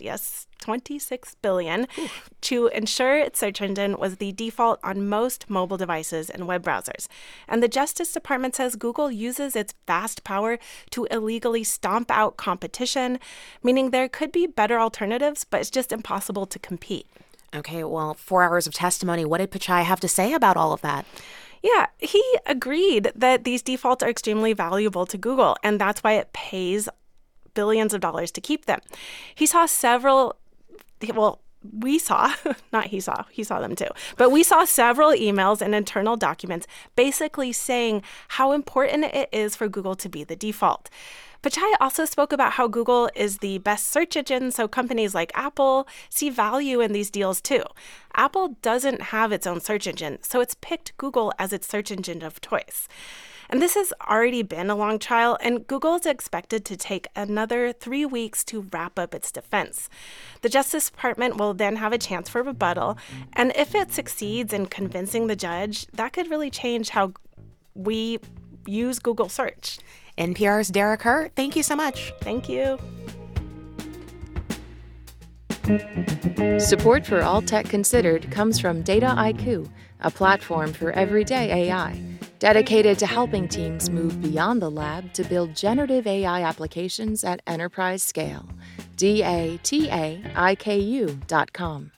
[0.00, 1.86] yes, 26 billion
[2.40, 7.06] to ensure its search engine was the default on most mobile devices and web browsers.
[7.46, 10.58] And the Justice Department says Google uses its vast power
[10.92, 13.18] to illegally stomp out competition,
[13.62, 17.06] meaning there could be better alternatives, but it's just impossible to compete.
[17.54, 19.24] Okay, well, four hours of testimony.
[19.24, 21.06] What did Pichai have to say about all of that?
[21.64, 26.30] Yeah, he agreed that these defaults are extremely valuable to Google, and that's why it
[26.34, 26.90] pays
[27.54, 28.80] billions of dollars to keep them.
[29.34, 30.36] He saw several,
[31.14, 31.40] well,
[31.72, 32.34] we saw,
[32.72, 36.66] not he saw, he saw them too, but we saw several emails and internal documents
[36.96, 40.90] basically saying how important it is for Google to be the default.
[41.44, 45.86] Pichai also spoke about how Google is the best search engine, so companies like Apple
[46.08, 47.62] see value in these deals too.
[48.14, 52.22] Apple doesn't have its own search engine, so it's picked Google as its search engine
[52.22, 52.88] of choice.
[53.50, 57.72] And this has already been a long trial, and Google is expected to take another
[57.72, 59.88] three weeks to wrap up its defense.
[60.42, 62.98] The Justice Department will then have a chance for rebuttal,
[63.34, 67.12] and if it succeeds in convincing the judge, that could really change how
[67.74, 68.18] we
[68.66, 69.78] use Google search.
[70.16, 72.12] NPR's Dara Kerr, thank you so much.
[72.20, 72.78] Thank you.
[76.58, 79.68] Support for All Tech Considered comes from Dataiku,
[80.00, 81.98] a platform for everyday AI,
[82.44, 88.02] dedicated to helping teams move beyond the lab to build generative AI applications at enterprise
[88.02, 88.46] scale.
[88.96, 91.93] D A T A I K U dot com.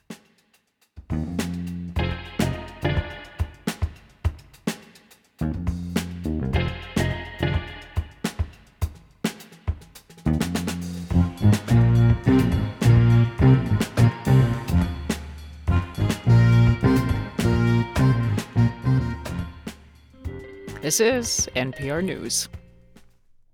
[20.87, 22.47] This is NPR News.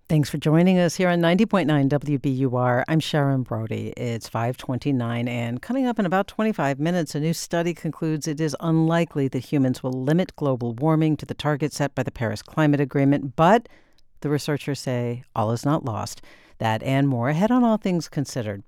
[0.08, 2.84] Thanks for joining us here on 90.9 WBUR.
[2.88, 3.88] I'm Sharon Brody.
[3.98, 8.56] It's 529 and coming up in about 25 minutes, a new study concludes it is
[8.60, 12.80] unlikely that humans will limit global warming to the target set by the Paris Climate
[12.80, 13.68] Agreement, but
[14.22, 16.22] the researchers say all is not lost.
[16.60, 18.62] That and more ahead on All Things Considered.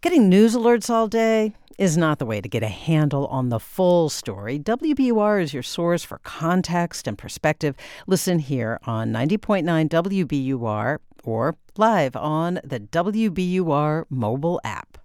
[0.00, 3.60] Getting news alerts all day, is not the way to get a handle on the
[3.60, 4.58] full story.
[4.58, 7.76] WBUR is your source for context and perspective.
[8.06, 14.98] Listen here on 90.9 WBUR or live on the WBUR mobile app.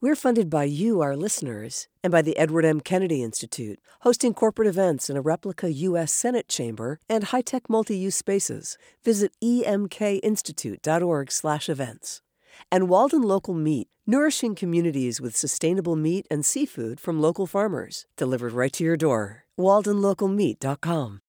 [0.00, 2.80] We're funded by you, our listeners, and by the Edward M.
[2.80, 6.12] Kennedy Institute, hosting corporate events in a replica U.S.
[6.12, 8.78] Senate chamber and high-tech multi-use spaces.
[9.02, 12.22] Visit emkinstitute.org/events.
[12.70, 18.52] And Walden Local Meat nourishing communities with sustainable meat and seafood from local farmers, delivered
[18.52, 19.44] right to your door.
[19.60, 21.20] WaldenLocalMeat.com.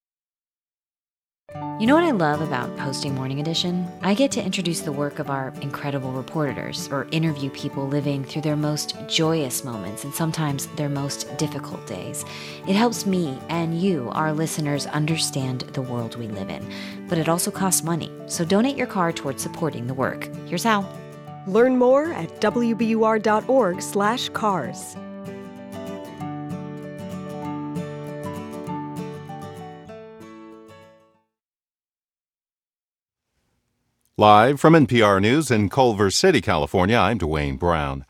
[1.79, 3.87] You know what I love about posting Morning Edition?
[4.01, 8.43] I get to introduce the work of our incredible reporters or interview people living through
[8.43, 12.23] their most joyous moments and sometimes their most difficult days.
[12.67, 16.71] It helps me and you, our listeners, understand the world we live in.
[17.09, 20.29] But it also costs money, so donate your car towards supporting the work.
[20.45, 20.87] Here's how.
[21.47, 24.95] Learn more at wbur.org/cars.
[34.19, 38.05] Live from NPR News in Culver City, California, I'm Dwane Brown.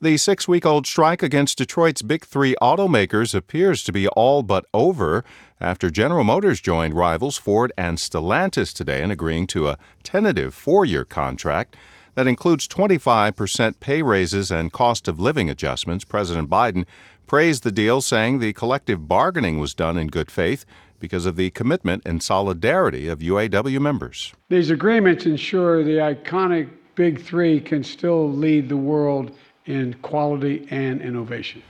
[0.00, 4.66] The six week old strike against Detroit's big three automakers appears to be all but
[4.74, 5.24] over
[5.60, 10.84] after General Motors joined rivals Ford and Stellantis today in agreeing to a tentative four
[10.84, 11.76] year contract
[12.14, 16.04] that includes 25% pay raises and cost of living adjustments.
[16.04, 16.86] President Biden
[17.26, 20.64] praised the deal, saying the collective bargaining was done in good faith
[21.00, 24.32] because of the commitment and solidarity of UAW members.
[24.48, 31.00] These agreements ensure the iconic Big Three can still lead the world in quality and
[31.00, 31.62] innovation.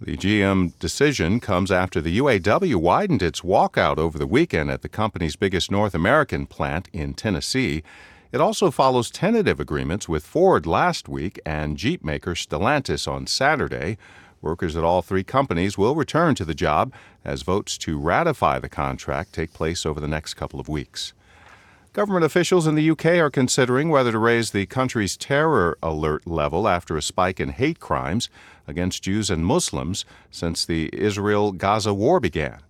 [0.00, 4.88] The GM decision comes after the UAW widened its walkout over the weekend at the
[4.88, 7.84] company's biggest North American plant in Tennessee.
[8.32, 13.98] It also follows tentative agreements with Ford last week and Jeep maker Stellantis on Saturday.
[14.40, 16.94] Workers at all three companies will return to the job
[17.26, 21.12] as votes to ratify the contract take place over the next couple of weeks.
[21.92, 26.66] Government officials in the UK are considering whether to raise the country's terror alert level
[26.66, 28.30] after a spike in hate crimes
[28.66, 32.60] against Jews and Muslims since the Israel Gaza war began.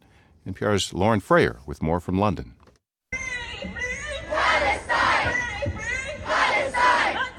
[0.44, 2.54] NPR's Lauren Frayer with more from London.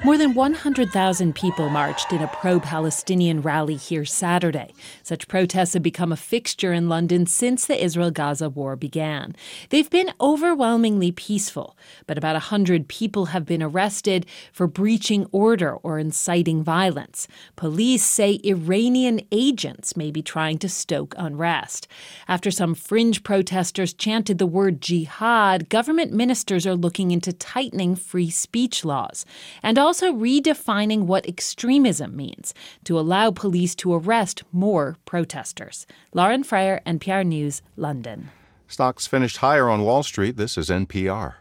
[0.04, 4.74] More than 100,000 people marched in a pro Palestinian rally here Saturday.
[5.02, 9.34] Such protests have become a fixture in London since the Israel Gaza war began.
[9.70, 11.74] They've been overwhelmingly peaceful,
[12.06, 17.26] but about 100 people have been arrested for breaching order or inciting violence.
[17.56, 21.88] Police say Iranian agents may be trying to stoke unrest.
[22.28, 28.28] After some fringe protesters chanted the word jihad, government ministers are looking into tightening free
[28.28, 29.24] speech laws
[29.62, 32.52] and also also redefining what extremism means
[32.82, 35.86] to allow police to arrest more protesters.
[36.12, 38.30] Lauren Frayer, NPR News, London.
[38.66, 40.36] Stocks finished higher on Wall Street.
[40.36, 41.34] This is NPR.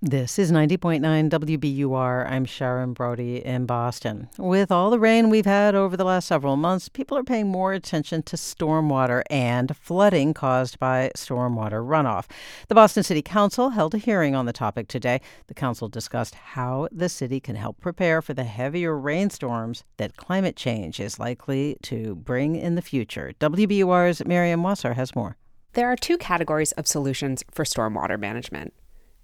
[0.00, 2.30] This is 90.9 WBUR.
[2.30, 4.28] I'm Sharon Brody in Boston.
[4.38, 7.72] With all the rain we've had over the last several months, people are paying more
[7.72, 12.26] attention to stormwater and flooding caused by stormwater runoff.
[12.68, 15.20] The Boston City Council held a hearing on the topic today.
[15.48, 20.54] The council discussed how the city can help prepare for the heavier rainstorms that climate
[20.54, 23.32] change is likely to bring in the future.
[23.40, 25.36] WBUR's Miriam Wasser has more.
[25.72, 28.72] There are two categories of solutions for stormwater management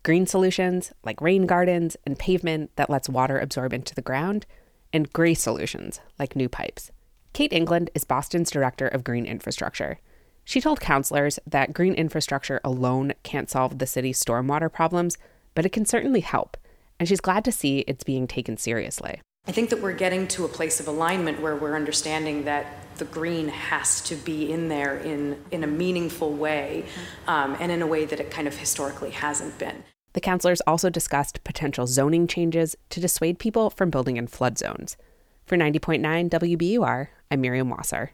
[0.05, 4.47] green solutions, like rain gardens and pavement that lets water absorb into the ground,
[4.93, 6.93] and gray solutions, like new pipes.
[7.33, 9.99] Kate England is Boston's director of green infrastructure.
[10.45, 15.17] She told counselors that green infrastructure alone can't solve the city's stormwater problems,
[15.55, 16.59] but it can certainly help,
[17.01, 19.23] and she's glad to see it's being taken seriously.
[19.47, 22.67] I think that we're getting to a place of alignment where we're understanding that
[22.99, 26.85] the green has to be in there in, in a meaningful way
[27.27, 29.83] um, and in a way that it kind of historically hasn't been.
[30.15, 34.97] The counselors also discussed potential zoning changes to dissuade people from building in flood zones.
[35.45, 38.13] For 90.9 WBUR, I'm Miriam Wasser.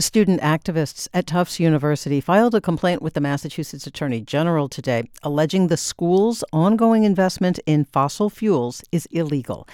[0.00, 5.68] Student activists at Tufts University filed a complaint with the Massachusetts Attorney General today, alleging
[5.68, 9.68] the school's ongoing investment in fossil fuels is illegal.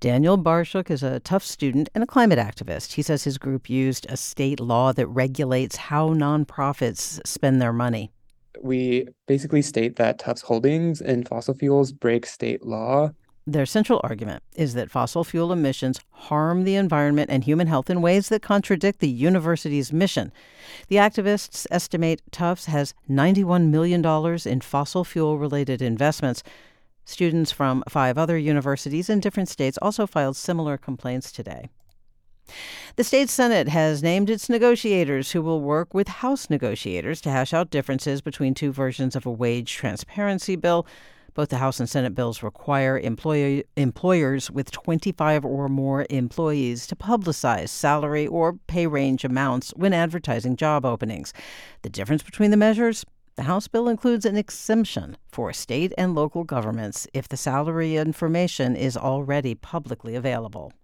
[0.00, 2.94] Daniel Barshuk is a Tufts student and a climate activist.
[2.94, 8.10] He says his group used a state law that regulates how nonprofits spend their money.
[8.62, 13.12] We basically state that Tufts holdings in fossil fuels break state law.
[13.46, 18.02] Their central argument is that fossil fuel emissions harm the environment and human health in
[18.02, 20.30] ways that contradict the university's mission.
[20.88, 24.04] The activists estimate Tufts has $91 million
[24.46, 26.42] in fossil fuel related investments.
[27.04, 31.70] Students from five other universities in different states also filed similar complaints today.
[32.96, 37.54] The state Senate has named its negotiators who will work with House negotiators to hash
[37.54, 40.86] out differences between two versions of a wage transparency bill.
[41.34, 46.96] Both the House and Senate bills require employer, employers with 25 or more employees to
[46.96, 51.32] publicize salary or pay range amounts when advertising job openings.
[51.82, 53.04] The difference between the measures
[53.36, 58.76] the House bill includes an exemption for state and local governments if the salary information
[58.76, 60.74] is already publicly available.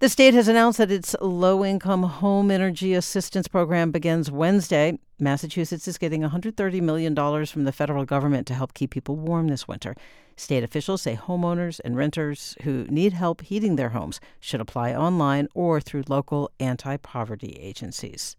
[0.00, 4.98] The state has announced that its low income home energy assistance program begins Wednesday.
[5.18, 7.14] Massachusetts is getting $130 million
[7.46, 9.94] from the federal government to help keep people warm this winter.
[10.36, 15.48] State officials say homeowners and renters who need help heating their homes should apply online
[15.54, 18.36] or through local anti poverty agencies.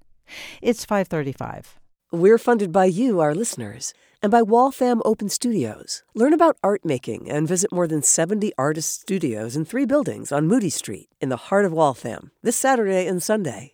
[0.61, 1.80] It's 535.
[2.13, 6.03] We're funded by you, our listeners, and by Waltham Open Studios.
[6.13, 10.45] Learn about art making and visit more than 70 artist studios in three buildings on
[10.45, 13.71] Moody Street in the heart of Waltham this Saturday and Sunday.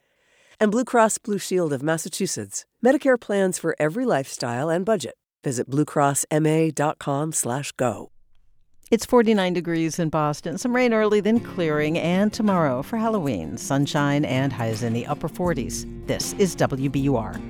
[0.59, 2.63] And Blue Cross Blue Shield of Massachusetts.
[2.85, 5.15] Medicare plans for every lifestyle and budget.
[5.43, 8.11] Visit bluecrossma.com/go.
[8.91, 14.25] It's 49 degrees in Boston, some rain early, then clearing, and tomorrow for Halloween, sunshine
[14.25, 15.87] and highs in the upper 40s.
[16.05, 17.41] This is WBUR.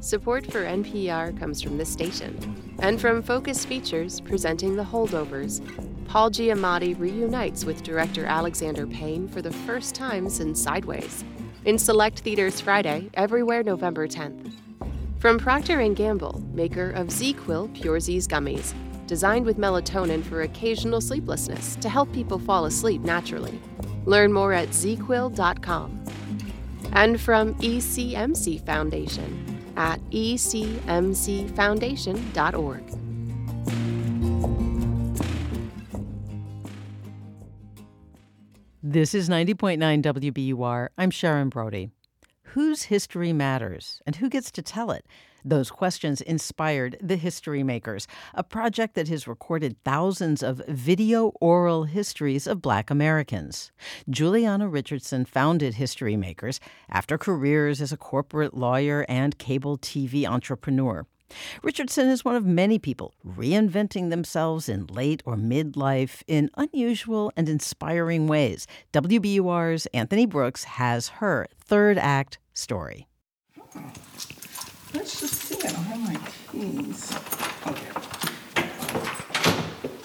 [0.00, 5.60] Support for NPR comes from this station and from Focus Features presenting The Holdovers.
[6.06, 11.24] Paul Giamatti reunites with director Alexander Payne for the first time since Sideways.
[11.64, 14.52] In select theaters Friday, everywhere November 10th.
[15.18, 18.74] From Procter & Gamble, maker of ZzzQuil Pure Z's gummies,
[19.08, 23.60] designed with melatonin for occasional sleeplessness to help people fall asleep naturally.
[24.04, 26.04] Learn more at zzzquil.com.
[26.92, 32.82] And from ECMC Foundation, at ecmcfoundation.org.
[38.82, 40.88] This is 90.9 WBUR.
[40.98, 41.90] I'm Sharon Brody.
[42.42, 45.06] Whose history matters and who gets to tell it?
[45.48, 51.84] Those questions inspired The History Makers, a project that has recorded thousands of video oral
[51.84, 53.72] histories of Black Americans.
[54.10, 56.60] Julieanna Richardson founded History Makers
[56.90, 61.06] after careers as a corporate lawyer and cable TV entrepreneur.
[61.62, 67.48] Richardson is one of many people reinventing themselves in late or midlife in unusual and
[67.48, 68.66] inspiring ways.
[68.92, 73.08] WBUR's Anthony Brooks has her third act story.
[74.94, 75.56] Let's just see.
[75.66, 76.18] I don't have my
[76.52, 77.12] keys.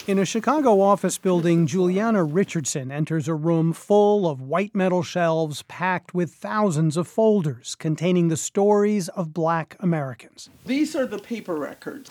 [0.06, 5.64] In a Chicago office building, Julieanna Richardson enters a room full of white metal shelves
[5.70, 10.50] packed with thousands of folders containing the stories of black Americans.
[10.66, 12.10] These are the paper records.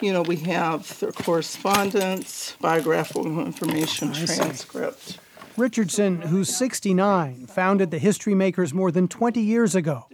[0.00, 4.36] You know, we have their correspondence, biographical information, I see.
[4.38, 5.20] transcript.
[5.56, 10.06] Richardson, who's 69, founded the History Makers more than 20 years ago.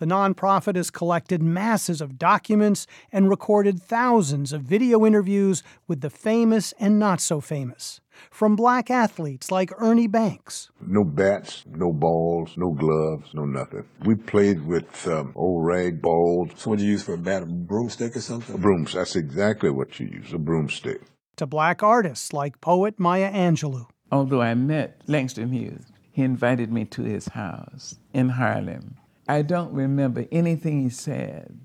[0.00, 6.08] The nonprofit has collected masses of documents and recorded thousands of video interviews with the
[6.08, 8.00] famous and not so famous.
[8.30, 13.84] From black athletes like Ernie Banks, No bats, no balls, no gloves, no nothing.
[14.06, 16.48] We played with um, old rag balls.
[16.56, 17.42] So what do you use for a bat?
[17.42, 18.54] A broomstick or something?
[18.54, 18.94] A brooms.
[18.94, 21.02] That's exactly what you use, a broomstick.
[21.36, 23.84] to black artists like poet Maya Angelou.
[24.10, 28.96] Although I met Langston Hughes, he invited me to his house in Harlem.
[29.30, 31.56] I don't remember anything he said,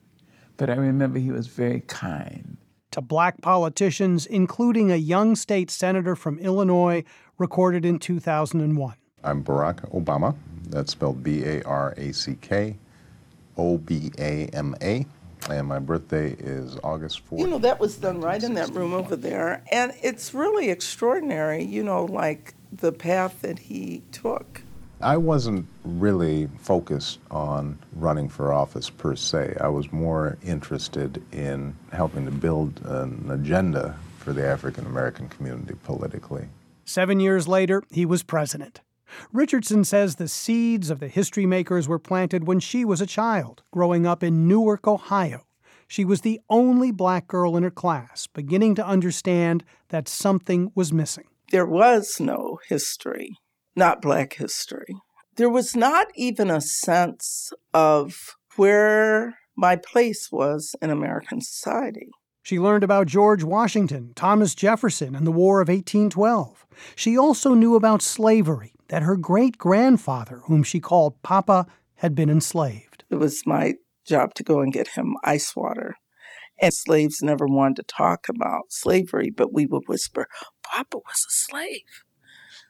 [0.55, 2.57] but I remember he was very kind.
[2.91, 7.03] To black politicians, including a young state senator from Illinois,
[7.39, 8.93] recorded in 2001.
[9.23, 10.35] I'm Barack Obama.
[10.69, 12.77] That's spelled B A R A C K
[13.57, 15.07] O B A M A.
[15.49, 17.39] And my birthday is August 4th.
[17.39, 19.63] You know, that was done right in that room over there.
[19.71, 24.61] And it's really extraordinary, you know, like the path that he took.
[25.01, 29.57] I wasn't really focused on running for office per se.
[29.59, 35.75] I was more interested in helping to build an agenda for the African American community
[35.83, 36.47] politically.
[36.85, 38.81] Seven years later, he was president.
[39.31, 43.63] Richardson says the seeds of the history makers were planted when she was a child,
[43.71, 45.45] growing up in Newark, Ohio.
[45.87, 50.91] She was the only black girl in her class, beginning to understand that something was
[50.91, 51.25] missing.
[51.51, 53.37] There was no history,
[53.75, 54.95] not black history.
[55.35, 62.09] There was not even a sense of where my place was in American society.
[62.41, 66.65] She learned about George Washington, Thomas Jefferson, and the War of 1812.
[66.95, 71.65] She also knew about slavery, that her great grandfather, whom she called Papa,
[71.95, 73.03] had been enslaved.
[73.09, 73.73] It was my
[74.05, 75.95] job to go and get him ice water.
[76.61, 80.27] And slaves never wanted to talk about slavery, but we would whisper,
[80.63, 82.04] Papa was a slave.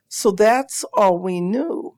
[0.08, 1.98] So that's all we knew.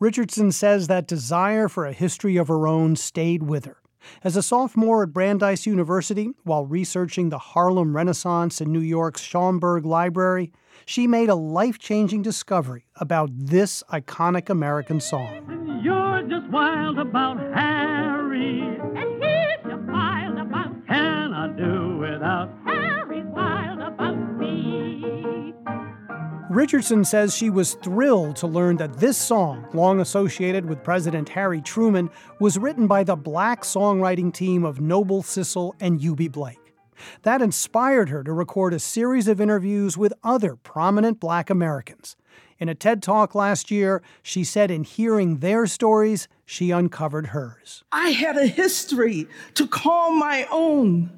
[0.00, 3.78] Richardson says that desire for a history of her own stayed with her.
[4.22, 9.84] As a sophomore at Brandeis University, while researching the Harlem Renaissance in New York's Schomburg
[9.86, 10.52] Library,
[10.84, 15.80] she made a life changing discovery about this iconic American song.
[15.82, 19.13] You're just wild about Harry, and
[26.54, 31.60] Richardson says she was thrilled to learn that this song, long associated with President Harry
[31.60, 32.08] Truman,
[32.38, 36.72] was written by the black songwriting team of Noble Sissle and Eubie Blake.
[37.22, 42.14] That inspired her to record a series of interviews with other prominent black Americans.
[42.60, 47.82] In a TED Talk last year, she said in hearing their stories, she uncovered hers.
[47.90, 51.10] I had a history to call my own.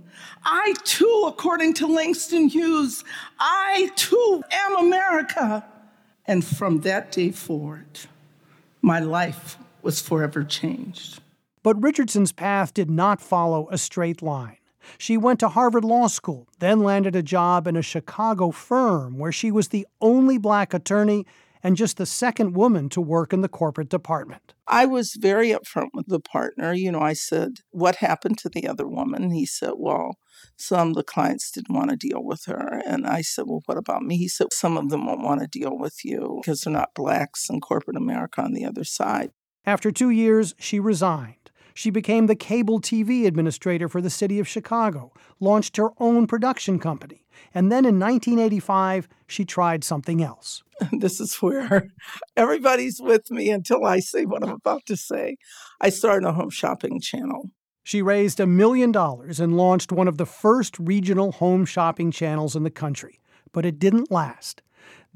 [0.44, 3.04] I too, according to Langston Hughes,
[3.38, 5.64] I too am America.
[6.26, 8.00] And from that day forward,
[8.82, 11.20] my life was forever changed.
[11.62, 14.58] But Richardson's path did not follow a straight line.
[14.98, 19.32] She went to Harvard Law School, then landed a job in a Chicago firm where
[19.32, 21.26] she was the only black attorney
[21.66, 24.54] and just the second woman to work in the corporate department.
[24.68, 26.72] I was very upfront with the partner.
[26.72, 29.24] You know, I said, What happened to the other woman?
[29.24, 30.16] And he said, Well,
[30.56, 32.80] some of the clients didn't want to deal with her.
[32.86, 34.16] And I said, Well, what about me?
[34.16, 37.50] He said, Some of them won't want to deal with you because they're not blacks
[37.50, 39.32] in corporate America on the other side.
[39.64, 41.50] After two years, she resigned.
[41.76, 46.78] She became the cable TV administrator for the city of Chicago, launched her own production
[46.78, 50.62] company, and then in 1985, she tried something else.
[50.92, 51.88] This is where
[52.34, 55.36] everybody's with me until I say what I'm about to say.
[55.78, 57.50] I started a home shopping channel.
[57.82, 62.56] She raised a million dollars and launched one of the first regional home shopping channels
[62.56, 63.20] in the country,
[63.52, 64.62] but it didn't last.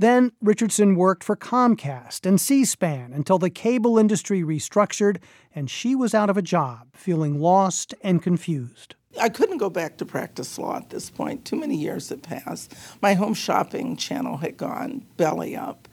[0.01, 5.19] Then Richardson worked for Comcast and C SPAN until the cable industry restructured
[5.55, 8.95] and she was out of a job, feeling lost and confused.
[9.21, 11.45] I couldn't go back to practice law at this point.
[11.45, 12.75] Too many years had passed.
[13.03, 15.87] My home shopping channel had gone belly up.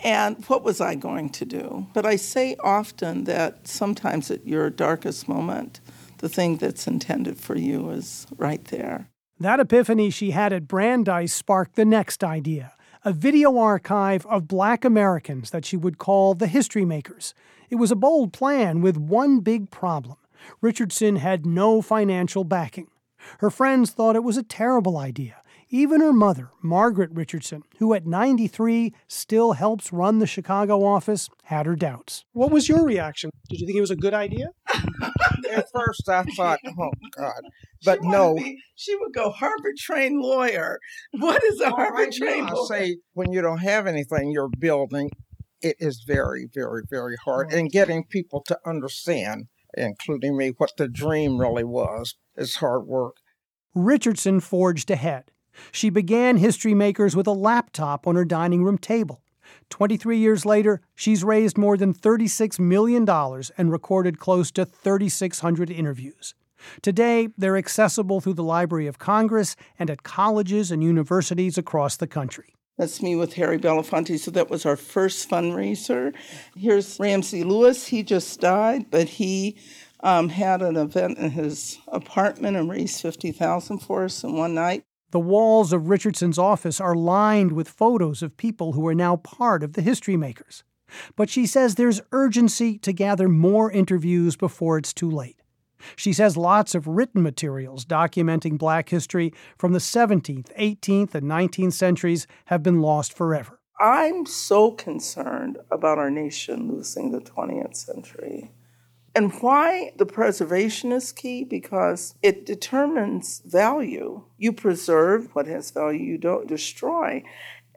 [0.00, 1.86] And what was I going to do?
[1.94, 5.80] But I say often that sometimes at your darkest moment,
[6.18, 9.10] the thing that's intended for you is right there.
[9.38, 12.72] That epiphany she had at Brandeis sparked the next idea
[13.04, 17.34] a video archive of black Americans that she would call the History Makers.
[17.68, 20.16] It was a bold plan with one big problem
[20.60, 22.88] Richardson had no financial backing.
[23.38, 25.36] Her friends thought it was a terrible idea.
[25.70, 31.66] Even her mother, Margaret Richardson, who at 93 still helps run the Chicago office, had
[31.66, 32.24] her doubts.
[32.32, 33.30] What was your reaction?
[33.48, 34.50] Did you think it was a good idea?
[35.50, 37.42] At first, I thought, oh, God.
[37.84, 38.34] But she no.
[38.34, 40.78] Be, she would go Harvard trained lawyer.
[41.12, 42.74] What is a Harvard trained lawyer?
[42.74, 45.10] I say when you don't have anything you're building,
[45.62, 47.52] it is very, very, very hard.
[47.52, 49.46] And getting people to understand,
[49.76, 53.16] including me, what the dream really was is hard work.
[53.74, 55.30] Richardson forged ahead.
[55.72, 59.23] She began History Makers with a laptop on her dining room table.
[59.70, 63.08] 23 years later, she's raised more than $36 million
[63.58, 66.34] and recorded close to 3,600 interviews.
[66.82, 72.06] Today, they're accessible through the Library of Congress and at colleges and universities across the
[72.06, 72.54] country.
[72.76, 74.18] That's me with Harry Belafonte.
[74.18, 76.12] So that was our first fundraiser.
[76.56, 77.86] Here's Ramsey Lewis.
[77.86, 79.58] He just died, but he
[80.00, 84.84] um, had an event in his apartment and raised 50000 for us in one night.
[85.14, 89.62] The walls of Richardson's office are lined with photos of people who are now part
[89.62, 90.64] of the History Makers.
[91.14, 95.40] But she says there's urgency to gather more interviews before it's too late.
[95.94, 101.74] She says lots of written materials documenting black history from the 17th, 18th, and 19th
[101.74, 103.60] centuries have been lost forever.
[103.78, 108.50] I'm so concerned about our nation losing the 20th century.
[109.14, 111.44] And why the preservation is key?
[111.44, 114.24] Because it determines value.
[114.38, 117.22] You preserve what has value, you don't destroy.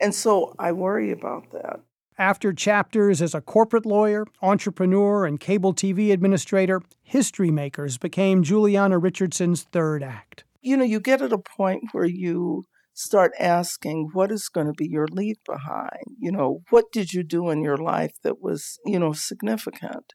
[0.02, 1.82] And so I worry about that.
[2.20, 9.02] After chapters as a corporate lawyer, entrepreneur, and cable TV administrator, History Makers became Julieanna
[9.02, 10.44] Richardson's third act.
[10.62, 12.64] You know, you get at a point where you
[12.96, 16.18] start asking, what is going to be your leave behind?
[16.20, 20.14] You know, what did you do in your life that was, you know, significant?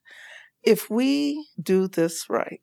[0.63, 2.61] If we do this right,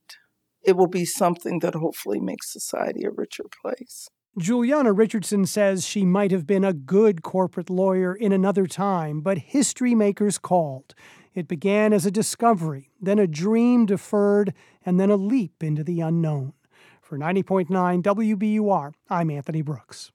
[0.63, 4.09] it will be something that hopefully makes society a richer place.
[4.39, 9.37] Julieanna Richardson says she might have been a good corporate lawyer in another time, but
[9.37, 10.95] history makers called.
[11.33, 14.53] It began as a discovery, then a dream deferred,
[14.85, 16.53] and then a leap into the unknown.
[17.01, 20.11] For 90.9 WBUR, I'm Anthony Brooks.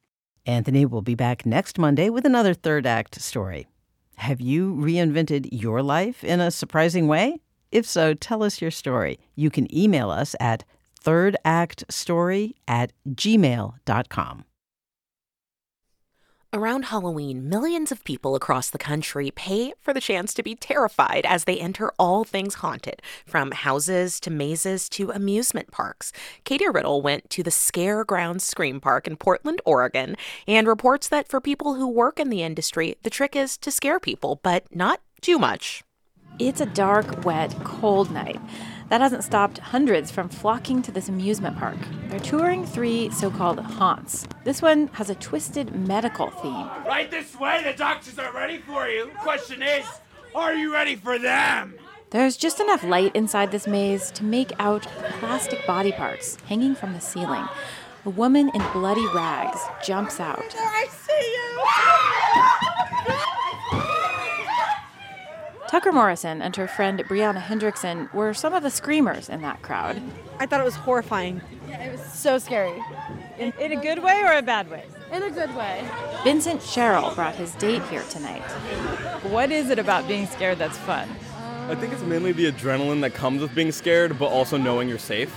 [0.47, 3.67] Anthony will be back next Monday with another third act story.
[4.17, 7.41] Have you reinvented your life in a surprising way?
[7.75, 9.19] If so, tell us your story.
[9.35, 10.65] You can email us at
[11.03, 14.45] thirdactstory at gmail.com.
[16.53, 21.27] Around Halloween, millions of people across the country pay for the chance to be terrified
[21.27, 26.13] as they enter all things haunted, from houses to mazes to amusement parks.
[26.45, 30.15] Katie Riddle went to the Scare Ground Scream Park in Portland, Oregon,
[30.47, 33.99] and reports that for people who work in the industry, the trick is to scare
[33.99, 35.83] people, but not too much.
[36.39, 38.41] It's a dark, wet, cold night.
[38.89, 41.77] That hasn't stopped hundreds from flocking to this amusement park.
[42.09, 44.27] They're touring three so called haunts.
[44.43, 46.69] This one has a twisted medical theme.
[46.85, 49.13] Right this way, the doctors are ready for you.
[49.21, 49.87] Question is,
[50.35, 51.75] are you ready for them?
[52.11, 54.83] There's just enough light inside this maze to make out
[55.21, 57.47] plastic body parts hanging from the ceiling.
[58.05, 60.55] A woman in bloody rags jumps out.
[60.57, 61.13] Oh, I see
[63.21, 63.34] you!
[65.75, 70.01] Tucker Morrison and her friend Brianna Hendrickson were some of the screamers in that crowd.
[70.39, 71.41] I thought it was horrifying.
[71.69, 72.81] Yeah, it was so scary.
[73.41, 74.85] In, in a good way or a bad way?
[75.11, 75.85] In a good way.
[76.23, 78.43] Vincent Sherrill brought his date here tonight.
[79.33, 81.09] What is it about being scared that's fun?
[81.69, 84.97] I think it's mainly the adrenaline that comes with being scared, but also knowing you're
[84.97, 85.35] safe.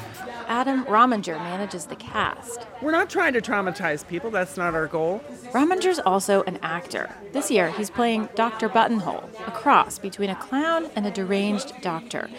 [0.47, 2.65] Adam Rominger manages the cast.
[2.81, 5.21] We're not trying to traumatize people, that's not our goal.
[5.51, 7.13] Rominger's also an actor.
[7.33, 8.69] This year, he's playing Dr.
[8.69, 12.29] Buttonhole, a cross between a clown and a deranged doctor.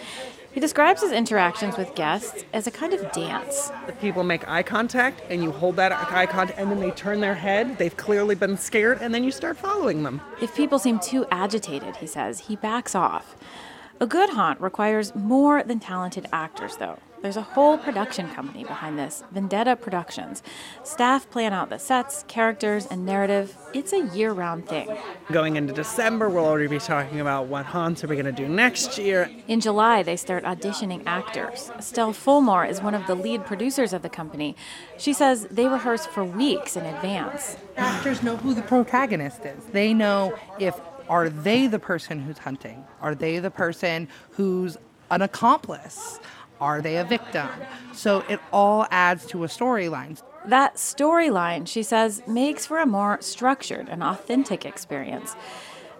[0.50, 3.70] He describes his interactions with guests as a kind of dance.
[3.86, 7.20] If people make eye contact and you hold that eye contact and then they turn
[7.20, 10.22] their head, they've clearly been scared, and then you start following them.
[10.40, 13.36] If people seem too agitated, he says, he backs off.
[14.00, 16.98] A good haunt requires more than talented actors, though.
[17.20, 20.40] There's a whole production company behind this, Vendetta Productions.
[20.84, 23.56] Staff plan out the sets, characters, and narrative.
[23.74, 24.96] It's a year round thing.
[25.32, 28.48] Going into December, we'll already be talking about what haunts are we going to do
[28.48, 29.28] next year.
[29.48, 31.72] In July, they start auditioning actors.
[31.76, 34.54] Estelle Fulmore is one of the lead producers of the company.
[34.96, 37.56] She says they rehearse for weeks in advance.
[37.76, 42.84] Actors know who the protagonist is, they know if are they the person who's hunting?
[43.00, 44.76] Are they the person who's
[45.10, 46.20] an accomplice?
[46.60, 47.48] Are they a victim?
[47.92, 50.20] So it all adds to a storyline.
[50.46, 55.36] That storyline, she says, makes for a more structured and authentic experience.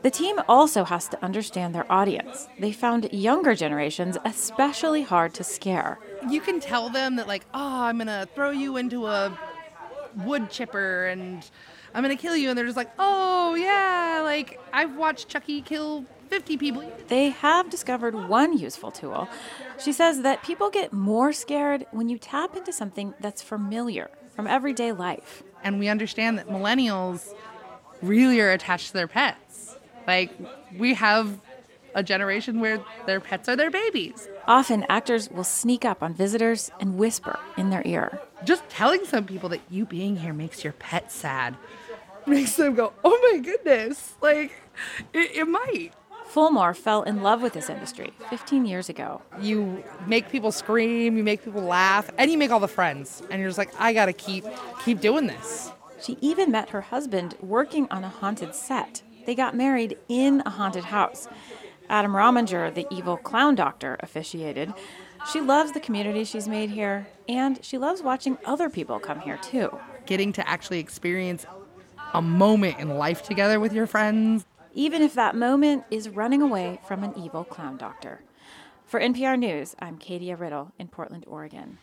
[0.03, 2.49] The team also has to understand their audience.
[2.59, 5.99] They found younger generations especially hard to scare.
[6.31, 9.37] You can tell them that, like, oh, I'm going to throw you into a
[10.25, 11.49] wood chipper and
[11.95, 12.51] I'm to kill you.
[12.51, 16.93] And they're just like, oh, yeah, like, I've watched Chucky kill 50 people.
[17.09, 19.29] They have discovered one useful tool.
[19.79, 24.47] She says that people get more scared when you tap into something that's familiar from
[24.47, 25.43] everyday life.
[25.65, 27.33] And we understand that millennials
[28.03, 29.77] really are attached to their pets.
[30.07, 30.31] Like,
[30.77, 31.41] we have
[31.95, 34.29] a generation where their pets are their babies.
[34.49, 38.19] Often, actors will sneak up on visitors and whisper in their ear.
[38.45, 41.55] Just telling some people that you being here makes your pet sad
[42.27, 44.15] makes them go, oh my goodness.
[44.23, 44.53] Like,
[45.13, 45.91] it, it might.
[46.33, 49.21] Fulmore fell in love with this industry 15 years ago.
[49.39, 53.23] You make people scream, you make people laugh, and you make all the friends.
[53.31, 54.45] And you're just like, I gotta keep
[54.83, 55.73] keep doing this.
[56.03, 59.03] She even met her husband working on a haunted set.
[59.27, 61.29] They got married in a haunted house.
[61.89, 64.73] Adam Rominger, the evil clown doctor, officiated.
[65.33, 69.39] She loves the community she's made here, and she loves watching other people come here
[69.39, 69.79] too.
[70.07, 71.47] Getting to actually experience
[72.15, 74.47] a moment in life together with your friends.
[74.75, 78.21] Even if that moment is running away from an evil clown doctor.
[78.85, 81.79] For NPR News, I'm Katie Riddle in Portland, Oregon.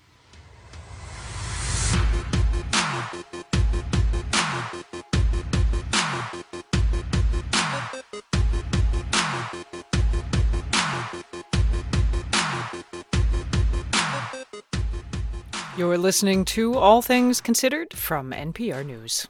[15.77, 19.27] You're listening to All Things Considered from NPR News.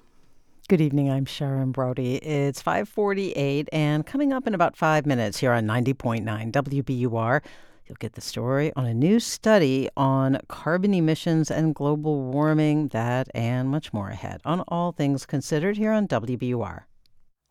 [0.67, 1.09] Good evening.
[1.09, 2.17] I'm Sharon Brody.
[2.17, 7.41] It's 5:48 and coming up in about 5 minutes here on 90.9 WBUR,
[7.87, 13.27] you'll get the story on a new study on carbon emissions and global warming, that
[13.33, 16.83] and much more ahead on All Things Considered here on WBUR.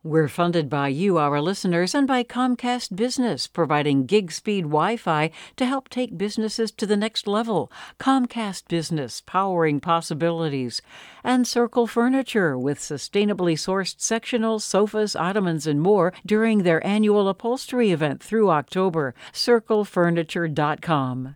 [0.05, 5.31] We're funded by you, our listeners, and by Comcast Business, providing gig speed Wi Fi
[5.55, 7.71] to help take businesses to the next level.
[7.99, 10.83] Comcast Business, powering possibilities.
[11.23, 17.89] And Circle Furniture, with sustainably sourced sectionals, sofas, ottomans, and more during their annual upholstery
[17.89, 19.15] event through October.
[19.33, 21.35] CircleFurniture.com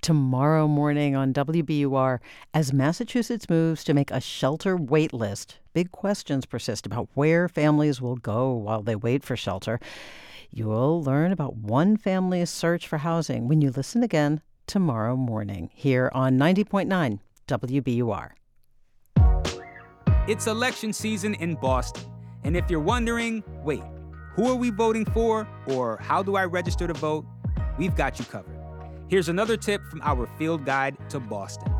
[0.00, 2.18] tomorrow morning on WBUR
[2.54, 5.58] as Massachusetts moves to make a shelter wait list.
[5.72, 9.80] Big questions persist about where families will go while they wait for shelter.
[10.50, 16.10] You'll learn about one family's search for housing when you listen again tomorrow morning here
[16.14, 18.30] on 90.9 WBUR.
[20.26, 22.04] It's election season in Boston.
[22.44, 23.82] And if you're wondering, wait,
[24.34, 27.24] who are we voting for or how do I register to vote?
[27.78, 28.57] We've got you covered.
[29.08, 31.72] Here's another tip from our field guide to Boston.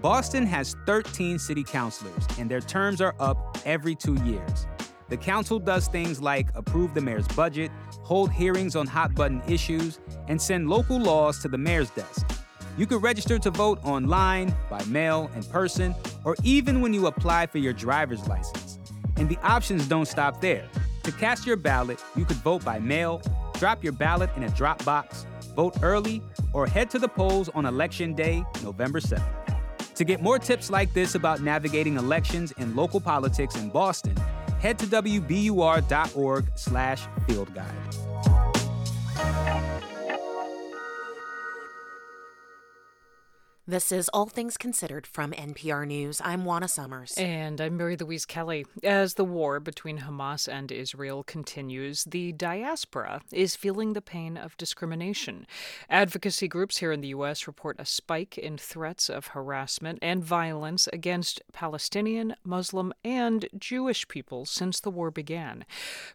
[0.00, 4.66] Boston has 13 city councilors, and their terms are up every two years.
[5.10, 7.70] The council does things like approve the mayor's budget,
[8.02, 12.26] hold hearings on hot button issues, and send local laws to the mayor's desk.
[12.78, 17.46] You can register to vote online, by mail, in person, or even when you apply
[17.46, 18.78] for your driver's license.
[19.18, 20.66] And the options don't stop there.
[21.02, 23.20] To cast your ballot, you could vote by mail,
[23.58, 25.26] drop your ballot in a drop box,
[25.58, 26.22] vote early,
[26.52, 29.26] or head to the polls on Election Day, November 7th.
[29.96, 34.16] To get more tips like this about navigating elections and local politics in Boston,
[34.60, 38.07] head to wbur.org slash field guide.
[43.68, 46.22] This is All Things Considered from NPR News.
[46.24, 47.12] I'm Juana Summers.
[47.18, 48.64] And I'm Mary Louise Kelly.
[48.82, 54.56] As the war between Hamas and Israel continues, the diaspora is feeling the pain of
[54.56, 55.46] discrimination.
[55.90, 57.46] Advocacy groups here in the U.S.
[57.46, 64.46] report a spike in threats of harassment and violence against Palestinian, Muslim, and Jewish people
[64.46, 65.66] since the war began.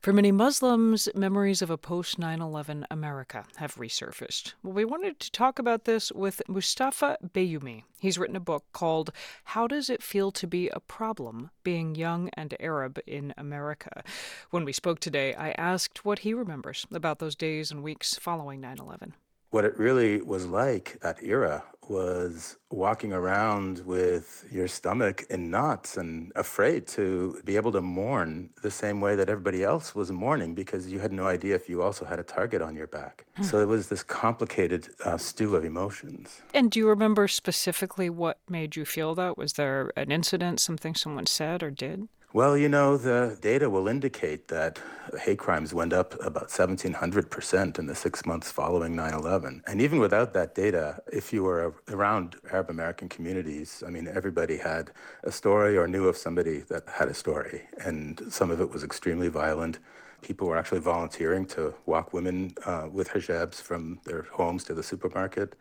[0.02, 4.54] For many Muslims, memories of a post 9 11 America have resurfaced.
[4.64, 7.84] Well, we wanted to talk about this with Moustafa Bayoumi.
[8.00, 9.12] He's written a book called
[9.44, 14.04] How Does It Feel to Be a Problem Being Young and Arab in America?
[14.50, 18.62] When we spoke today, I asked what he remembers about those days and weeks following
[18.62, 19.16] 9 11.
[19.54, 25.96] What it really was like, that era, was walking around with your stomach in knots
[25.96, 30.56] and afraid to be able to mourn the same way that everybody else was mourning
[30.56, 33.26] because you had no idea if you also had a target on your back.
[33.44, 36.42] So it was this complicated uh, stew of emotions.
[36.54, 39.38] And do you remember specifically what made you feel that?
[39.38, 42.08] Was there an incident, something someone said or did?
[42.36, 44.80] Well, you know, the data will indicate that
[45.22, 49.62] hate crimes went up about 1,700% in the six months following 9 11.
[49.68, 54.58] And even without that data, if you were around Arab American communities, I mean, everybody
[54.58, 54.90] had
[55.24, 57.68] a story or knew of somebody that had a story.
[57.86, 59.78] And some of it was extremely violent.
[60.24, 64.82] People were actually volunteering to walk women uh, with hijabs from their homes to the
[64.82, 65.54] supermarket.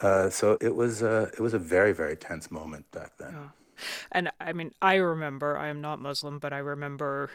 [0.00, 3.32] Uh, so it was, uh, it was a very, very tense moment back then.
[3.32, 3.48] Yeah.
[4.12, 7.30] And I mean, I remember, I am not Muslim, but I remember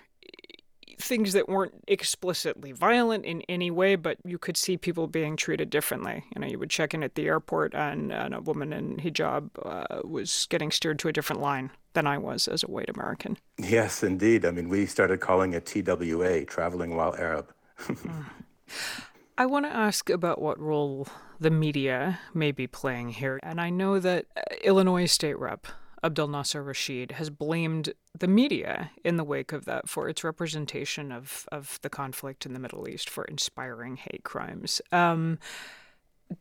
[1.00, 5.70] things that weren't explicitly violent in any way, but you could see people being treated
[5.70, 6.24] differently.
[6.36, 9.50] You know, you would check in at the airport and, and a woman in hijab
[9.64, 13.38] uh, was getting steered to a different line than I was as a white American.
[13.58, 14.46] Yes, indeed.
[14.46, 17.54] I mean, we started calling it TWA, traveling while Arab.
[19.38, 21.08] I want to ask about what role
[21.40, 23.40] the media may be playing here.
[23.42, 25.68] And I know that uh, Illinois State Rep
[26.04, 31.48] Abdelnasser Rashid has blamed the media in the wake of that for its representation of,
[31.52, 34.82] of the conflict in the Middle East for inspiring hate crimes.
[34.92, 35.40] Um,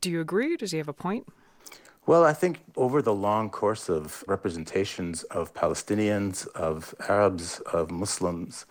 [0.01, 0.57] do you agree?
[0.57, 1.29] Does he have a point?
[2.05, 8.67] Well, I think over the long course of representations of Palestinians, of Arabs, of Muslims,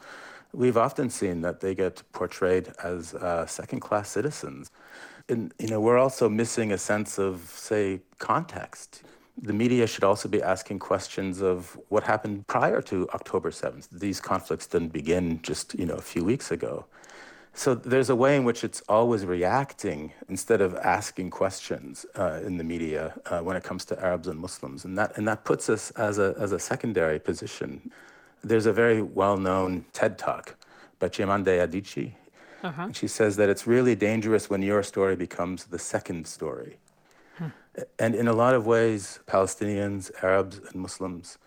[0.51, 4.69] we've often seen that they get portrayed as uh, second-class citizens.
[5.29, 9.03] And, you know, we're also missing a sense of, say, context.
[9.37, 13.89] The media should also be asking questions of what happened prior to October 7th.
[13.91, 16.85] These conflicts didn't begin just, you know, a few weeks ago.
[17.53, 22.57] So there's a way in which it's always reacting instead of asking questions uh, in
[22.57, 25.69] the media uh, when it comes to Arabs and Muslims, and that and that puts
[25.69, 27.91] us as a as a secondary position.
[28.43, 30.55] There's a very well-known TED talk
[30.97, 32.13] by Chimamanda Adichie.
[32.63, 32.89] Uh-huh.
[32.93, 36.77] She says that it's really dangerous when your story becomes the second story.
[37.97, 41.37] And in a lot of ways, Palestinians, Arabs, and Muslims,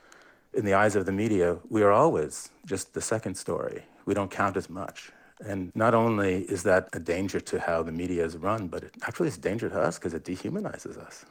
[0.52, 3.84] in the eyes of the media, we are always just the second story.
[4.06, 5.12] We don't count as much.
[5.44, 8.94] And not only is that a danger to how the media is run, but it
[9.02, 11.24] actually is a danger to us because it dehumanizes us.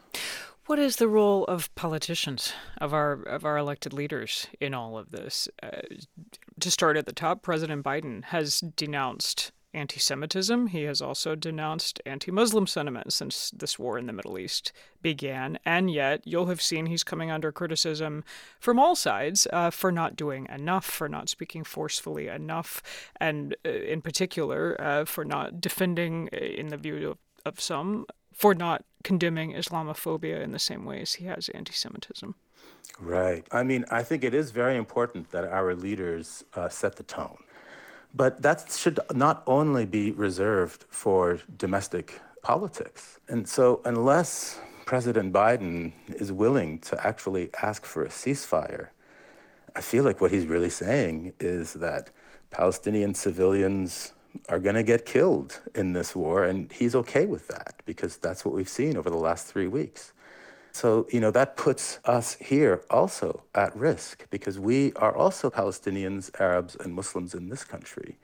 [0.65, 5.11] What is the role of politicians, of our of our elected leaders in all of
[5.11, 5.49] this?
[5.61, 5.81] Uh,
[6.59, 10.67] to start at the top, President Biden has denounced anti Semitism.
[10.67, 14.71] He has also denounced anti Muslim sentiment since this war in the Middle East
[15.01, 15.59] began.
[15.65, 18.23] And yet, you'll have seen he's coming under criticism
[18.59, 22.81] from all sides uh, for not doing enough, for not speaking forcefully enough,
[23.19, 28.05] and uh, in particular, uh, for not defending, uh, in the view of, of some,
[28.33, 32.35] for not condemning Islamophobia in the same way as he has anti Semitism.
[32.99, 33.45] Right.
[33.51, 37.37] I mean, I think it is very important that our leaders uh, set the tone.
[38.13, 43.19] But that should not only be reserved for domestic politics.
[43.27, 48.89] And so, unless President Biden is willing to actually ask for a ceasefire,
[49.75, 52.11] I feel like what he's really saying is that
[52.51, 54.13] Palestinian civilians
[54.49, 58.45] are going to get killed in this war, and he's okay with that because that's
[58.45, 60.12] what we've seen over the last three weeks.
[60.73, 66.31] So, you know, that puts us here also at risk because we are also Palestinians,
[66.41, 68.17] Arabs, and Muslims in this country.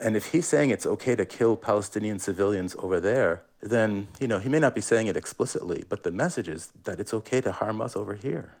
[0.00, 4.38] And if he's saying it's okay to kill Palestinian civilians over there, then, you know,
[4.38, 7.50] he may not be saying it explicitly, but the message is that it's okay to
[7.50, 8.54] harm us over here.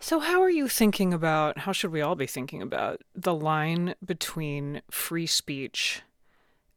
[0.00, 3.94] So, how are you thinking about, how should we all be thinking about the line
[4.04, 6.02] between free speech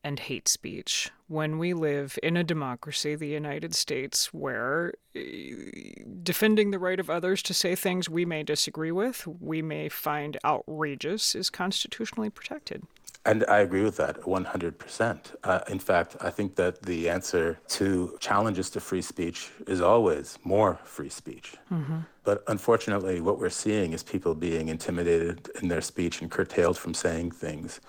[0.04, 6.72] and hate speech when we live in a democracy, the United States, where eh, defending
[6.72, 11.34] the right of others to say things we may disagree with, we may find outrageous,
[11.36, 12.84] is constitutionally protected?
[13.26, 15.36] And I agree with that 100%.
[15.44, 20.40] Uh, in fact, I think that the answer to challenges to free speech is always
[20.44, 21.56] more free speech.
[21.72, 22.00] Mm-hmm.
[22.24, 26.96] But unfortunately, what we're seeing is people being intimidated in their speech and curtailed from
[26.96, 27.80] saying things.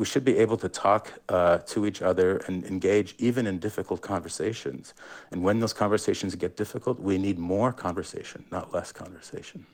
[0.00, 4.00] We should be able to talk uh, to each other and engage even in difficult
[4.00, 4.94] conversations.
[5.30, 9.66] And when those conversations get difficult, we need more conversation, not less conversation.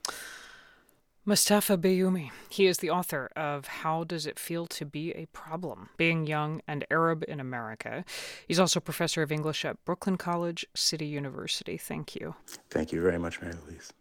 [1.25, 2.33] Moustafa Bayoumi.
[2.49, 5.91] He is the author of How Does It Feel to Be a Problem?
[5.97, 8.05] Being Young and Arab in America.
[8.49, 11.77] He's also professor of English at Brooklyn College, City University.
[11.77, 12.35] Thank you.
[12.69, 13.93] Thank you very much, Mary Louise.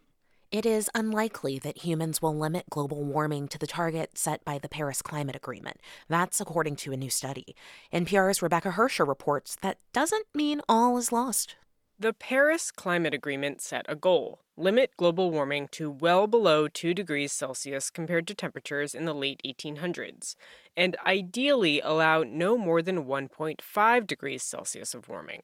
[0.56, 4.70] It is unlikely that humans will limit global warming to the target set by the
[4.70, 5.82] Paris Climate Agreement.
[6.08, 7.54] That's according to a new study.
[7.92, 11.56] NPR's Rebecca Hersher reports that doesn't mean all is lost.
[11.98, 17.34] The Paris Climate Agreement set a goal limit global warming to well below 2 degrees
[17.34, 20.36] Celsius compared to temperatures in the late 1800s,
[20.74, 25.42] and ideally allow no more than 1.5 degrees Celsius of warming.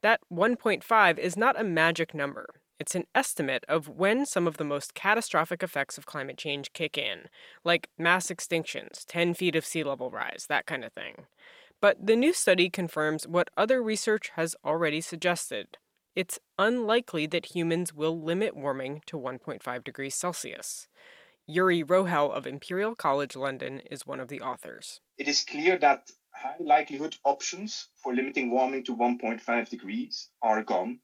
[0.00, 2.54] That 1.5 is not a magic number.
[2.78, 6.98] It's an estimate of when some of the most catastrophic effects of climate change kick
[6.98, 7.28] in,
[7.64, 11.26] like mass extinctions, 10 feet of sea level rise, that kind of thing.
[11.80, 15.78] But the new study confirms what other research has already suggested
[16.16, 20.88] it's unlikely that humans will limit warming to 1.5 degrees Celsius.
[21.46, 25.02] Joeri Rogelj of Imperial College London is one of the authors.
[25.18, 31.00] It is clear that high likelihood options for limiting warming to 1.5 degrees are gone,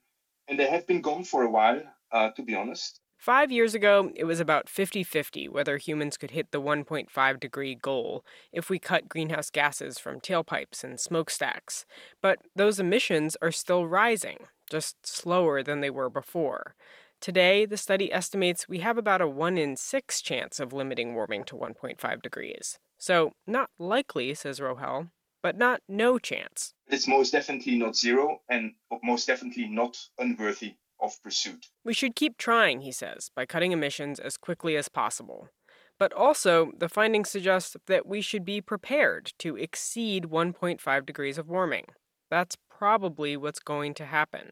[0.49, 1.83] and they have been gone for a while,
[2.13, 3.01] uh, to be honest.
[3.23, 7.77] Five years ago, it was about 50 50 whether humans could hit the 1.5 degree
[7.77, 11.87] goal if we cut greenhouse gases from tailpipes and smokestacks.
[12.21, 14.39] But those emissions are still rising,
[14.69, 16.75] just slower than they were before.
[17.21, 21.45] Today, the study estimates we have about a 1 in 6 chance of limiting warming
[21.45, 22.81] to 1.5 degrees.
[22.99, 25.11] So, not likely, says Rogelj,
[25.43, 26.75] but not no chance.
[26.87, 31.67] It's most definitely not zero and most definitely not unworthy of pursuit.
[31.85, 35.49] We should keep trying, he says, by cutting emissions as quickly as possible.
[35.99, 41.49] But also, the findings suggest that we should be prepared to exceed 1.5 degrees of
[41.49, 41.87] warming.
[42.31, 44.51] That's probably what's going to happen.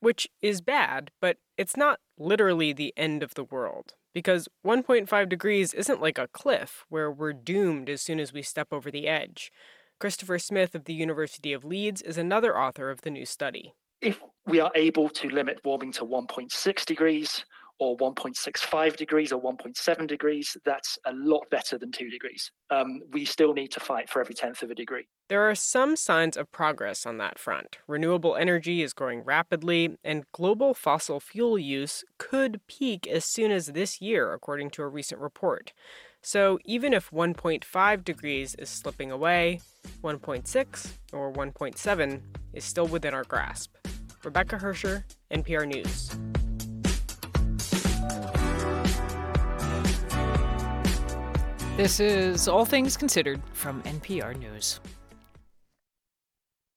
[0.00, 3.94] which is bad, but it's not literally the end of the world.
[4.12, 8.68] Because 1.5 degrees isn't like a cliff where we're doomed as soon as we step
[8.70, 9.50] over the edge.
[9.98, 13.74] Christopher Smith of the University of Leeds is another author of the new study.
[14.00, 17.44] If we are able to limit warming to 1.6 degrees,
[17.78, 22.50] or 1.65 degrees or 1.7 degrees, that's a lot better than 2 degrees.
[22.70, 25.06] Um, we still need to fight for every tenth of a degree.
[25.28, 27.78] There are some signs of progress on that front.
[27.88, 33.68] Renewable energy is growing rapidly, and global fossil fuel use could peak as soon as
[33.68, 35.72] this year, according to a recent report.
[36.26, 39.60] So even if 1.5 degrees is slipping away,
[40.02, 42.22] 1.6 or 1.7
[42.54, 43.76] is still within our grasp.
[44.24, 46.08] Rebecca Hersher, NPR News.
[51.76, 54.80] This is All Things Considered from NPR News.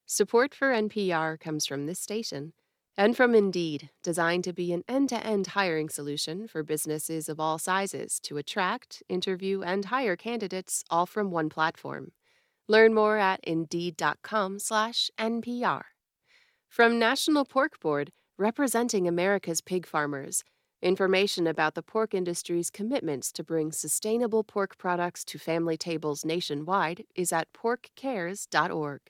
[0.07, 2.51] Support for NPR comes from this station
[2.97, 7.39] and from Indeed, designed to be an end to end hiring solution for businesses of
[7.39, 12.11] all sizes to attract, interview, and hire candidates all from one platform.
[12.67, 15.83] Learn more at Indeed.com/slash NPR.
[16.67, 20.43] From National Pork Board, representing America's pig farmers,
[20.81, 27.03] Information about the pork industry's commitments to bring sustainable pork products to family tables nationwide
[27.15, 29.01] is at porkcares.org.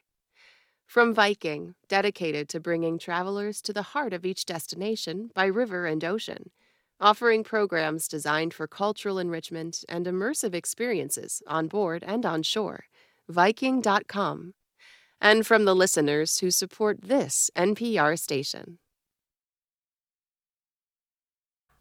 [0.88, 6.02] From Viking, dedicated to bringing travelers to the heart of each destination by river and
[6.02, 6.50] ocean,
[7.02, 12.86] offering programs designed for cultural enrichment and immersive experiences on board and on shore.
[13.28, 14.54] Viking.com.
[15.20, 18.80] And from the listeners who support this NPR station.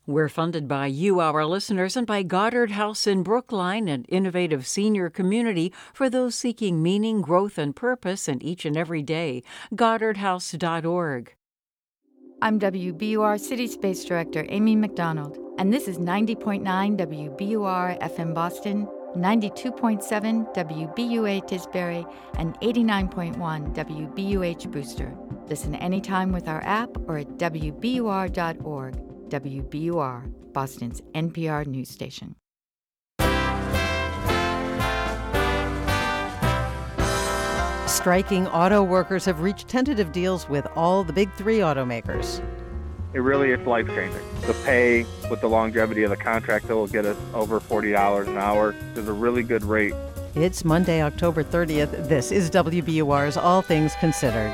[0.09, 5.11] We're funded by you, our listeners, and by Goddard House in Brookline, an innovative senior
[5.11, 9.43] community for those seeking meaning, growth, and purpose in each and every day.
[9.75, 11.35] GoddardHouse.org.
[12.41, 20.55] I'm WBUR City Space Director Amy McDonald, and this is 90.9 WBUR FM Boston, 92.7
[20.55, 22.09] WBUA Tisbury,
[22.39, 25.13] and 89.1 WBUH Brewster.
[25.49, 29.16] Listen anytime with our app or at WBUR.org.
[29.29, 32.37] WBUR, Boston's NPR news station.
[37.87, 42.41] Striking auto workers have reached tentative deals with all the big three automakers.
[43.15, 44.23] It really is life changing.
[44.43, 48.37] The pay with the longevity of the contract that will get us over $40 an
[48.37, 49.95] hour is a really good rate.
[50.35, 52.09] It's Monday, October 30th.
[52.09, 54.53] This is WBUR's All Things Considered.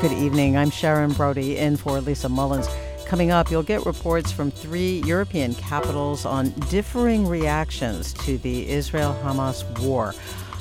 [0.00, 0.56] Good evening.
[0.56, 2.68] I'm Sharon Brody in for Lisa Mullins.
[3.04, 9.18] Coming up, you'll get reports from three European capitals on differing reactions to the Israel
[9.24, 10.14] Hamas war.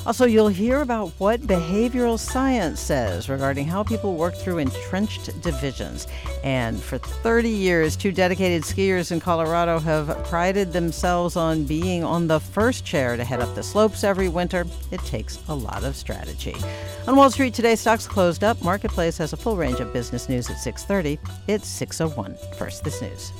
[0.07, 6.07] Also, you'll hear about what behavioral science says regarding how people work through entrenched divisions.
[6.45, 12.25] And for 30 years, two dedicated skiers in Colorado have prided themselves on being on
[12.25, 14.65] the first chair to head up the slopes every winter.
[14.91, 16.55] It takes a lot of strategy.
[17.05, 18.63] On Wall Street today, stocks closed up.
[18.63, 21.19] Marketplace has a full range of business news at 6:30.
[21.49, 22.38] It's 6:01.
[22.57, 23.34] First, this news.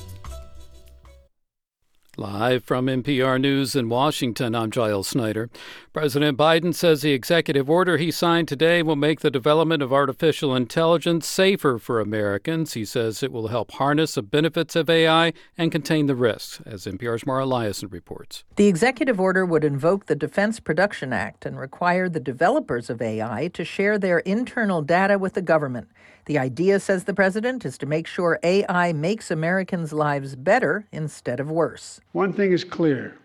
[2.18, 5.48] Live from NPR News in Washington, I'm Giles Snyder.
[5.92, 10.52] President Biden says the executive order he signed today will make the development of artificial
[10.56, 12.72] intelligence safer for Americans.
[12.72, 16.86] He says it will help harness the benefits of AI and contain the risks, as
[16.86, 18.42] NPR's Mara Liasson reports.
[18.56, 23.46] The executive order would invoke the Defense Production Act and require the developers of AI
[23.54, 25.86] to share their internal data with the government.
[26.28, 31.40] The idea, says the president, is to make sure AI makes Americans' lives better instead
[31.40, 32.00] of worse.
[32.12, 33.16] One thing is clear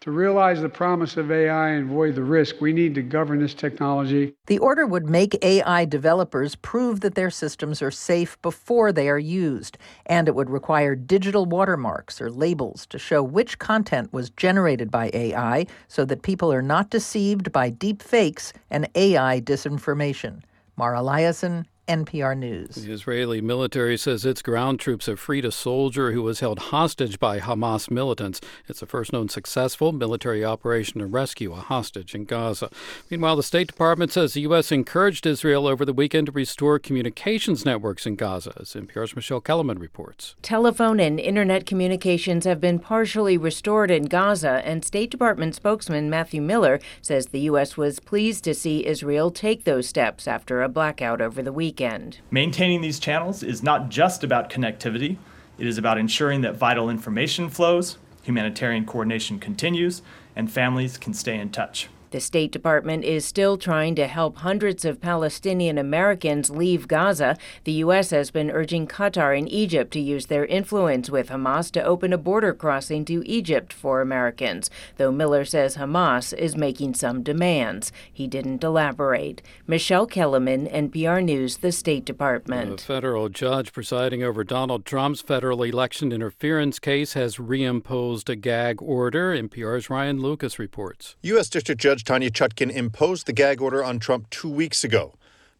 [0.00, 3.54] to realize the promise of AI and avoid the risk, we need to govern this
[3.54, 4.34] technology.
[4.46, 9.20] The order would make AI developers prove that their systems are safe before they are
[9.20, 14.90] used, and it would require digital watermarks or labels to show which content was generated
[14.90, 20.42] by AI so that people are not deceived by deep fakes and AI disinformation.
[20.76, 22.76] Mara Liasson, NPR News.
[22.76, 27.20] The Israeli military says its ground troops have freed a soldier who was held hostage
[27.20, 28.40] by Hamas militants.
[28.66, 32.70] It's the first known successful military operation to rescue a hostage in Gaza.
[33.10, 34.72] Meanwhile, the State Department says the U.S.
[34.72, 39.78] encouraged Israel over the weekend to restore communications networks in Gaza, as NPR's Michele Kelemen
[39.78, 40.34] reports.
[40.40, 46.40] Telephone and internet communications have been partially restored in Gaza, and State Department spokesman Matthew
[46.40, 47.76] Miller says the U.S.
[47.76, 52.18] was pleased to see Israel take those steps after a blackout over the weekend weekend.
[52.30, 55.16] Maintaining these channels is not just about connectivity,
[55.58, 60.02] it is about ensuring that vital information flows, humanitarian coordination continues,
[60.34, 61.88] and families can stay in touch.
[62.12, 67.38] The State Department is still trying to help hundreds of Palestinian Americans leave Gaza.
[67.64, 68.10] The U.S.
[68.10, 72.18] has been urging Qatar and Egypt to use their influence with Hamas to open a
[72.18, 74.68] border crossing to Egypt for Americans,
[74.98, 77.90] though Miller says Hamas is making some demands.
[78.12, 79.40] He didn't elaborate.
[79.66, 82.76] Michele Kelemen, NPR News, the State Department.
[82.76, 88.82] The federal judge presiding over Donald Trump's federal election interference case has reimposed a gag
[88.82, 89.34] order.
[89.34, 91.16] NPR's Ryan Lucas reports.
[91.22, 91.48] U.S.
[91.48, 95.14] District Judge Tanya Chutkan imposed the gag order on Trump two weeks ago,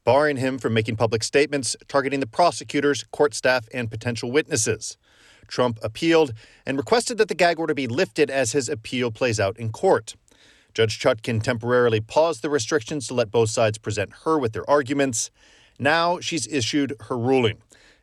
[0.05, 4.97] barring him from making public statements targeting the prosecutors, court staff, and potential witnesses.
[5.49, 6.33] Trump appealed
[6.67, 10.17] and requested that the gag order be lifted as his appeal plays out in court.
[10.75, 15.31] Judge Chutkan temporarily paused the restrictions to let both sides present her with their arguments.
[15.79, 17.59] Now she's issued her ruling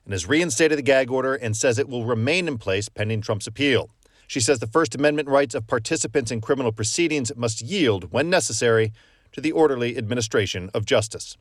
[0.05, 3.47] and has reinstated the gag order and says it will remain in place pending Trump's
[3.47, 3.89] appeal.
[4.29, 8.93] She says the First Amendment rights of participants in criminal proceedings must yield, when necessary,
[9.31, 11.35] to the orderly administration of justice.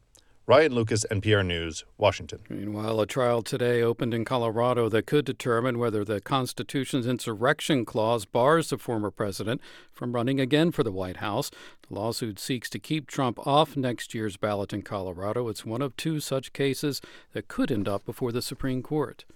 [0.46, 2.38] Ryan Lucas, NPR News, Washington.
[2.48, 8.24] Meanwhile, a trial today opened in Colorado that could determine whether the Constitution's insurrection clause
[8.24, 9.60] bars the former president
[9.92, 11.50] from running again for the White House.
[11.86, 15.48] The lawsuit seeks to keep Trump off next year's ballot in Colorado.
[15.48, 17.02] It's one of two such cases
[17.34, 19.26] that could end up before the Supreme Court.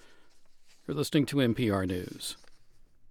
[0.88, 2.38] You're listening to NPR News.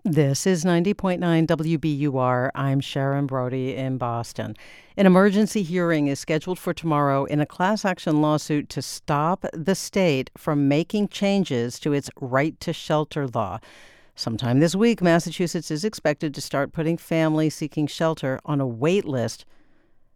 [0.04, 2.50] This is 90.9 WBUR.
[2.56, 4.56] I'm Sharon Brody in Boston.
[4.98, 9.76] An emergency hearing is scheduled for tomorrow in a class action lawsuit to stop the
[9.76, 13.60] state from making changes to its right to shelter law.
[14.16, 19.06] Sometime this week, Massachusetts is expected to start putting families seeking shelter on a wait
[19.06, 19.46] list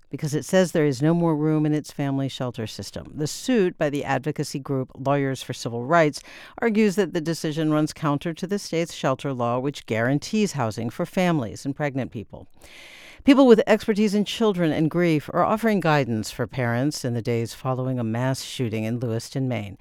[0.10, 3.12] because it says there is no more room in its family shelter system.
[3.14, 6.22] The suit by the advocacy group Lawyers for Civil Rights
[6.60, 11.06] argues that the decision runs counter to the state's shelter law, which guarantees housing for
[11.06, 12.48] families and pregnant people.
[13.24, 17.56] People with expertise in children and grief are offering guidance for parents in the days
[17.56, 19.78] following a mass shooting in Lewiston, Maine.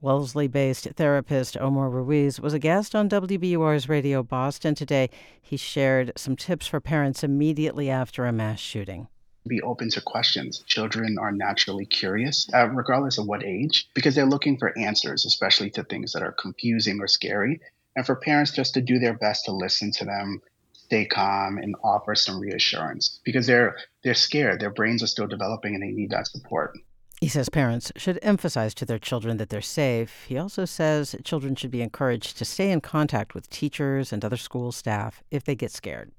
[0.00, 5.10] Wellesley based therapist Omar Ruiz was a guest on WBUR's Radio Boston today.
[5.40, 9.08] He shared some tips for parents immediately after a mass shooting
[9.46, 10.62] be open to questions.
[10.66, 15.70] Children are naturally curious, uh, regardless of what age, because they're looking for answers, especially
[15.70, 17.60] to things that are confusing or scary.
[17.96, 20.42] And for parents just to do their best to listen to them,
[20.72, 24.60] stay calm, and offer some reassurance because they're they're scared.
[24.60, 26.78] Their brains are still developing, and they need that support.
[27.20, 30.24] He says parents should emphasize to their children that they're safe.
[30.28, 34.36] He also says children should be encouraged to stay in contact with teachers and other
[34.36, 36.12] school staff if they get scared.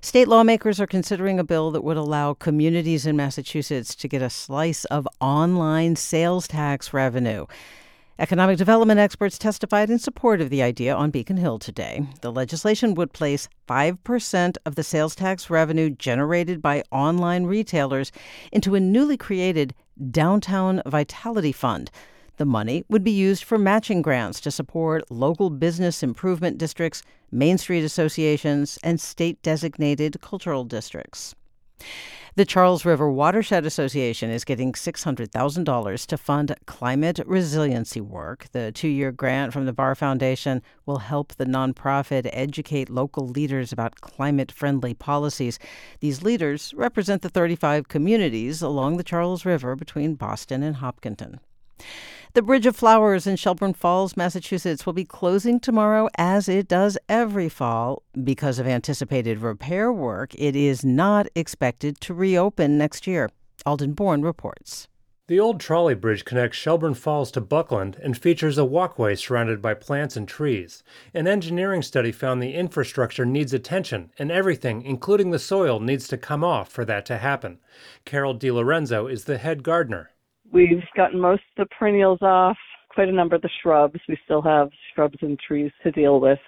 [0.00, 4.30] State lawmakers are considering a bill that would allow communities in Massachusetts to get a
[4.30, 7.46] slice of online sales tax revenue.
[8.18, 12.06] Economic development experts testified in support of the idea on Beacon Hill today.
[12.20, 18.12] The legislation would place 5% of the sales tax revenue generated by online retailers
[18.52, 19.74] into a newly created
[20.10, 21.90] Downtown Vitality Fund.
[22.42, 27.56] The money would be used for matching grants to support local business improvement districts, Main
[27.56, 31.36] Street associations, and state designated cultural districts.
[32.34, 38.46] The Charles River Watershed Association is getting $600,000 to fund climate resiliency work.
[38.50, 43.72] The two year grant from the Barr Foundation will help the nonprofit educate local leaders
[43.72, 45.60] about climate friendly policies.
[46.00, 51.38] These leaders represent the 35 communities along the Charles River between Boston and Hopkinton.
[52.34, 56.96] The Bridge of Flowers in Shelburne Falls, Massachusetts, will be closing tomorrow as it does
[57.06, 58.04] every fall.
[58.24, 63.28] Because of anticipated repair work, it is not expected to reopen next year.
[63.66, 64.88] Alden Bourne reports.
[65.26, 69.74] The old trolley bridge connects Shelburne Falls to Buckland and features a walkway surrounded by
[69.74, 70.82] plants and trees.
[71.12, 76.16] An engineering study found the infrastructure needs attention, and everything, including the soil, needs to
[76.16, 77.58] come off for that to happen.
[78.06, 80.11] Carol DiLorenzo is the head gardener.
[80.52, 82.58] We've gotten most of the perennials off,
[82.90, 83.98] quite a number of the shrubs.
[84.06, 86.38] We still have shrubs and trees to deal with.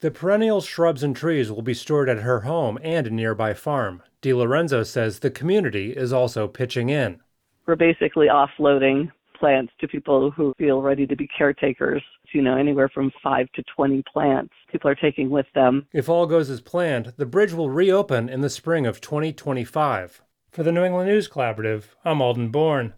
[0.00, 4.02] The perennial shrubs and trees will be stored at her home and a nearby farm.
[4.22, 7.20] DiLorenzo says the community is also pitching in.
[7.66, 12.02] We're basically offloading plants to people who feel ready to be caretakers.
[12.32, 15.86] You know, anywhere from 5 to 20 plants people are taking with them.
[15.92, 20.22] If all goes as planned, the bridge will reopen in the spring of 2025.
[20.50, 22.94] For the New England News Collaborative, I'm Alden Bourne.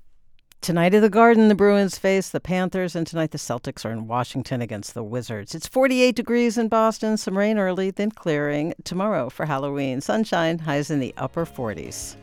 [0.63, 4.07] Tonight at the Garden, the Bruins face the Panthers, and tonight the Celtics are in
[4.07, 5.57] Washington against the Wizards.
[5.57, 8.73] It's 48 degrees in Boston, some rain early, then clearing.
[8.85, 12.15] Tomorrow for Halloween, sunshine, highs in the upper 40s.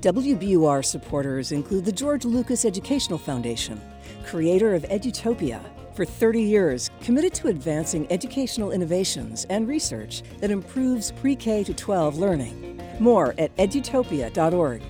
[0.00, 3.80] WBUR supporters include the George Lucas Educational Foundation,
[4.24, 5.60] creator of Edutopia,
[5.96, 11.74] For 30 years, committed to advancing educational innovations and research that improves pre K to
[11.74, 12.80] 12 learning.
[13.00, 14.82] More at edutopia.org.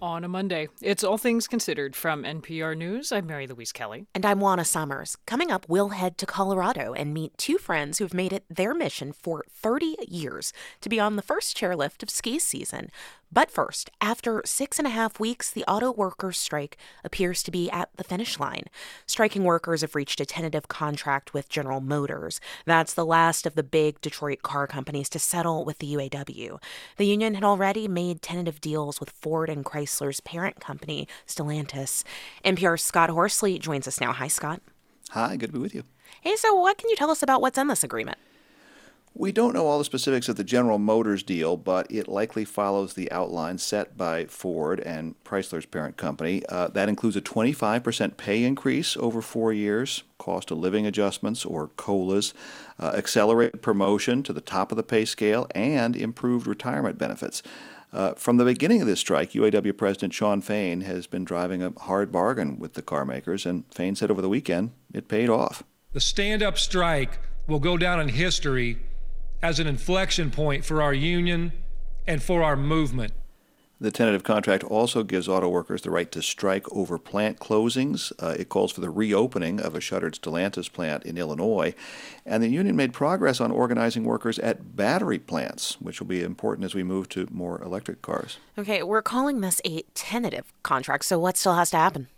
[0.00, 3.10] On a Monday, it's All Things Considered from NPR News.
[3.10, 4.06] I'm Mary Louise Kelly.
[4.14, 5.16] And I'm Juana Summers.
[5.26, 9.12] Coming up, we'll head to Colorado and meet two friends who've made it their mission
[9.12, 10.52] for 30 years
[10.82, 12.90] to be on the first chairlift of ski season.
[13.30, 17.70] But first, after six and a half weeks, the auto workers' strike appears to be
[17.70, 18.64] at the finish line.
[19.06, 22.40] Striking workers have reached a tentative contract with General Motors.
[22.64, 26.58] That's the last of the big Detroit car companies to settle with the UAW.
[26.96, 32.04] The union had already made tentative deals with Ford and Chrysler's parent company, Stellantis.
[32.44, 34.12] NPR's Scott Horsley joins us now.
[34.12, 34.62] Hi, Scott.
[35.10, 35.84] Hi, good to be with you.
[36.22, 38.18] Hey, so what can you tell us about what's in this agreement?
[39.18, 42.94] We don't know all the specifics of the General Motors deal, but it likely follows
[42.94, 46.44] the outline set by Ford and Chrysler's parent company.
[46.48, 51.66] Uh, that includes a 25% pay increase over four years, cost of living adjustments or
[51.66, 52.32] COLAs,
[52.78, 57.42] uh, accelerated promotion to the top of the pay scale, and improved retirement benefits.
[57.92, 61.72] Uh, from the beginning of this strike, UAW President Shawn Fain has been driving a
[61.76, 65.64] hard bargain with the carmakers, and Fain said over the weekend it paid off.
[65.92, 67.18] The stand up strike
[67.48, 68.78] will go down in history
[69.42, 71.52] as an inflection point for our union
[72.06, 73.12] and for our movement.
[73.80, 78.10] The tentative contract also gives auto workers the right to strike over plant closings.
[78.20, 81.74] Uh, it calls for the reopening of a shuttered Stellantis plant in Illinois.
[82.26, 86.64] And the union made progress on organizing workers at battery plants, which will be important
[86.64, 88.38] as we move to more electric cars.
[88.58, 92.08] Okay, we're calling this a tentative contract, so what still has to happen?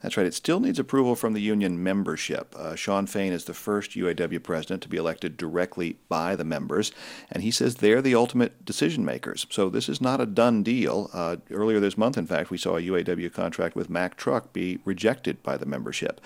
[0.00, 0.26] That's right.
[0.26, 2.54] It still needs approval from the union membership.
[2.56, 6.92] Uh, Shawn Fain is the first UAW president to be elected directly by the members,
[7.32, 9.46] and he says they're the ultimate decision makers.
[9.50, 11.10] So this is not a done deal.
[11.12, 14.78] Uh, earlier this month, in fact, we saw a UAW contract with Mack Truck be
[14.84, 16.20] rejected by the membership.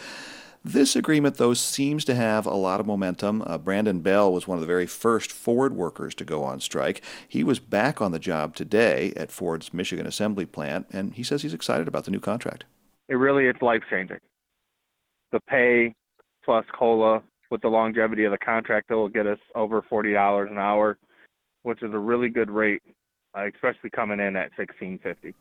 [0.62, 3.42] This agreement, though, seems to have a lot of momentum.
[3.44, 7.02] Uh, Brandon Bell was one of the very first Ford workers to go on strike.
[7.26, 11.40] He was back on the job today at Ford's Michigan assembly plant, and he says
[11.40, 12.64] he's excited about the new contract
[13.12, 14.20] it really is life changing.
[15.32, 15.94] The pay
[16.44, 20.48] plus cola with the longevity of the contract that will get us over forty dollars
[20.50, 20.96] an hour,
[21.62, 22.82] which is a really good rate,
[23.36, 25.34] uh, especially coming in at sixteen fifty.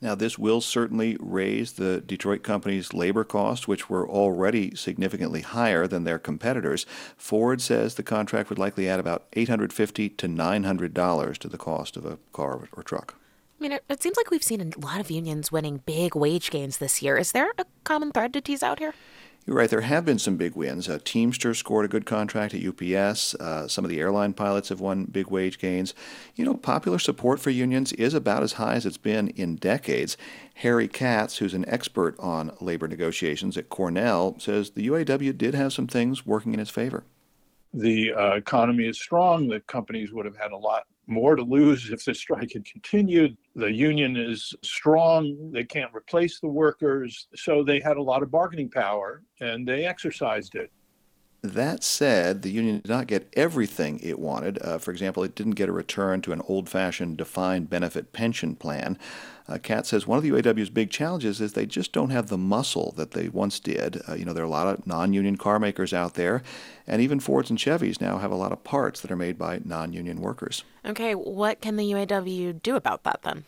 [0.00, 5.88] Now, this will certainly raise the Detroit company's labor costs, which were already significantly higher
[5.88, 6.86] than their competitors.
[7.16, 12.06] Ford says the contract would likely add about 850 to $900 to the cost of
[12.06, 13.16] a car or truck.
[13.58, 16.50] I mean, it, it, seems like we've seen a lot of unions winning big wage
[16.50, 17.16] gains this year.
[17.16, 18.94] Is there a common thread to tease out here?
[19.46, 19.70] You're right.
[19.70, 20.88] There have been some big wins.
[20.88, 23.34] Uh, Teamster scored a good contract at UPS.
[23.34, 25.94] Uh, some of the airline pilots have won big wage gains.
[26.36, 30.18] You know, popular support for unions is about as high as it's been in decades.
[30.56, 35.72] Harry Katz, who's an expert on labor negotiations at Cornell, says the UAW did have
[35.72, 37.04] some things working in its favor.
[37.72, 39.48] The uh, economy is strong.
[39.48, 43.36] The companies would have had a lot more to lose if the strike had continued.
[43.56, 45.50] The union is strong.
[45.52, 47.28] They can't replace the workers.
[47.34, 50.70] So they had a lot of bargaining power and they exercised it.
[51.40, 54.60] That said, the union did not get everything it wanted.
[54.60, 58.56] Uh, for example, it didn't get a return to an old fashioned defined benefit pension
[58.56, 58.98] plan.
[59.48, 62.36] Uh, Katz says one of the UAW's big challenges is they just don't have the
[62.36, 64.02] muscle that they once did.
[64.08, 66.42] Uh, you know, there are a lot of non union car makers out there,
[66.88, 69.60] and even Fords and Chevys now have a lot of parts that are made by
[69.64, 70.64] non union workers.
[70.84, 73.44] Okay, what can the UAW do about that then?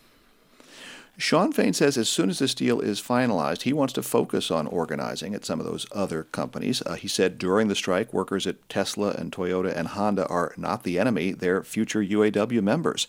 [1.20, 4.66] Shawn Fain says as soon as this deal is finalized, he wants to focus on
[4.66, 6.82] organizing at some of those other companies.
[6.86, 10.82] Uh, he said during the strike, workers at Tesla and Toyota and Honda are not
[10.82, 13.06] the enemy, they're future UAW members.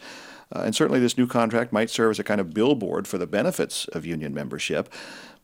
[0.54, 3.26] Uh, and certainly this new contract might serve as a kind of billboard for the
[3.26, 4.92] benefits of union membership.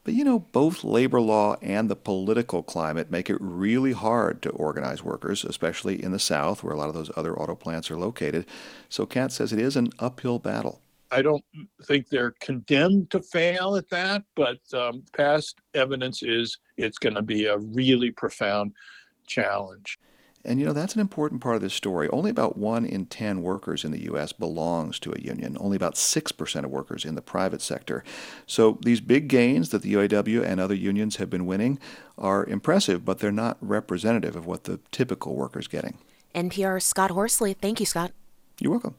[0.03, 4.49] But you know, both labor law and the political climate make it really hard to
[4.49, 7.97] organize workers, especially in the South, where a lot of those other auto plants are
[7.97, 8.45] located.
[8.89, 10.81] So Katz says it is an uphill battle.
[11.11, 11.43] I don't
[11.83, 17.21] think they're condemned to fail at that, but um, past evidence is it's going to
[17.21, 18.73] be a really profound
[19.25, 19.99] challenge.
[20.45, 22.07] And you know, that's an important part of this story.
[22.09, 24.31] Only about one in 10 workers in the U.S.
[24.31, 28.03] belongs to a union, only about 6% of workers in the private sector.
[28.45, 31.79] So these big gains that the UAW and other unions have been winning
[32.17, 35.97] are impressive, but they're not representative of what the typical worker's getting.
[36.33, 37.53] NPR's Scott Horsley.
[37.53, 38.11] Thank you, Scott.
[38.59, 38.95] You're welcome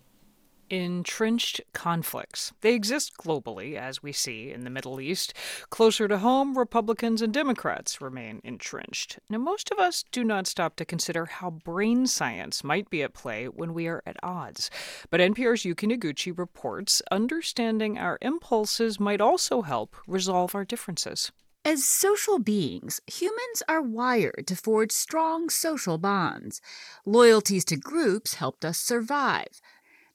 [0.70, 2.52] entrenched conflicts.
[2.60, 5.34] They exist globally, as we see in the Middle East.
[5.70, 9.18] Closer to home, Republicans and Democrats remain entrenched.
[9.28, 13.14] Now, most of us do not stop to consider how brain science might be at
[13.14, 14.70] play when we are at odds.
[15.10, 21.32] But NPR's Yuki Noguchi reports understanding our impulses might also help resolve our differences.
[21.64, 26.62] As social beings, humans are wired to forge strong social bonds.
[27.04, 29.60] Loyalties to groups helped us survive.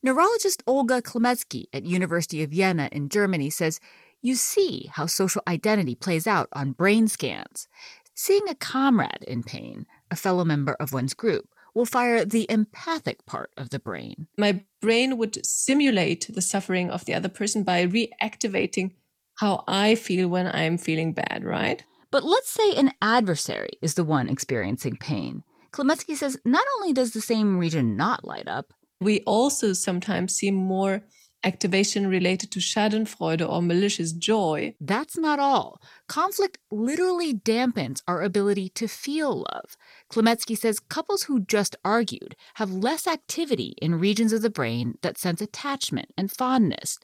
[0.05, 3.79] Neurologist Olga Klimecki at University of Vienna in Germany says
[4.21, 7.69] you see how social identity plays out on brain scans.
[8.13, 13.25] Seeing a comrade in pain, a fellow member of one's group, will fire the empathic
[13.25, 14.27] part of the brain.
[14.37, 18.91] My brain would simulate the suffering of the other person by reactivating
[19.35, 21.81] how I feel when I'm feeling bad, right?
[22.11, 25.43] But let's say an adversary is the one experiencing pain.
[25.71, 28.73] Klimecki says not only does the same region not light up,
[29.03, 31.03] we also sometimes see more
[31.43, 34.75] activation related to Schadenfreude or malicious joy.
[34.79, 35.81] That's not all.
[36.07, 39.75] Conflict literally dampens our ability to feel love.
[40.09, 45.17] Klimecki says couples who just argued have less activity in regions of the brain that
[45.17, 46.97] sense attachment and fondness.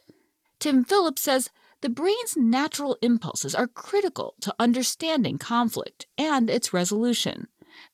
[0.59, 1.49] Tim Phillips says
[1.81, 7.47] the brain's natural impulses are critical to understanding conflict and its resolution.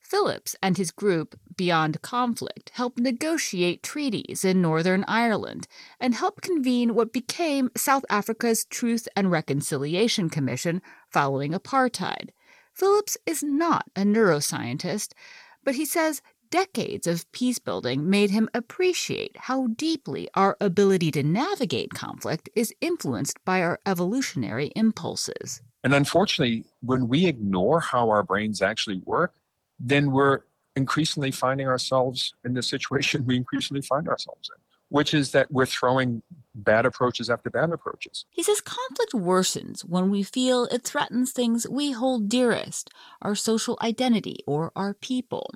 [0.06, 5.66] Phillips and his group, Beyond Conflict, helped negotiate treaties in Northern Ireland
[5.98, 10.80] and helped convene what became South Africa's Truth and Reconciliation Commission
[11.10, 12.28] following apartheid.
[12.72, 15.12] Phillips is not a neuroscientist,
[15.64, 21.24] but he says decades of peace building made him appreciate how deeply our ability to
[21.24, 25.62] navigate conflict is influenced by our evolutionary impulses.
[25.82, 29.34] And unfortunately, when we ignore how our brains actually work,
[29.78, 30.40] then we're
[30.74, 35.66] increasingly finding ourselves in the situation we increasingly find ourselves in, which is that we're
[35.66, 36.22] throwing
[36.54, 38.26] bad approaches after bad approaches.
[38.30, 42.90] He says conflict worsens when we feel it threatens things we hold dearest,
[43.22, 45.50] our social identity or our people.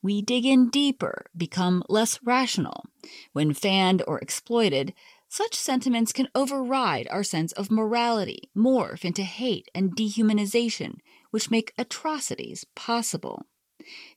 [0.00, 2.86] We dig in deeper, become less rational.
[3.32, 4.94] When fanned or exploited,
[5.28, 10.96] such sentiments can override our sense of morality, morph into hate and dehumanization,
[11.30, 13.46] which make atrocities possible.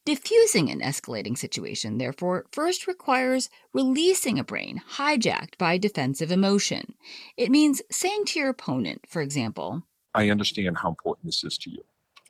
[0.05, 6.93] Diffusing an escalating situation, therefore, first requires releasing a brain hijacked by defensive emotion.
[7.37, 9.81] It means saying to your opponent, for example,
[10.13, 11.83] I understand how important this is to you.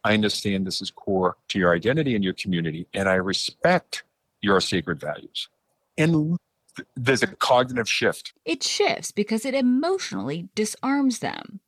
[0.05, 4.03] I understand this is core to your identity and your community, and I respect
[4.41, 5.49] your sacred values.
[5.97, 6.37] And
[6.95, 8.31] there's a cognitive shift.
[8.45, 11.59] It shifts because it emotionally disarms them.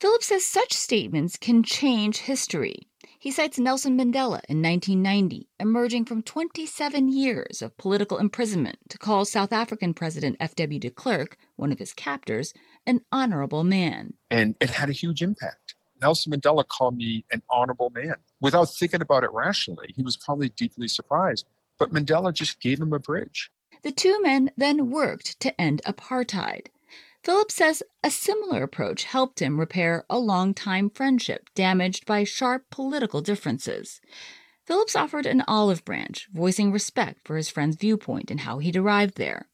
[0.00, 2.88] Phillips says such statements can change history.
[3.20, 9.24] He cites Nelson Mandela in 1990, emerging from 27 years of political imprisonment to call
[9.24, 10.78] South African President F.W.
[10.78, 12.54] de Klerk, one of his captors,
[12.86, 14.14] an honorable man.
[14.30, 15.74] And it had a huge impact.
[16.00, 18.14] Nelson Mandela called me an honorable man.
[18.40, 21.44] Without thinking about it rationally, he was probably deeply surprised.
[21.76, 23.50] But Mandela just gave him a bridge.
[23.82, 26.66] The two men then worked to end apartheid.
[27.24, 33.20] Phillips says a similar approach helped him repair a long-time friendship damaged by sharp political
[33.20, 34.00] differences.
[34.66, 39.16] Phillips offered an olive branch, voicing respect for his friend's viewpoint and how he'd arrived
[39.16, 39.48] there.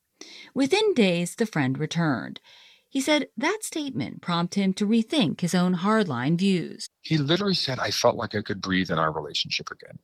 [0.54, 2.40] Within days, the friend returned.
[2.88, 6.88] He said that statement prompted him to rethink his own hardline views.
[7.00, 9.98] He literally said, I felt like I could breathe in our relationship again.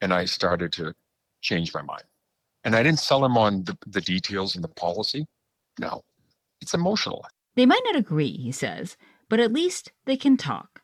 [0.00, 0.94] And I started to
[1.40, 2.04] change my mind.
[2.64, 5.26] And I didn't sell him on the, the details and the policy.
[5.78, 6.02] No,
[6.64, 7.26] it's emotional.
[7.56, 8.96] They might not agree, he says,
[9.28, 10.80] but at least they can talk.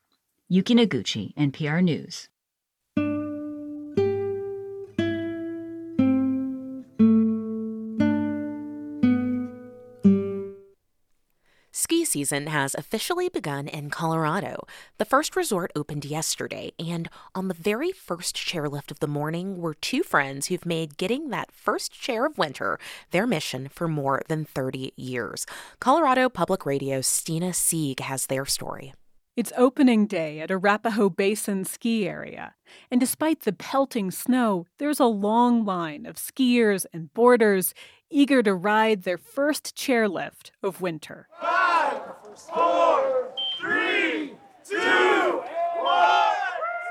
[0.47, 2.29] Yuki Noguchi, NPR News.
[12.11, 14.67] Season has officially begun in Colorado.
[14.99, 19.75] The first resort opened yesterday, and on the very first chairlift of the morning were
[19.75, 22.79] two friends who've made getting that first chair of winter
[23.13, 25.47] their mission for more than 30 years.
[25.79, 28.93] Colorado Public Radio's Stina Sieg has their story.
[29.37, 32.55] It's opening day at Arapahoe Basin ski area,
[32.91, 37.73] and despite the pelting snow, there's a long line of skiers and boarders
[38.11, 41.29] eager to ride their first chairlift of winter.
[41.41, 42.01] Five,
[42.53, 45.43] four, three, two,
[45.79, 46.35] one.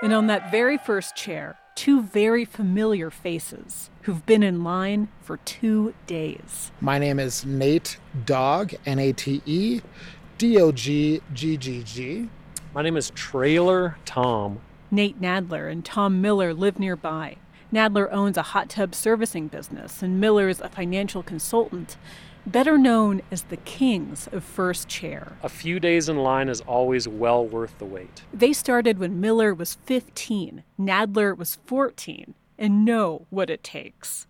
[0.01, 5.37] And on that very first chair, two very familiar faces who've been in line for
[5.37, 6.71] two days.
[6.81, 9.81] My name is Nate Dog, N A T E
[10.37, 12.29] D O G G G G.
[12.73, 14.61] My name is Trailer Tom.
[14.91, 17.37] Nate Nadler and Tom Miller live nearby.
[17.71, 21.97] Nadler owns a hot tub servicing business, and Miller is a financial consultant,
[22.45, 25.33] better known as the kings of first chair.
[25.43, 28.23] A few days in line is always well worth the wait.
[28.33, 34.25] They started when Miller was 15, Nadler was 14, and know what it takes.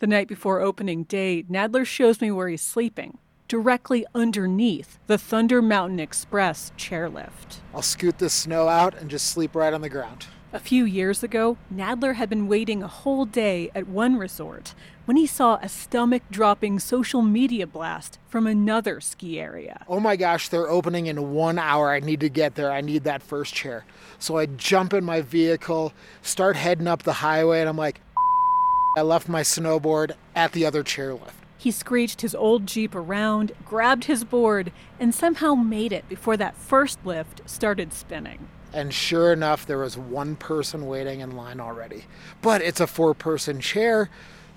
[0.00, 5.60] The night before opening day, Nadler shows me where he's sleeping directly underneath the Thunder
[5.60, 7.60] Mountain Express chairlift.
[7.74, 10.26] I'll scoot the snow out and just sleep right on the ground.
[10.54, 14.74] A few years ago, Nadler had been waiting a whole day at one resort
[15.06, 19.82] when he saw a stomach dropping social media blast from another ski area.
[19.88, 21.90] Oh my gosh, they're opening in one hour.
[21.90, 22.70] I need to get there.
[22.70, 23.86] I need that first chair.
[24.18, 28.02] So I jump in my vehicle, start heading up the highway, and I'm like,
[28.98, 31.32] I left my snowboard at the other chairlift.
[31.56, 36.58] He screeched his old Jeep around, grabbed his board, and somehow made it before that
[36.58, 38.48] first lift started spinning.
[38.72, 42.04] And sure enough, there was one person waiting in line already.
[42.40, 44.08] But it's a four person chair.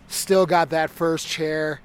[0.07, 1.81] Still got that first chair.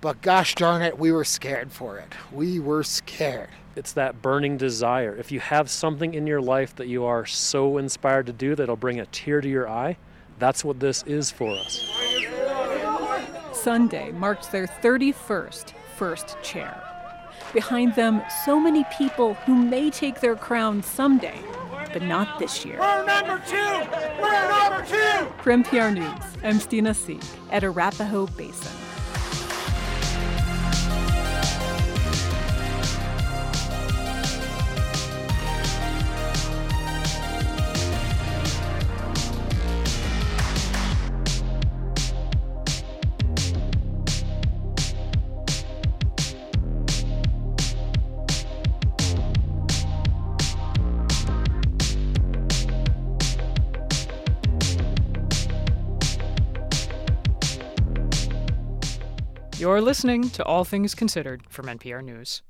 [0.00, 2.12] But gosh darn it, we were scared for it.
[2.30, 3.48] We were scared.
[3.74, 5.16] It's that burning desire.
[5.16, 8.76] If you have something in your life that you are so inspired to do that'll
[8.76, 9.96] bring a tear to your eye,
[10.38, 11.90] that's what this is for us.
[13.52, 16.80] Sunday marked their 31st first chair.
[17.52, 21.40] Behind them, so many people who may take their crown someday,
[21.94, 22.76] but not this year.
[22.80, 23.56] We're number two!
[24.20, 25.32] We're number two!
[25.42, 28.83] For NPR News, I'm Stina Sieg at Arapahoe Basin.
[59.64, 62.42] You're listening to All Things Considered from NPR News.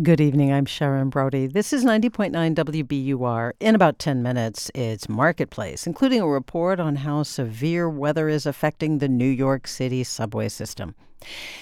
[0.00, 0.52] Good evening.
[0.52, 1.48] I'm Sharon Brody.
[1.48, 3.50] This is 90.9 WBUR.
[3.58, 8.98] In about 10 minutes, it's Marketplace, including a report on how severe weather is affecting
[8.98, 10.94] the New York City subway system.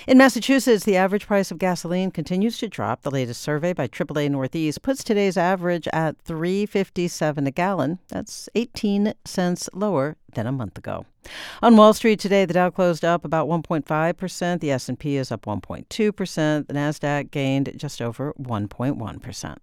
[0.07, 3.01] In Massachusetts, the average price of gasoline continues to drop.
[3.05, 8.01] The latest survey by AAA Northeast puts today's average at 3.57 a gallon.
[8.09, 11.07] That's 18 cents lower than a month ago.
[11.63, 16.67] On Wall Street today, the Dow closed up about 1.5%, the S&P is up 1.2%,
[16.67, 19.57] the Nasdaq gained just over 1.1%.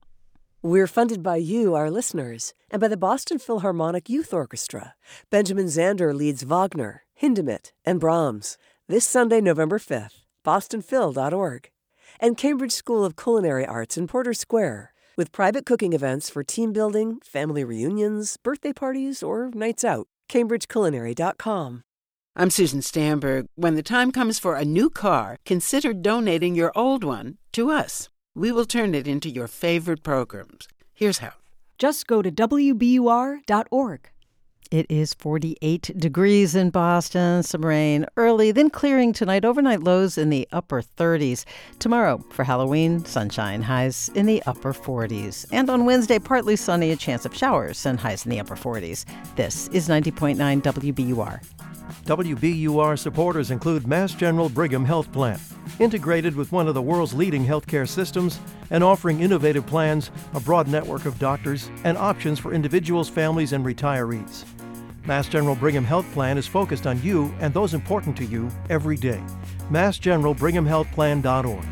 [0.64, 4.94] We're funded by you, our listeners, and by the Boston Philharmonic Youth Orchestra.
[5.32, 8.58] Benjamin Zander leads Wagner, Hindemith, and Brahms.
[8.88, 11.72] This Sunday, November 5th, bostonphil.org.
[12.20, 16.74] And Cambridge School of Culinary Arts in Porter Square, with private cooking events for team
[16.74, 20.08] building, family reunions, birthday parties, or nights out.
[20.32, 21.84] CambridgeCulinary.com.
[22.34, 23.48] I'm Susan Stamberg.
[23.56, 28.08] When the time comes for a new car, consider donating your old one to us.
[28.34, 30.70] We will turn it into your favorite programs.
[30.94, 31.34] Here's how.
[31.78, 34.10] Just go to WBUR.org.
[34.72, 39.44] It is 48 degrees in Boston, some rain early, then clearing tonight.
[39.44, 41.44] Overnight lows in the upper 30s.
[41.80, 45.46] Tomorrow, for Halloween, sunshine, highs in the upper 40s.
[45.52, 49.04] And on Wednesday, partly sunny, a chance of showers, and highs in the upper 40s.
[49.36, 51.42] This is 90.9 WBUR.
[52.06, 55.38] WBUR supporters include Mass General Brigham Health Plan,
[55.80, 60.70] integrated with one of the world's leading healthcare systems and offering innovative plans, a broad
[60.70, 64.46] network of doctors, and options for individuals, families, and retirees.
[65.06, 68.96] Mass General Brigham Health Plan is focused on you and those important to you every
[68.96, 69.22] day.
[69.72, 71.66] MassGeneralBrighamHealthPlan.org.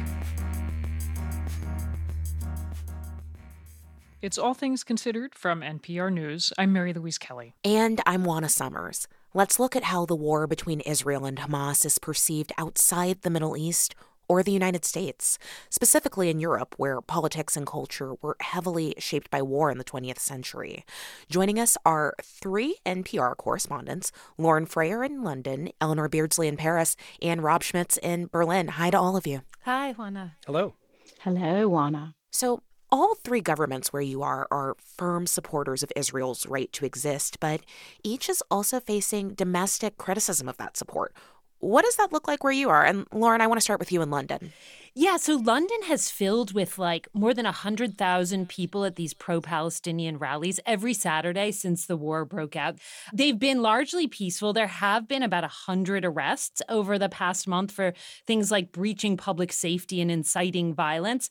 [4.21, 6.51] It's All Things Considered from NPR News.
[6.57, 7.53] I'm Mary Louise Kelly.
[7.63, 9.07] And I'm Juana Summers.
[9.33, 13.55] Let's look at how the war between Israel and Hamas is perceived outside the Middle
[13.55, 13.95] East
[14.29, 15.37] or the United States,
[15.69, 20.19] specifically in Europe, where politics and culture were heavily shaped by war in the 20th
[20.19, 20.85] century.
[21.29, 27.43] Joining us are three NPR correspondents Lauren Frayer in London, Eleanor Beardsley in Paris, and
[27.43, 28.69] Rob Schmitz in Berlin.
[28.69, 29.41] Hi to all of you.
[29.65, 30.37] Hi, Juana.
[30.45, 30.75] Hello.
[31.21, 32.13] Hello, Juana.
[32.31, 37.39] So, all three governments where you are are firm supporters of Israel's right to exist,
[37.39, 37.61] but
[38.03, 41.13] each is also facing domestic criticism of that support.
[41.59, 42.83] What does that look like where you are?
[42.83, 44.53] And Lauren, I want to start with you in London.
[45.01, 50.17] Yeah, so London has filled with like more than 100,000 people at these pro Palestinian
[50.17, 52.79] rallies every Saturday since the war broke out.
[53.13, 54.51] They've been largely peaceful.
[54.51, 57.93] There have been about 100 arrests over the past month for
[58.27, 61.29] things like breaching public safety and inciting violence.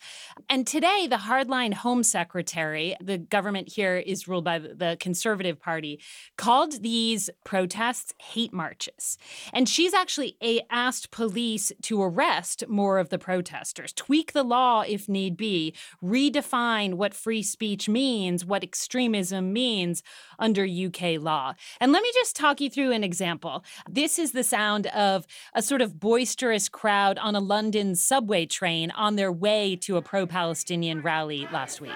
[0.48, 6.00] And today, the hardline Home Secretary, the government here is ruled by the Conservative Party,
[6.38, 9.18] called these protests hate marches.
[9.52, 14.42] And she's actually eh, asked police to arrest more of the protesters protesters, tweak the
[14.42, 20.02] law if need be, redefine what free speech means, what extremism means
[20.38, 21.54] under UK law.
[21.80, 23.64] And let me just talk you through an example.
[23.88, 28.90] This is the sound of a sort of boisterous crowd on a London subway train
[28.92, 31.90] on their way to a pro Palestinian rally last week.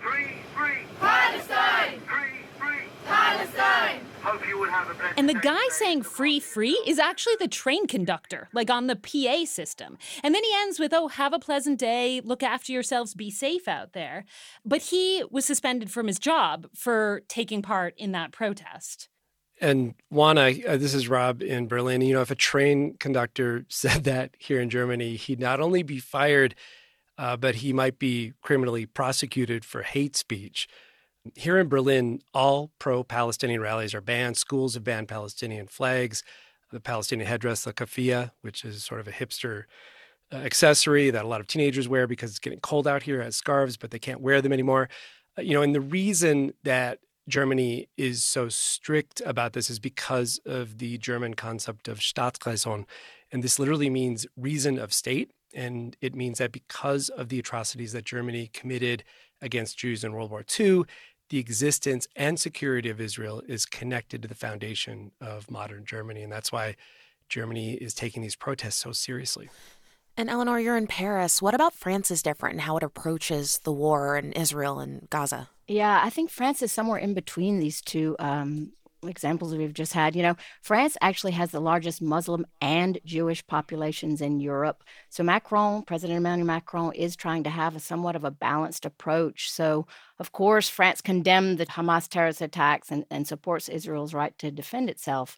[0.00, 0.84] Free, free.
[1.00, 2.00] Palestine!
[2.00, 2.78] Free.
[3.04, 4.07] Palestine!
[5.16, 9.44] And the guy saying free, free is actually the train conductor, like on the PA
[9.44, 9.98] system.
[10.22, 13.68] And then he ends with, oh, have a pleasant day, look after yourselves, be safe
[13.68, 14.24] out there.
[14.64, 19.08] But he was suspended from his job for taking part in that protest.
[19.60, 22.00] And Juana, uh, this is Rob in Berlin.
[22.00, 25.98] You know, if a train conductor said that here in Germany, he'd not only be
[25.98, 26.54] fired,
[27.16, 30.68] uh, but he might be criminally prosecuted for hate speech.
[31.34, 34.36] Here in Berlin, all pro Palestinian rallies are banned.
[34.36, 36.22] Schools have banned Palestinian flags,
[36.72, 39.64] the Palestinian headdress, the keffiyeh, which is sort of a hipster
[40.32, 43.36] uh, accessory that a lot of teenagers wear because it's getting cold out here as
[43.36, 44.88] scarves, but they can't wear them anymore.
[45.38, 46.98] Uh, you know, and the reason that
[47.28, 52.84] Germany is so strict about this is because of the German concept of Staatsräson.
[53.30, 55.30] And this literally means reason of state.
[55.54, 59.04] And it means that because of the atrocities that Germany committed
[59.40, 60.84] against Jews in World War II,
[61.30, 66.22] the existence and security of Israel is connected to the foundation of modern Germany.
[66.22, 66.76] And that's why
[67.28, 69.50] Germany is taking these protests so seriously.
[70.16, 71.40] And Eleanor, you're in Paris.
[71.40, 75.50] What about France is different and how it approaches the war in Israel and Gaza?
[75.68, 78.72] Yeah, I think France is somewhere in between these two um,
[79.06, 80.16] examples we've just had.
[80.16, 84.84] You know, France actually has the largest Muslim and Jewish populations in Europe.
[85.08, 89.50] So Macron, President Emmanuel Macron, is trying to have a somewhat of a balanced approach.
[89.50, 89.86] So,
[90.18, 94.90] of course, France condemned the Hamas terrorist attacks and, and supports Israel's right to defend
[94.90, 95.36] itself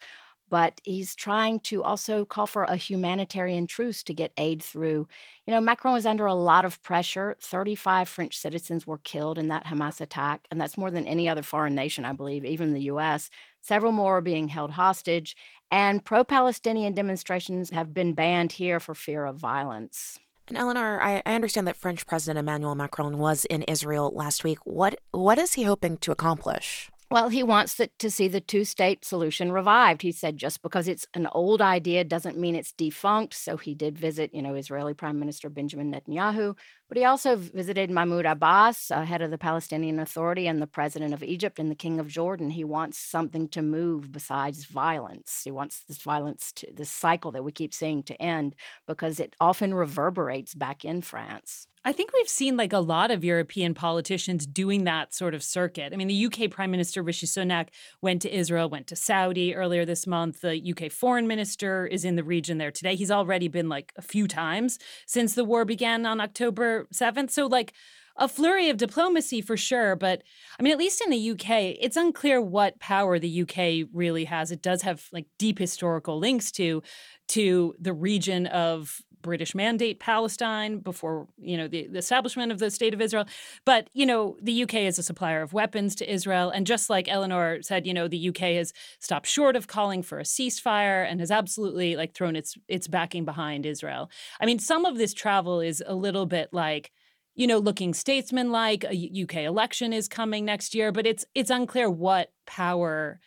[0.51, 5.07] but he's trying to also call for a humanitarian truce to get aid through.
[5.47, 7.37] You know, Macron is under a lot of pressure.
[7.41, 11.43] 35 French citizens were killed in that Hamas attack, and that's more than any other
[11.43, 13.31] foreign nation, I believe, even the US.
[13.61, 15.37] Several more are being held hostage,
[15.71, 20.19] and pro Palestinian demonstrations have been banned here for fear of violence.
[20.49, 24.59] And Eleanor, I, I, understand that French President Emmanuel Macron was in Israel last week.
[24.65, 26.91] What what is he hoping to accomplish?
[27.11, 30.01] Well, he wants the, to see the two state solution revived.
[30.03, 33.35] He said just because it's an old idea doesn't mean it's defunct.
[33.35, 36.57] So he did visit, you know, Israeli Prime Minister Benjamin Netanyahu,
[36.89, 41.13] but he also visited Mahmoud Abbas, uh, head of the Palestinian Authority, and the president
[41.13, 42.51] of Egypt and the king of Jordan.
[42.51, 45.41] He wants something to move besides violence.
[45.45, 48.55] He wants this violence to this cycle that we keep seeing to end
[48.87, 51.67] because it often reverberates back in France.
[51.83, 55.93] I think we've seen like a lot of European politicians doing that sort of circuit.
[55.93, 57.69] I mean, the UK Prime Minister Rishi Sunak
[58.03, 60.43] went to Israel, went to Saudi earlier this month.
[60.43, 62.97] The UK Foreign Minister is in the region there today.
[62.97, 67.31] He's already been like a few times since the war began on October 7th.
[67.31, 67.73] So, like,
[68.17, 70.23] a flurry of diplomacy for sure, but
[70.59, 74.51] I mean, at least in the UK, it's unclear what power the UK really has.
[74.51, 76.83] It does have like deep historical links to
[77.29, 82.71] to the region of British mandate Palestine before, you know, the, the, establishment of the
[82.71, 83.27] state of Israel.
[83.65, 86.51] But, you know, the UK is a supplier of weapons to Israel.
[86.51, 90.19] And just like Eleanor said, you know, the UK has stopped short of calling for
[90.19, 94.11] a ceasefire and has absolutely like thrown its its backing behind Israel.
[94.41, 96.93] I mean, some of this travel is a little bit like
[97.37, 98.85] you know, looking statesman-like.
[98.85, 103.21] A UK election is coming next year, but it's it's unclear what power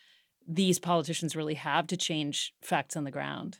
[0.48, 3.60] these politicians really have to change facts on the ground.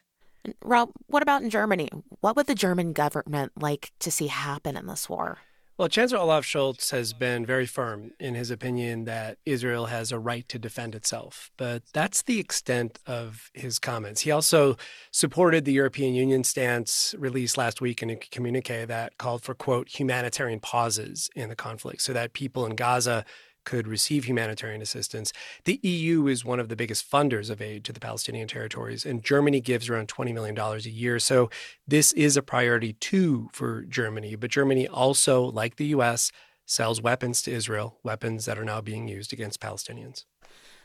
[0.64, 1.90] Rob, what about in Germany?
[2.22, 5.40] What would the German government like to see happen in this war?
[5.76, 10.20] Well, Chancellor Olaf Scholz has been very firm in his opinion that Israel has a
[10.20, 14.22] right to defend itself, but that's the extent of his comments.
[14.22, 14.78] He also
[15.10, 19.90] supported the European Union stance released last week in a communique that called for, quote,
[19.90, 23.26] humanitarian pauses in the conflict so that people in Gaza
[23.64, 25.34] could receive humanitarian assistance.
[25.66, 29.24] The EU is one of the biggest funders of aid to the Palestinian territories, and
[29.24, 31.20] Germany gives around $20 million a year.
[31.20, 31.50] So
[31.88, 34.36] this is a priority too for Germany.
[34.36, 36.32] But Germany also, like the US,
[36.66, 40.26] sells weapons to Israel, weapons that are now being used against Palestinians.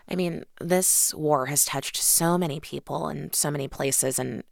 [0.08, 4.42] I mean, this war has touched so many people in so many places in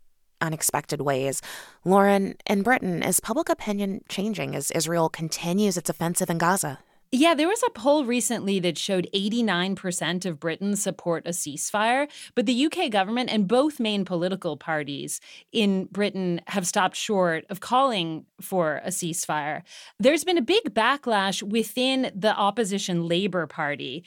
[0.41, 1.41] unexpected ways.
[1.85, 6.79] Lauren, in Britain, is public opinion changing as Israel continues its offensive in Gaza?
[7.13, 12.47] Yeah, there was a poll recently that showed 89% of Britons support a ceasefire, but
[12.47, 15.21] the UK government and both main political parties
[15.53, 19.63] in Britain have stopped short of calling for a ceasefire.
[20.01, 24.05] There's been a big backlash within the opposition Labour Party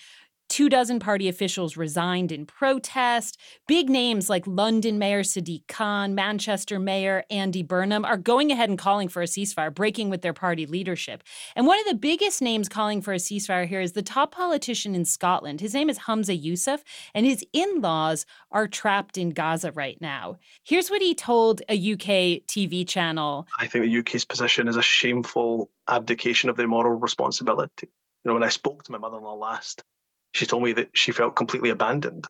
[0.49, 3.39] Two dozen party officials resigned in protest.
[3.67, 8.77] Big names like London Mayor Sadiq Khan, Manchester Mayor Andy Burnham are going ahead and
[8.77, 11.23] calling for a ceasefire, breaking with their party leadership.
[11.55, 14.95] And one of the biggest names calling for a ceasefire here is the top politician
[14.95, 15.61] in Scotland.
[15.61, 16.79] His name is Humza Yousaf,
[17.13, 20.37] and his in laws are trapped in Gaza right now.
[20.63, 24.81] Here's what he told a UK TV channel I think the UK's position is a
[24.81, 27.87] shameful abdication of their moral responsibility.
[28.23, 29.83] You know, when I spoke to my mother in law last,
[30.33, 32.25] she told me that she felt completely abandoned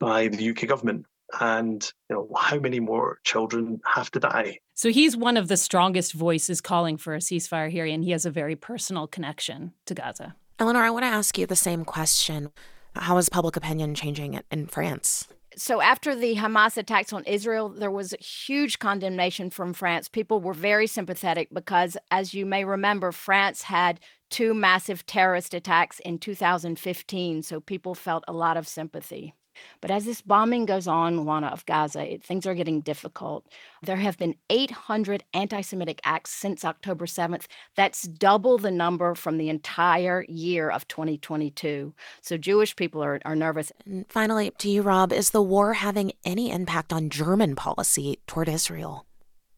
[0.00, 1.06] by the UK government.
[1.40, 4.60] And, you know, how many more children have to die?
[4.74, 8.24] So he's one of the strongest voices calling for a ceasefire here, and he has
[8.24, 10.36] a very personal connection to Gaza.
[10.58, 12.50] Eleanor, I want to ask you the same question.
[12.96, 15.28] How is public opinion changing in France?
[15.58, 20.08] So, after the Hamas attacks on Israel, there was huge condemnation from France.
[20.08, 23.98] People were very sympathetic because, as you may remember, France had
[24.30, 27.42] two massive terrorist attacks in 2015.
[27.42, 29.34] So, people felt a lot of sympathy.
[29.80, 33.46] But as this bombing goes on, Juana, of Gaza, it, things are getting difficult.
[33.82, 37.46] There have been 800 anti Semitic acts since October 7th.
[37.76, 41.94] That's double the number from the entire year of 2022.
[42.20, 43.72] So Jewish people are, are nervous.
[43.84, 48.48] And finally, to you, Rob, is the war having any impact on German policy toward
[48.48, 49.06] Israel?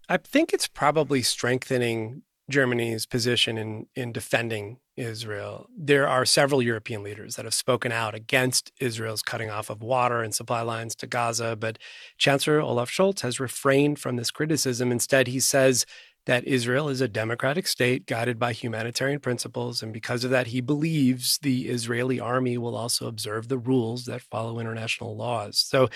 [0.08, 5.68] I think it's probably strengthening Germany's position in, in defending Israel.
[5.76, 10.22] There are several European leaders that have spoken out against Israel's cutting off of water
[10.22, 11.78] and supply lines to Gaza, but
[12.18, 14.92] Chancellor Olaf Scholz has refrained from this criticism.
[14.92, 15.86] Instead, he says
[16.26, 20.60] that Israel is a democratic state guided by humanitarian principles, and because of that, he
[20.60, 25.58] believes the Israeli army will also observe the rules that follow international laws.
[25.58, 25.88] So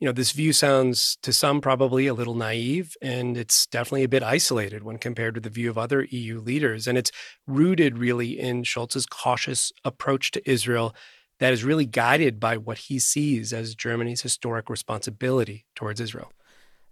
[0.00, 4.08] you know, this view sounds to some probably a little naive, and it's definitely a
[4.08, 6.86] bit isolated when compared to the view of other EU leaders.
[6.86, 7.12] And it's
[7.46, 10.94] rooted really in Scholz's cautious approach to Israel
[11.40, 16.32] that is really guided by what he sees as Germany's historic responsibility towards Israel.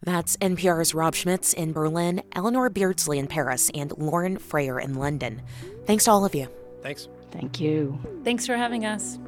[0.03, 5.43] That's NPR's Rob Schmitz in Berlin, Eleanor Beardsley in Paris, and Lauren Frayer in London.
[5.87, 6.49] Thanks to all of you.
[6.83, 7.09] Thanks.
[7.31, 7.99] Thank you.
[8.25, 9.19] Thanks for having us.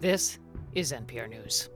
[0.00, 0.38] This
[0.74, 1.70] is NPR News.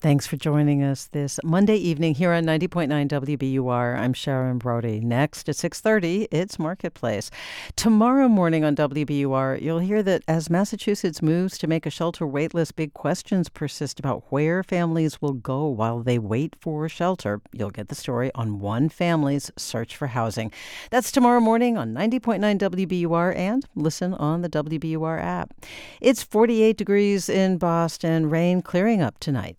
[0.00, 3.98] Thanks for joining us this Monday evening here on 90.9 WBUR.
[3.98, 4.98] I'm Sharon Brody.
[4.98, 7.30] Next at 6:30, it's Marketplace.
[7.76, 12.76] Tomorrow morning on WBUR, you'll hear that as Massachusetts moves to make a shelter waitlist,
[12.76, 17.42] big questions persist about where families will go while they wait for shelter.
[17.52, 20.50] You'll get the story on one family's search for housing.
[20.90, 25.52] That's tomorrow morning on 90.9 WBUR and listen on the WBUR app.
[26.00, 29.58] It's 48 degrees in Boston, rain clearing up tonight.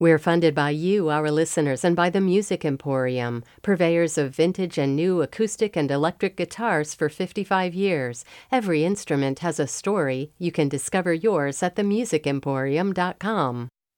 [0.00, 4.94] We're funded by you, our listeners, and by the Music Emporium, purveyors of vintage and
[4.94, 8.24] new acoustic and electric guitars for 55 years.
[8.52, 10.30] Every instrument has a story.
[10.38, 13.70] You can discover yours at themusicemporium.com.